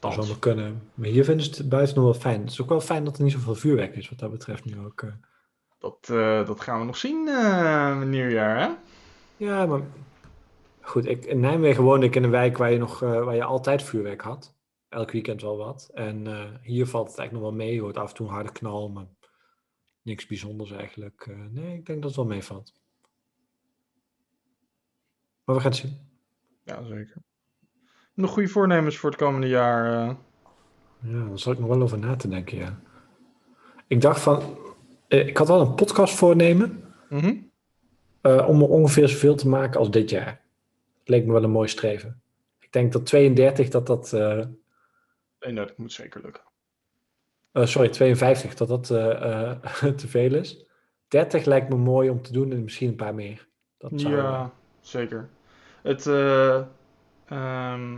[0.00, 0.82] althans, wel kunnen.
[0.94, 2.40] Maar hier vinden ze het buiten nog wel fijn.
[2.40, 4.78] Het is ook wel fijn dat er niet zoveel vuurwerk is, wat dat betreft nu
[4.84, 5.02] ook.
[5.02, 5.10] eh.
[5.78, 8.68] Dat, eh, dat gaan we nog zien, eh nieuwjaar, hè?
[9.36, 9.80] Ja, maar
[10.80, 11.06] goed.
[11.06, 14.20] Ik, in Nijmegen woonde ik in een wijk waar je, nog, waar je altijd vuurwerk
[14.20, 14.54] had.
[14.88, 15.90] Elk weekend wel wat.
[15.94, 16.26] En
[16.62, 17.74] hier valt het eigenlijk nog wel mee.
[17.74, 19.06] Je hoort af en toe een harde knal, maar
[20.04, 21.26] niks bijzonders eigenlijk.
[21.30, 22.72] Eh, nee, ik denk dat het wel meevalt.
[25.44, 25.98] Maar we gaan het zien.
[26.64, 27.16] Ja, zeker.
[28.14, 30.08] Nog goede voornemens voor het komende jaar?
[30.08, 30.14] eh?
[31.00, 32.80] Ja, daar zal ik nog wel over na te denken, ja.
[33.86, 34.58] Ik dacht van...
[35.08, 36.82] eh, ik had wel een podcast voornemen.
[37.08, 37.36] Mhm.
[38.22, 40.42] om er ongeveer zoveel te maken als dit jaar.
[40.98, 42.22] Het leek me wel een mooi streven.
[42.60, 44.12] Ik denk dat 32, dat dat...
[44.12, 46.42] Nee, dat moet zeker lukken.
[47.54, 49.56] Eh, sorry, 52, dat dat eh, eh,
[49.96, 50.64] te veel is.
[51.08, 53.46] 30 lijkt me mooi om te doen en misschien een paar meer.
[53.78, 54.50] Dat zou, Ja,
[54.80, 55.28] zeker.
[55.82, 56.60] Het, eh,
[57.28, 57.92] ehm,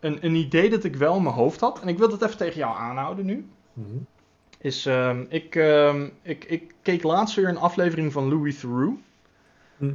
[0.00, 2.36] een, een idee dat ik wel in mijn hoofd had, en ik wil dat even
[2.36, 3.96] tegen jou aanhouden nu, Mhm.
[4.58, 9.00] is, ehm, ik, ehm, ik, ik keek laatst weer een aflevering van Louis Theroux.
[9.76, 9.92] Mhm.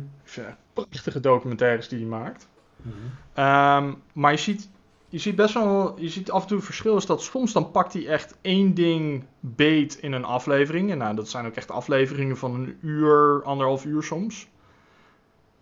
[0.73, 2.47] Prachtige documentaires die hij maakt.
[2.81, 3.93] Mhm.
[4.13, 4.69] Maar je ziet,
[5.11, 7.71] je ziet best wel, je ziet af en toe het verschil is dat soms dan
[7.71, 10.91] pakt hij echt één ding beet in een aflevering.
[10.91, 14.47] En nou, dat zijn ook echt afleveringen van een uur, anderhalf uur soms.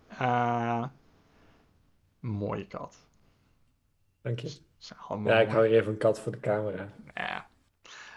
[0.07, 0.83] Eh,
[2.19, 2.95] mooie kat.
[4.21, 4.57] Dank je.
[5.23, 6.89] Ja, ik hou hier even een kat voor de camera.
[7.15, 7.47] Ja.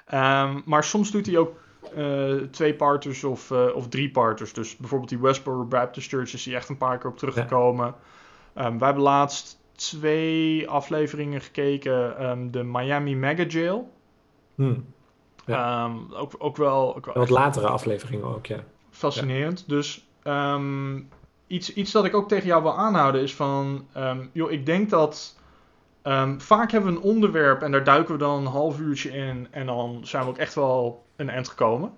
[0.06, 1.60] Ehm, maar soms doet hij ook
[1.96, 4.52] eh, twee parters of, eh, of drie parters.
[4.52, 7.94] Dus bijvoorbeeld die Westboro Baptist Church is hij echt een paar keer op teruggekomen.
[8.54, 12.18] Ehm, wij hebben laatst twee afleveringen gekeken.
[12.18, 13.92] Ehm, de Miami Mega Jail.
[14.54, 14.74] Hm.
[15.46, 18.64] Ehm, ook, ook wel, ook wel wat latere afleveringen ook, ja.
[18.90, 19.68] fascinerend.
[19.68, 21.00] Dus ehm,
[21.46, 23.86] iets, iets dat ik ook tegen jou wil aanhouden is van...
[24.32, 25.38] joh, ik denk dat...
[26.38, 29.48] vaak hebben we een onderwerp en daar duiken we dan een half uurtje in...
[29.50, 31.92] en dan zijn we ook echt wel een eind gekomen.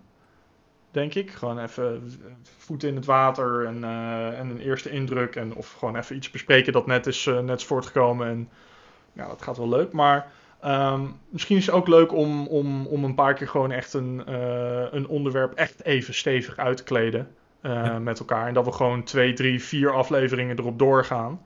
[0.95, 1.31] Denk ik.
[1.31, 2.13] Gewoon even
[2.59, 5.37] voeten in het water en, eh, en een eerste indruk.
[5.37, 8.29] En, of gewoon even iets bespreken dat net is, eh, net is voortgekomen.
[8.29, 8.49] En
[9.13, 9.93] ja, dat gaat wel leuk.
[9.93, 13.95] Maar ehm, misschien is het ook leuk om, om, om een paar keer gewoon echt
[13.95, 17.29] een, eh, een onderwerp echt even stevig uit te kleden.
[17.63, 17.99] Ja.
[17.99, 18.47] met elkaar.
[18.47, 21.41] En dat we gewoon twee, drie, vier afleveringen erop doorgaan.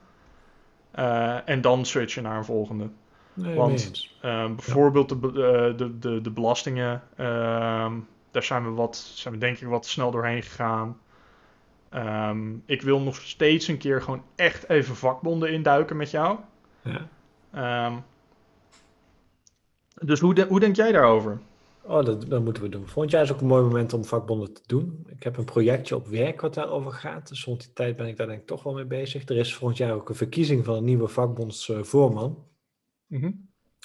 [1.44, 2.88] En dan switchen naar een volgende.
[3.34, 4.08] Nee, Want-.
[4.20, 7.02] Ehm, bijvoorbeeld de, de, de, de belastingen.
[8.30, 11.00] Daar zijn we, wat, zijn we denk ik wat snel doorheen gegaan.
[11.88, 16.38] Ehm, ik wil nog steeds een keer gewoon echt even vakbonden induiken met jou.
[16.82, 17.08] Ja.
[17.52, 17.96] Ehm,
[20.04, 21.38] dus hoe, de- hoe denk jij daarover?
[21.82, 22.86] Oh, dat, dat moeten we doen.
[22.86, 25.06] Volgend jaar is ook een mooi moment om vakbonden te doen.
[25.06, 27.28] Ik heb een projectje op werk wat daarover gaat.
[27.28, 29.28] Dus rond die tijd ben ik daar denk ik toch wel mee bezig.
[29.28, 32.44] Er is volgend jaar ook een verkiezing van een nieuwe vakbondsvoorman.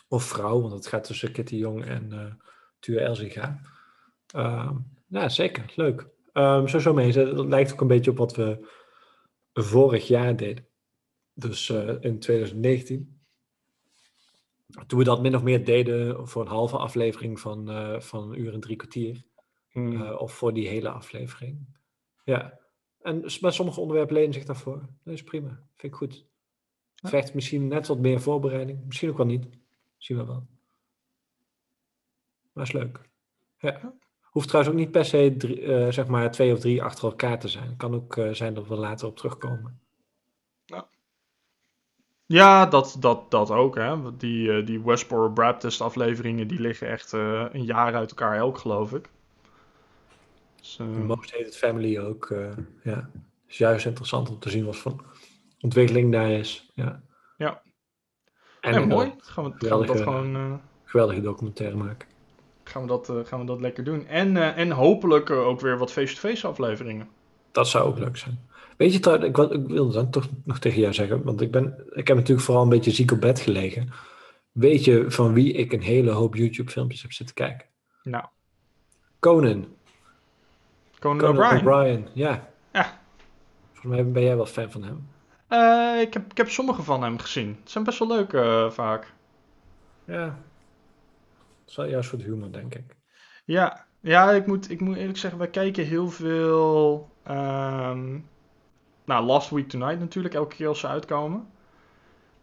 [0.07, 2.19] Of vrouw, want het gaat tussen Kitty Jong en eh
[2.79, 3.59] Tuur Elzinga.
[4.33, 4.77] Ehm
[5.13, 5.73] ja, zeker.
[5.75, 6.07] Leuk.
[6.69, 7.11] Zo zo mee.
[7.13, 8.67] Dat lijkt ook een beetje op wat we
[9.53, 10.67] vorig jaar deden.
[11.33, 13.21] Dus eh, in 2019.
[14.87, 18.39] Toen we dat min of meer deden voor een halve aflevering van, eh, van een
[18.39, 19.23] uur en drie kwartier.
[19.69, 20.01] Hmm.
[20.01, 21.77] eh, of voor die hele aflevering.
[22.23, 22.59] Ja.
[23.01, 24.89] En met sommige onderwerpen lenen zich daarvoor.
[25.03, 25.49] Dat is prima.
[25.75, 26.25] Vind ik goed.
[26.95, 27.29] Ja.
[27.33, 28.85] Misschien net wat meer voorbereiding.
[28.85, 29.47] Misschien ook wel niet.
[29.97, 30.47] Zien we wel.
[32.53, 33.09] Maar is leuk.
[33.57, 33.95] Ja.
[34.33, 37.39] Hoeft trouwens ook niet per se drie, eh, zeg maar twee of drie achter elkaar
[37.39, 37.77] te zijn.
[37.77, 39.81] Kan ook eh, zijn dat we later op terugkomen.
[42.25, 43.75] Ja, dat, dat, dat ook.
[43.75, 44.17] Hè.
[44.17, 48.93] Die, eh, die Westboro Baptist afleveringen die liggen echt een jaar uit elkaar elk, geloof
[48.93, 49.09] ik.
[50.55, 52.33] Dus, Most Hated Family ook.
[52.83, 53.09] ja.
[53.47, 55.03] is juist interessant om te zien wat voor
[55.59, 56.71] ontwikkeling daar is.
[56.73, 57.03] Ja.
[57.37, 57.61] Ja.
[58.61, 59.13] En ja, mooi.
[59.17, 62.12] Gaan we, gaan we dat gewoon geweldige documentaire maken.
[62.73, 64.07] Gaan we dat, eh, gaan we dat lekker doen.
[64.07, 67.07] En, eh, en hopelijk eh, ook weer wat face-to-face afleveringen.
[67.51, 68.39] Dat zou ook leuk zijn.
[68.77, 71.51] Weet je trouwens, ik, wil- ik wilde dan toch nog tegen jou zeggen, want ik,
[71.51, 73.89] ben, ik heb natuurlijk vooral een beetje ziek op bed gelegen.
[74.51, 77.67] Weet je van wie ik een hele hoop YouTube-filmpjes heb zitten kijken?
[78.03, 78.25] Nou,
[79.19, 79.67] Conan.
[80.99, 82.07] Conan Conan O'Brien.
[82.13, 82.49] Ja.
[82.71, 82.99] Ja.
[83.73, 85.07] Volgens mij ben jij wel fan van hem.
[86.01, 87.57] Ik, heb, ik heb sommige van hem gezien.
[87.59, 88.31] Het zijn best wel leuk
[88.73, 89.13] vaak.
[90.05, 90.37] Ja.
[91.73, 92.95] Is wel juist voor de humor, denk ik.
[93.45, 97.09] Ja, ja ik, moet, ik moet eerlijk zeggen, wij kijken heel veel.
[97.23, 98.19] ehm,
[99.05, 101.47] nou, Last Week Tonight natuurlijk, elke keer als ze uitkomen.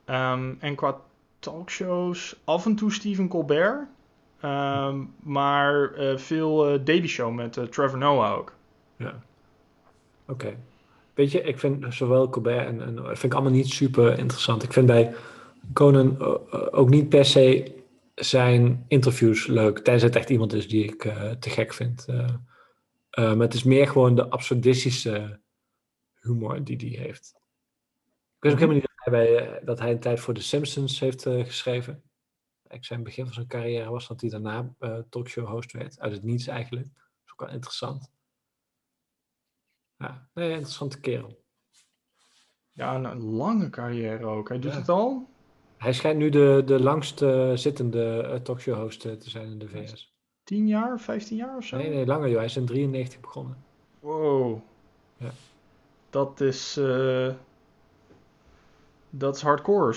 [0.05, 1.01] Ehm, en qua
[1.39, 3.87] talkshows, af en toe Stephen Colbert.
[4.41, 8.53] Ehm, maar eh, veel eh, Daily Show met eh, Trevor Noah ook.
[8.97, 9.23] Ja.
[10.27, 10.57] Oké.
[11.15, 14.63] Weet je, ik vind zowel Colbert en, en vind ik allemaal niet super interessant.
[14.63, 15.15] Ik vind bij
[15.73, 16.19] Conan
[16.73, 17.79] ook niet per se
[18.21, 22.07] zijn interviews leuk, tenzij het echt iemand is die ik eh, te gek vind.
[22.07, 22.19] Eh,
[23.11, 25.41] eh, maar het is meer gewoon de absurdistische
[26.21, 27.35] humor die hij heeft.
[28.37, 31.23] Ik wist ook helemaal niet dat hij, dat hij een tijd voor The Simpsons heeft
[31.23, 32.03] geschreven.
[32.69, 34.75] Ik zijn begin van zijn carrière was dat hij daarna
[35.09, 36.01] talkshow host werd.
[36.01, 36.89] Uit het niets eigenlijk.
[36.95, 38.11] Dat is ook wel interessant.
[39.97, 41.45] Ja, nee, interessante kerel.
[42.71, 44.49] Ja, een, een lange carrière ook.
[44.49, 44.79] Hij doet Ja.
[44.79, 45.30] het al.
[45.81, 49.59] Hij schijnt nu de, de langst eh, zittende eh, talkshow host eh, te zijn in
[49.59, 50.15] de VS.
[50.45, 51.77] 10 jaar, 15 jaar of zo?
[51.77, 52.37] Nee, nee, langer joh.
[52.37, 53.57] Hij is in 93 begonnen.
[54.01, 54.61] Wow.
[55.17, 55.31] Ja.
[56.11, 56.81] Dat is.
[59.11, 59.97] dat is hardcore.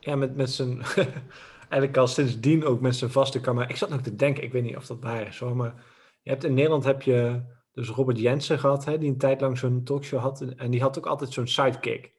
[0.00, 0.82] Ja, met, met zijn...
[1.68, 3.68] eigenlijk al sindsdien ook met zijn vaste camera.
[3.68, 5.84] Ik zat nog te denken, ik weet niet of dat waar is hoor, maar...
[6.22, 7.42] Je hebt in Nederland heb je
[7.72, 10.40] dus Robert Jensen gehad, hè, die een tijd lang zo'n talkshow had.
[10.40, 12.12] En die had ook altijd zo'n sidekick.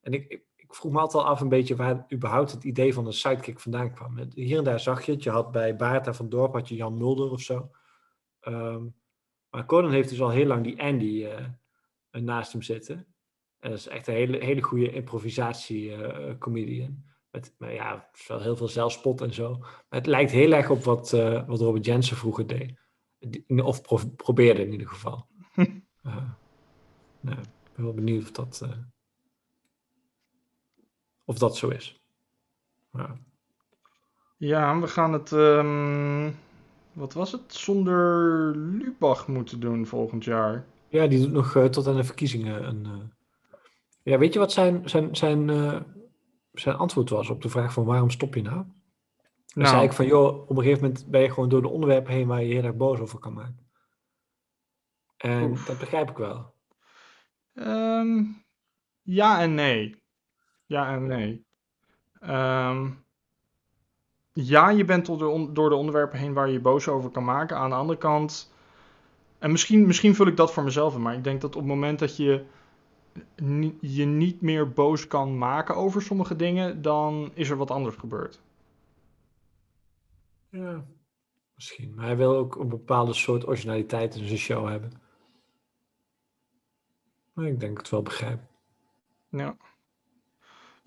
[0.00, 3.06] En ik, ik, vroeg me altijd al af een beetje waar überhaupt het idee van
[3.06, 4.18] een sidekick vandaan kwam.
[4.34, 5.22] Hier en daar zag je het.
[5.22, 7.70] Je had bij Baarta van Dorp had je Jan Mulder of zo.
[8.40, 8.84] Ehm,
[9.50, 11.44] maar Conan heeft dus al heel lang die Andy eh,
[12.10, 12.96] eh, naast hem zitten.
[13.58, 17.04] En dat is echt een hele, hele goede improvisatie-comedian.
[17.30, 19.56] met, maar ja, wel heel veel zelfspot en zo.
[19.58, 22.78] Maar het lijkt heel erg op wat, eh, wat Robert Jensen vroeger deed.
[23.46, 25.26] Of pro- probeerde in ieder geval.
[27.22, 28.66] Nou, ik ben wel benieuwd of dat,
[31.30, 32.00] of dat zo is.
[32.92, 33.18] Ja.
[34.36, 35.32] Ja, we gaan het.
[35.32, 36.30] ehm,
[36.92, 37.54] wat was het?
[37.54, 40.66] Zonder Lubach moeten doen volgend jaar.
[40.88, 42.84] Ja, die doet nog eh, tot aan de verkiezingen een.
[42.86, 43.08] eh,
[44.02, 45.80] Ja, weet je wat zijn, zijn, zijn, eh,
[46.52, 48.54] zijn antwoord was op de vraag van waarom stop je nou?
[48.56, 48.66] Dan
[49.62, 49.68] Nou.
[49.68, 52.26] zei ik van, joh, op een gegeven moment ben je gewoon door de onderwerpen heen
[52.26, 53.68] waar je je heel erg boos over kan maken.
[55.16, 55.64] En Oef.
[55.66, 56.54] dat begrijp ik wel.
[57.54, 58.22] Ehm,
[59.02, 59.99] ja en nee.
[60.70, 61.44] Ja en nee.
[62.20, 62.90] Ehm,
[64.32, 67.10] ja, je bent door de, on- door de onderwerpen heen waar je je boos over
[67.10, 67.56] kan maken.
[67.56, 68.52] Aan de andere kant.
[69.38, 71.70] En misschien, misschien vul ik dat voor mezelf in, maar ik denk dat op het
[71.70, 72.44] moment dat je
[73.36, 77.96] ni- je niet meer boos kan maken over sommige dingen, dan is er wat anders
[77.96, 78.40] gebeurd.
[80.50, 80.84] Ja,
[81.54, 81.94] misschien.
[81.94, 84.92] Maar hij wil ook een bepaalde soort originaliteit in zijn show hebben.
[87.32, 88.40] Maar ik denk het wel begrijp.
[89.28, 89.56] Ja.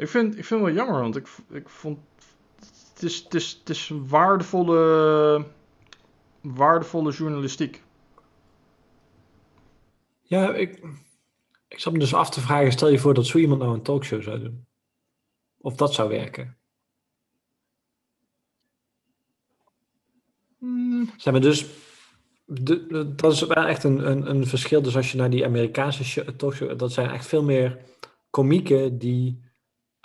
[0.03, 1.99] Ik vind, ik vind het wel jammer, want ik, ik vond.
[2.93, 5.45] Het is, het is, het is waardevolle,
[6.41, 7.83] waardevolle journalistiek.
[10.21, 10.83] Ja, ik,
[11.67, 13.81] ik zat me dus af te vragen, stel je voor dat zo iemand nou een
[13.81, 14.67] talkshow zou doen.
[15.57, 16.57] Of dat zou werken.
[20.57, 21.65] Hmm, Zeg maar dus,
[22.45, 24.81] de, de- dat is wel echt een, een, een verschil.
[24.81, 27.79] Dus als je naar die Amerikaanse show, talkshow, dat zijn echt veel meer
[28.29, 29.51] komieken die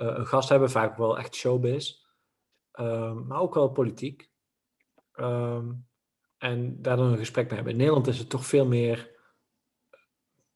[0.06, 2.06] een gast hebben, vaak wel echt showbiz,
[2.78, 4.30] Ehm, maar ook wel politiek.
[5.12, 5.72] Ehm,
[6.36, 7.72] en daar dan een gesprek mee hebben.
[7.72, 9.10] In Nederland is het toch veel meer,
[9.90, 10.00] eh,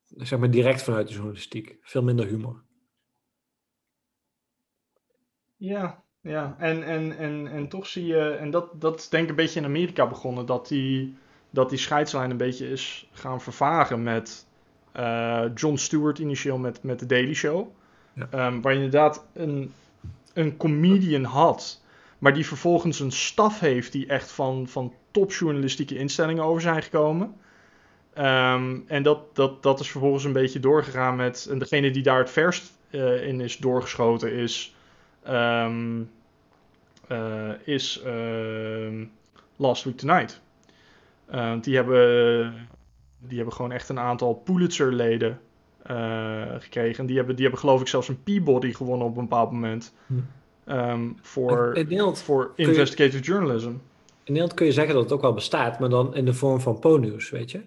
[0.06, 1.78] zeg maar, direct vanuit de journalistiek.
[1.80, 2.64] Veel minder humor.
[5.56, 6.56] Ja, ja.
[6.58, 9.60] En, en, en, en toch zie je, en dat, dat is denk ik een beetje
[9.60, 11.16] in Amerika begonnen, dat die,
[11.50, 14.50] dat die scheidslijn een beetje is gaan vervagen met
[14.96, 17.74] Uh, Jon Stewart initieel met, met The Daily Show.
[18.14, 19.72] Ehm, waar je inderdaad een,
[20.34, 21.82] een comedian had,
[22.18, 27.34] maar die vervolgens een staf heeft die echt van, van topjournalistieke instellingen over zijn gekomen.
[28.14, 31.46] Ehm, en dat, dat, dat is vervolgens een beetje doorgegaan met.
[31.50, 34.74] En degene die daar het verst uh, in is doorgeschoten is.
[35.28, 36.10] Um,
[37.08, 38.02] uh, is
[39.56, 40.40] Last Week Tonight.
[41.60, 42.68] die, hebben,
[43.18, 45.40] die hebben gewoon echt een aantal Pulitzer-leden
[46.58, 46.98] gekregen.
[46.98, 49.94] En die hebben, die hebben geloof ik zelfs een Peabody gewonnen op een bepaald moment.
[50.06, 50.14] Hm.
[50.66, 53.68] Um, voor, in Nederland voor investigative je, journalism.
[53.68, 53.78] In
[54.24, 56.78] Nederland kun je zeggen dat het ook wel bestaat, maar dan in de vorm van
[56.78, 57.60] Po-nieuws, weet je?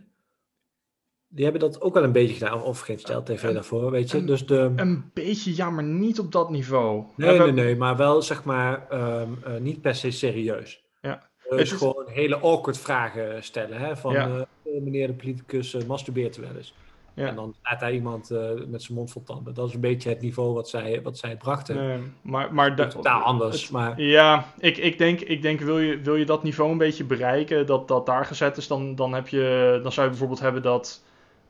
[1.27, 4.17] Die hebben dat ook wel een beetje gedaan, of geen stel TV daarvoor, weet je.
[4.17, 4.71] Een, dus de...
[4.75, 7.03] een beetje, ja, maar niet op dat niveau.
[7.15, 7.55] Nee, hebben...
[7.55, 8.87] nee, nee, maar wel zeg maar
[9.21, 10.83] um, uh, niet per se serieus.
[11.01, 11.29] Ja.
[11.49, 13.97] Dus het is gewoon hele awkward vragen stellen, hè.
[13.97, 14.27] Van, ja.
[14.63, 16.73] uh, meneer de politicus uh, masturbeert wel eens.
[17.15, 17.27] Ja.
[17.27, 19.53] En dan staat daar iemand uh, met zijn mond vol tanden.
[19.53, 21.75] Dat is een beetje het niveau wat zij, wat zij brachten.
[21.75, 23.61] Nee, maar, maar da- totaal anders.
[23.61, 24.01] Het, maar...
[24.01, 27.65] Ja, ik, ik denk, ik denk wil, je, wil je dat niveau een beetje bereiken,
[27.65, 31.03] dat dat daar gezet is, dan, dan, heb je, dan zou je bijvoorbeeld hebben dat,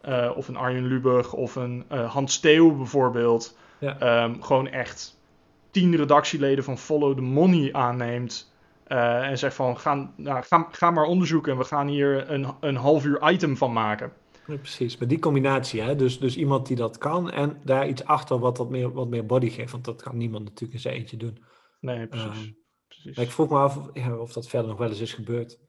[0.08, 4.24] uh, of een Arjen Lubach of een uh, Hans Steeuw bijvoorbeeld, ja.
[4.24, 5.20] um, gewoon echt
[5.72, 8.54] tien redactieleden van Follow the Money aanneemt.
[8.88, 12.48] Uh, en zegt van, ga, nou, ga, ga maar onderzoeken en we gaan hier een,
[12.60, 14.12] een half uur item van maken.
[14.48, 15.96] Ja, precies, maar die combinatie, hè?
[15.96, 19.26] Dus, dus iemand die dat kan en daar iets achter wat, wat, meer, wat meer
[19.26, 19.72] body geeft.
[19.72, 21.44] Want dat kan niemand natuurlijk in zijn eentje doen.
[21.80, 22.46] Nee, precies.
[22.46, 22.58] Um,
[22.88, 23.16] precies.
[23.16, 25.60] Maar ik vroeg me af of, ja, of, dat verder nog wel eens is gebeurd.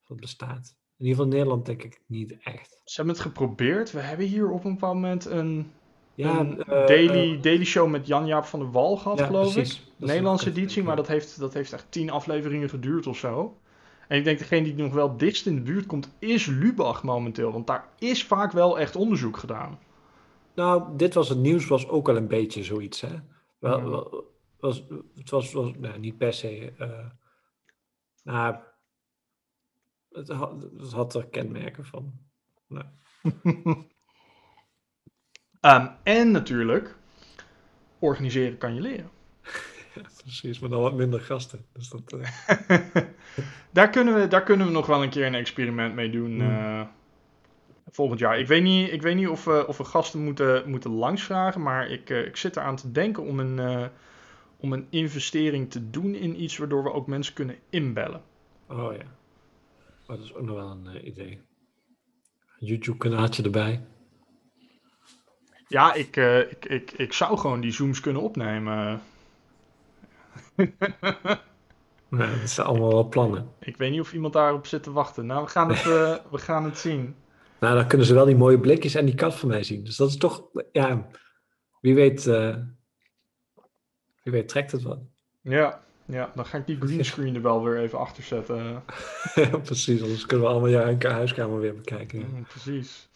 [0.00, 0.76] Of dat bestaat.
[0.98, 2.80] In ieder geval in Nederland denk ik niet echt.
[2.84, 3.92] Ze hebben het geprobeerd.
[3.92, 5.72] We hebben hier op een bepaald moment een,
[6.14, 9.52] ja, een uh, daily, uh, daily show met Jan-Jaap van der Wal gehad, ja, geloof
[9.52, 9.78] precies.
[9.78, 9.84] ik.
[9.98, 13.60] Dat Nederlandse editie, maar dat heeft, dat heeft echt tien afleveringen geduurd of zo.
[14.12, 17.52] En ik denk degene die nog wel dichtst in de buurt komt, is Lubach momenteel.
[17.52, 19.78] Want daar is vaak wel echt onderzoek gedaan.
[20.54, 23.20] Nou, dit was het nieuws, was ook wel een beetje zoiets, hè?
[23.58, 23.84] Wel, Ja.
[23.88, 24.24] wel-
[24.60, 24.82] was,
[25.14, 26.72] het was, was nou, niet per se.
[26.78, 27.06] eh
[28.22, 28.56] nou,
[30.08, 32.12] het had, het had er kenmerken van.
[32.68, 32.86] Nou,
[35.60, 36.96] Ehm, en natuurlijk,
[37.98, 39.10] organiseren kan je leren.
[40.22, 41.64] precies, maar dan wat minder gasten.
[41.72, 42.86] Dus dat, eh,
[43.70, 46.40] daar, kunnen we, daar kunnen we nog wel een keer een experiment mee doen.
[46.40, 46.50] Hmm.
[46.50, 46.86] eh,
[47.90, 48.38] volgend jaar.
[48.38, 51.62] Ik weet niet, ik weet niet of, we, of we gasten moeten, moeten langsvragen.
[51.62, 53.90] Maar ik, eh, ik zit eraan te denken om een,
[54.56, 58.22] om een investering te doen in iets waardoor we ook mensen kunnen inbellen.
[58.68, 59.20] oh ja.
[60.06, 61.40] Oh, dat is ook nog wel een idee.
[62.58, 63.80] YouTube-kanaaltje erbij.
[65.68, 69.02] Ja, ik, ik, ik, ik zou gewoon die Zooms kunnen opnemen.
[72.18, 73.48] Ja, dat zijn allemaal wel plannen.
[73.60, 75.26] Ik weet niet of iemand daarop zit te wachten.
[75.26, 77.14] Nou, we gaan het, eh, we gaan het zien.
[77.60, 79.84] Nou, dan kunnen ze wel die mooie blikjes en die kat van mij zien.
[79.84, 80.42] Dus dat is toch,
[80.72, 81.06] ja,
[81.80, 82.56] wie weet, eh,
[84.22, 84.98] wie weet trekt het wat.
[85.40, 88.82] Ja, ja, dan ga ik die greenscreen er wel weer even achter zetten.
[89.34, 90.02] ja, precies.
[90.02, 92.18] Anders kunnen we allemaal jouw huiskamer weer bekijken.
[92.18, 93.08] Mm, precies.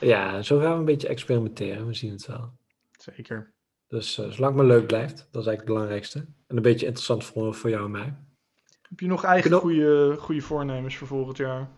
[0.00, 1.86] Ja, zo gaan we een beetje experimenteren.
[1.86, 2.52] We zien het wel.
[2.98, 3.52] Zeker.
[3.88, 6.18] Dus eh, zolang het maar leuk blijft, dat is eigenlijk het belangrijkste.
[6.18, 8.14] En een beetje interessant voor, voor jou en mij.
[8.88, 11.70] Heb je nog eigen goede, goede voornemens voor volgend jaar?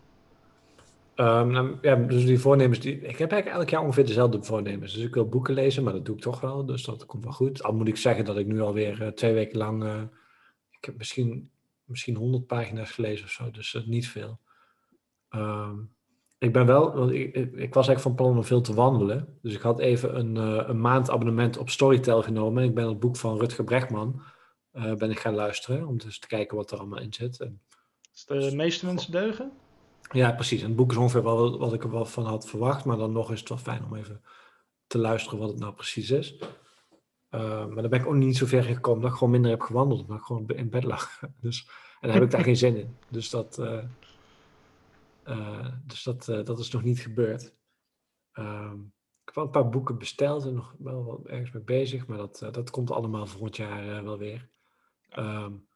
[1.15, 4.93] Ehm, nou, ja, dus die voornemens, die, ik heb eigenlijk elk jaar ongeveer dezelfde voornemens.
[4.93, 6.65] Dus ik wil boeken lezen, maar dat doe ik toch wel.
[6.65, 7.63] Dus dat komt wel goed.
[7.63, 10.01] Al moet ik zeggen dat ik nu alweer eh, twee weken lang, eh,
[10.69, 11.51] ik heb misschien,
[11.83, 13.51] misschien 100 pagina's gelezen of zo.
[13.51, 14.39] Dus niet veel.
[15.29, 15.75] Ehm,
[16.41, 19.37] ik ben wel, want ik, ik, was eigenlijk van plan om veel te wandelen.
[19.41, 22.63] Dus ik had even een, eh, een maand abonnement op Storytel genomen.
[22.63, 24.21] En ik ben het boek van Rutger Bregman
[24.71, 25.87] eh, ben ik gaan luisteren.
[25.87, 27.39] Om dus te kijken wat er allemaal in zit.
[27.39, 27.61] En
[28.13, 29.51] Is de meeste mensen deugen?
[30.11, 30.61] ja, precies.
[30.61, 32.85] En het boek is ongeveer wel wat ik er wel van had verwacht.
[32.85, 34.21] Maar dan nog is het wel fijn om even
[34.87, 36.35] te luisteren wat het nou precies is.
[37.31, 39.61] Uh, maar dan ben ik ook niet zo ver gekomen dat ik gewoon minder heb
[39.61, 40.07] gewandeld.
[40.07, 41.19] Maar ik gewoon in bed lag.
[41.41, 41.69] Dus,
[41.99, 42.95] en dan heb ik daar geen zin in.
[43.09, 43.83] Dus dat, uh, uh,
[45.85, 47.53] dus dat, dat is nog niet gebeurd.
[48.33, 52.07] Um, ik heb wel een paar boeken besteld en nog wel wat ergens mee bezig.
[52.07, 54.49] Maar dat, dat komt allemaal volgend jaar wel weer.
[55.17, 55.67] Um,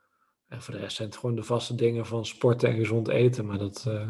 [0.48, 3.46] en voor de rest zijn het gewoon de vaste dingen van sporten en gezond eten.
[3.46, 4.08] Maar dat, uh,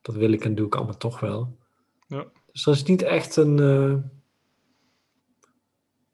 [0.00, 1.58] dat wil ik en doe ik allemaal toch wel.
[2.06, 2.26] Ja.
[2.52, 3.58] Dus dat is niet echt een.
[3.58, 3.96] Uh...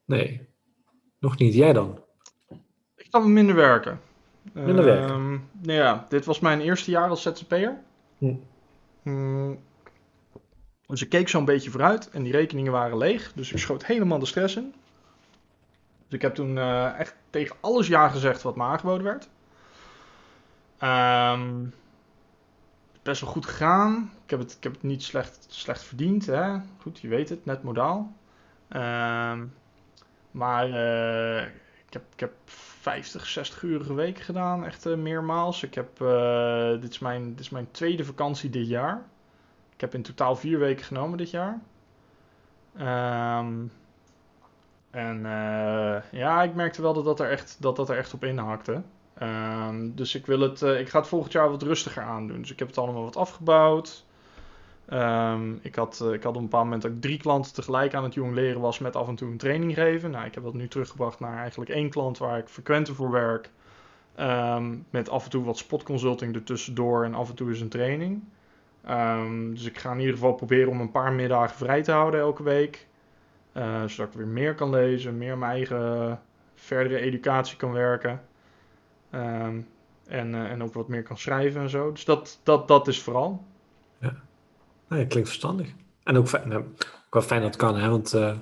[0.05, 0.49] Nee,
[1.19, 1.55] nog niet.
[1.55, 2.05] Jij dan?
[2.97, 4.01] Ik ga minder werken.
[4.53, 5.33] Minder werken?
[5.33, 7.83] Uh, nou ja, dit was mijn eerste jaar als ZZP'er.
[9.03, 9.55] Hm.
[10.87, 13.33] Dus ik keek zo'n beetje vooruit en die rekeningen waren leeg.
[13.33, 14.75] Dus ik schoot helemaal de stress in.
[16.07, 19.29] Dus ik heb toen uh, echt tegen alles ja gezegd wat me aangeboden werd.
[20.83, 21.75] Um,
[23.03, 24.11] best wel goed gegaan.
[24.25, 26.27] Ik ik, heb het, ik heb het niet slecht, slecht verdiend.
[26.27, 26.59] Hè?
[26.79, 28.13] Goed, je weet het, net modaal.
[28.69, 29.47] Ehm,
[30.31, 31.43] maar eh,
[31.87, 32.33] ik, heb, ik heb
[32.81, 35.63] 50, 60 uur week gedaan, echt uh, meermaals.
[35.63, 35.99] Ik heb,
[36.81, 39.05] dit, is mijn, dit is mijn tweede vakantie dit jaar.
[39.75, 41.61] Ik heb in totaal vier weken genomen dit jaar.
[43.39, 43.73] Um,
[44.91, 45.21] en
[46.11, 48.83] ja, ik merkte wel dat dat er echt, dat dat er echt op inhakte.
[49.23, 52.41] Um, dus ik, wil het, ik ga het volgend jaar wat rustiger aandoen.
[52.41, 54.05] Dus ik heb het allemaal wat afgebouwd.
[54.93, 58.05] Um, ik, had, uh, ik had op een bepaald moment ook drie klanten tegelijk aan
[58.05, 60.11] het jong leren was met af en toe een training geven.
[60.11, 63.51] Nou, ik heb dat nu teruggebracht naar eigenlijk één klant waar ik frequenter voor werk.
[64.21, 68.23] Um, met af en toe wat spotconsulting ertussendoor en af en toe eens een training.
[69.53, 72.43] dus ik ga in ieder geval proberen om een paar middagen vrij te houden elke
[72.43, 72.87] week.
[73.57, 76.21] Uh, zodat ik weer meer kan lezen, meer mijn eigen
[76.55, 78.23] verdere educatie kan werken.
[79.11, 79.67] En,
[80.09, 81.93] uh, en ook wat meer kan schrijven en zo.
[81.93, 83.45] Dus dat, dat, dat is vooral.
[84.91, 85.73] Ja, nou, klinkt verstandig.
[86.03, 86.63] En ook, fijn, nou,
[87.07, 87.89] ook wel fijn dat het kan, hè?
[87.89, 88.39] want uh,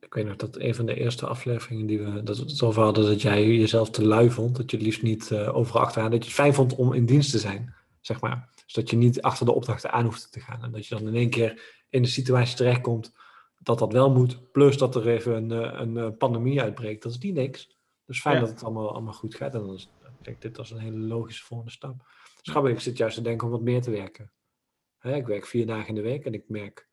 [0.00, 3.04] ik weet nog dat een van de eerste afleveringen die we dat het over hadden,
[3.04, 6.18] dat jij jezelf te lui vond, dat je het liefst niet uh, overal achteraan, dat
[6.18, 8.48] je het fijn vond om in dienst te zijn, zeg maar.
[8.64, 10.62] Dus dat je niet achter de opdrachten aan hoeft te gaan.
[10.62, 13.14] En dat je dan in één keer in de situatie terechtkomt
[13.58, 17.02] dat dat wel moet, plus dat er even een, een pandemie uitbreekt.
[17.02, 17.76] Dat is niet niks.
[18.06, 19.54] Dus fijn dat het allemaal, allemaal goed gaat.
[19.54, 22.06] En dan is, ik denk dit als een hele logische volgende stap.
[22.42, 24.30] Dus ik zit juist te denken om wat meer te werken.
[25.04, 26.88] Hè, ik werk vier dagen in de week en ik merk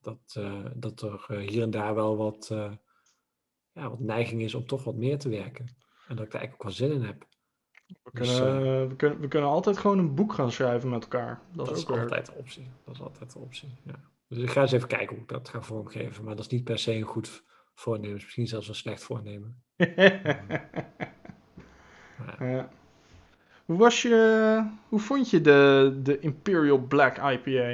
[0.00, 2.72] dat, uh, dat er uh, hier en daar wel wat, uh,
[3.72, 5.66] ja, wat neiging is om toch wat meer te werken.
[6.08, 7.26] En dat ik daar eigenlijk ook wel zin in heb.
[8.02, 11.42] We kunnen, dus, we, kunnen, we kunnen altijd gewoon een boek gaan schrijven met elkaar.
[11.52, 12.68] Dat, dat is, ook altijd de optie.
[12.84, 14.00] Dat is altijd de optie, ja.
[14.28, 16.24] Dus ik ga eens even kijken hoe ik dat ga vormgeven.
[16.24, 18.14] Maar dat is niet per se een goed voornemen.
[18.14, 19.64] Misschien zelfs een slecht voornemen.
[22.38, 22.70] ja.
[23.70, 27.68] Hoe was je, hoe vond je de, de Imperial Black IPA?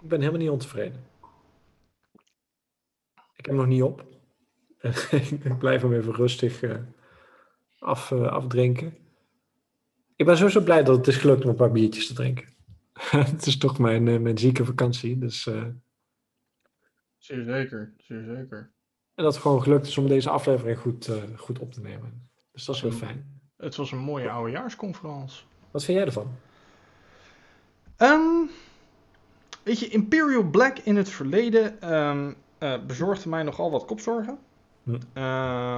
[0.00, 1.04] Ik ben helemaal niet ontevreden.
[3.12, 4.06] Ik heb hem nog niet op.
[5.44, 6.74] ik blijf hem even rustig uh,
[7.78, 8.96] af, uh, afdrinken.
[10.16, 12.54] Ik ben sowieso blij dat het is gelukt om een paar biertjes te drinken.
[13.32, 15.42] het is toch mijn, uh, mijn zieke vakantie, dus...
[17.18, 18.72] Zeer zeker, zeer zeker.
[19.14, 22.30] En dat het gewoon gelukt is om deze aflevering goed, uh, goed op te nemen.
[22.52, 23.33] Dus dat is heel fijn.
[23.56, 25.42] Het was een mooie oudejaarsconferentie.
[25.70, 26.28] Wat vind jij ervan?
[27.98, 28.50] Um,
[29.62, 34.38] weet je, Imperial Black in het verleden um, uh, bezorgde mij nogal wat kopzorgen.
[34.82, 34.94] Hm.
[34.94, 35.00] Uh,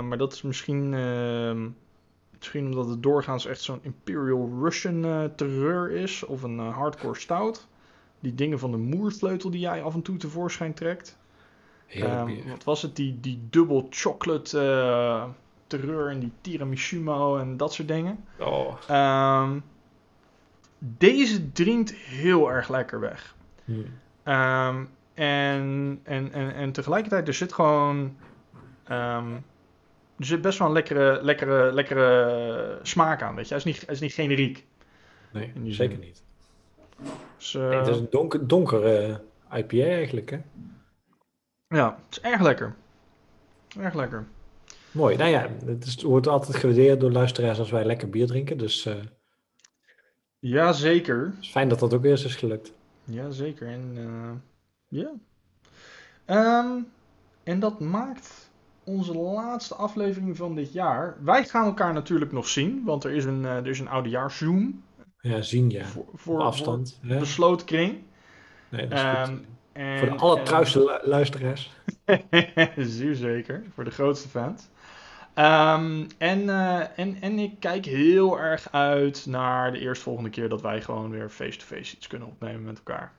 [0.00, 1.66] maar dat is misschien, uh,
[2.38, 6.24] misschien omdat het doorgaans echt zo'n Imperial Russian uh, terreur is.
[6.24, 7.66] Of een hardcore stout.
[8.20, 11.18] Die dingen van de moersleutel die jij af en toe tevoorschijn trekt.
[11.96, 12.96] Um, wat was het?
[12.96, 14.58] Die, die dubbel chocolate
[15.66, 17.06] terreur en die tiramisu
[17.38, 18.24] en dat soort dingen.
[18.38, 19.42] Oh.
[19.42, 19.64] Um,
[20.78, 23.34] deze drinkt heel erg lekker weg.
[23.64, 23.84] Hmm.
[24.24, 28.16] Um, en, en, en, en tegelijkertijd, er zit gewoon...
[28.86, 29.42] er
[30.18, 33.54] zit best wel een lekkere, lekkere, lekkere smaak aan, weet je.
[33.54, 34.66] Hij is niet, hij is niet generiek.
[35.32, 36.22] Nee, zeker niet.
[37.36, 39.22] Dus, uh, nee, het is een donker, donkere
[39.52, 40.40] IPA eigenlijk, hè?
[41.68, 42.74] Ja, het is erg lekker.
[43.78, 44.26] Erg lekker.
[44.96, 45.16] Mooi.
[45.16, 48.58] Nou ja, het, is, wordt altijd gewaardeerd door luisteraars als wij lekker bier drinken.
[48.58, 48.86] Dus.
[48.86, 48.94] Uh,
[50.38, 51.24] ja, zeker.
[51.24, 52.72] Het is fijn dat dat ook eerst is gelukt.
[53.04, 53.68] Ja, zeker.
[53.68, 54.42] En
[54.88, 55.10] ja.
[56.26, 56.86] Um,
[57.42, 58.50] en dat maakt
[58.84, 61.16] onze laatste aflevering van dit jaar.
[61.20, 64.82] Wij gaan elkaar natuurlijk nog zien, want er is een, uh, er is een oudejaarszoom.
[65.20, 65.84] Ja, zien ja.
[65.84, 66.98] Voor, voor afstand.
[67.06, 67.98] Voor besloten kring.
[68.68, 69.46] Nee, dat is um.
[69.72, 71.08] En, voor de allertrouwste en...
[71.08, 71.72] luisteraars.
[72.76, 74.68] Zeer zeker, voor de grootste fans.
[75.38, 80.62] Um, en, uh, en, en ik kijk heel erg uit naar de eerstvolgende keer dat
[80.62, 83.12] wij gewoon weer face-to-face iets kunnen opnemen met elkaar.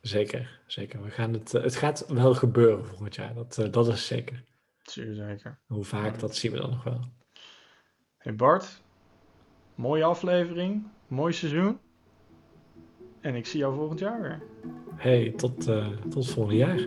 [0.00, 1.02] Zeker, zeker.
[1.02, 4.44] We gaan het, het gaat wel gebeuren volgend jaar, dat, uh, dat is zeker.
[4.82, 5.58] Zeer zeker.
[5.66, 7.00] Hoe vaak, dat zien we dan nog wel.
[8.16, 8.82] Hey Bart,
[9.74, 11.78] mooie aflevering, mooi seizoen.
[13.20, 14.42] En ik zie jou volgend jaar weer.
[14.96, 16.86] Hey, tot, uh, tot volgend jaar.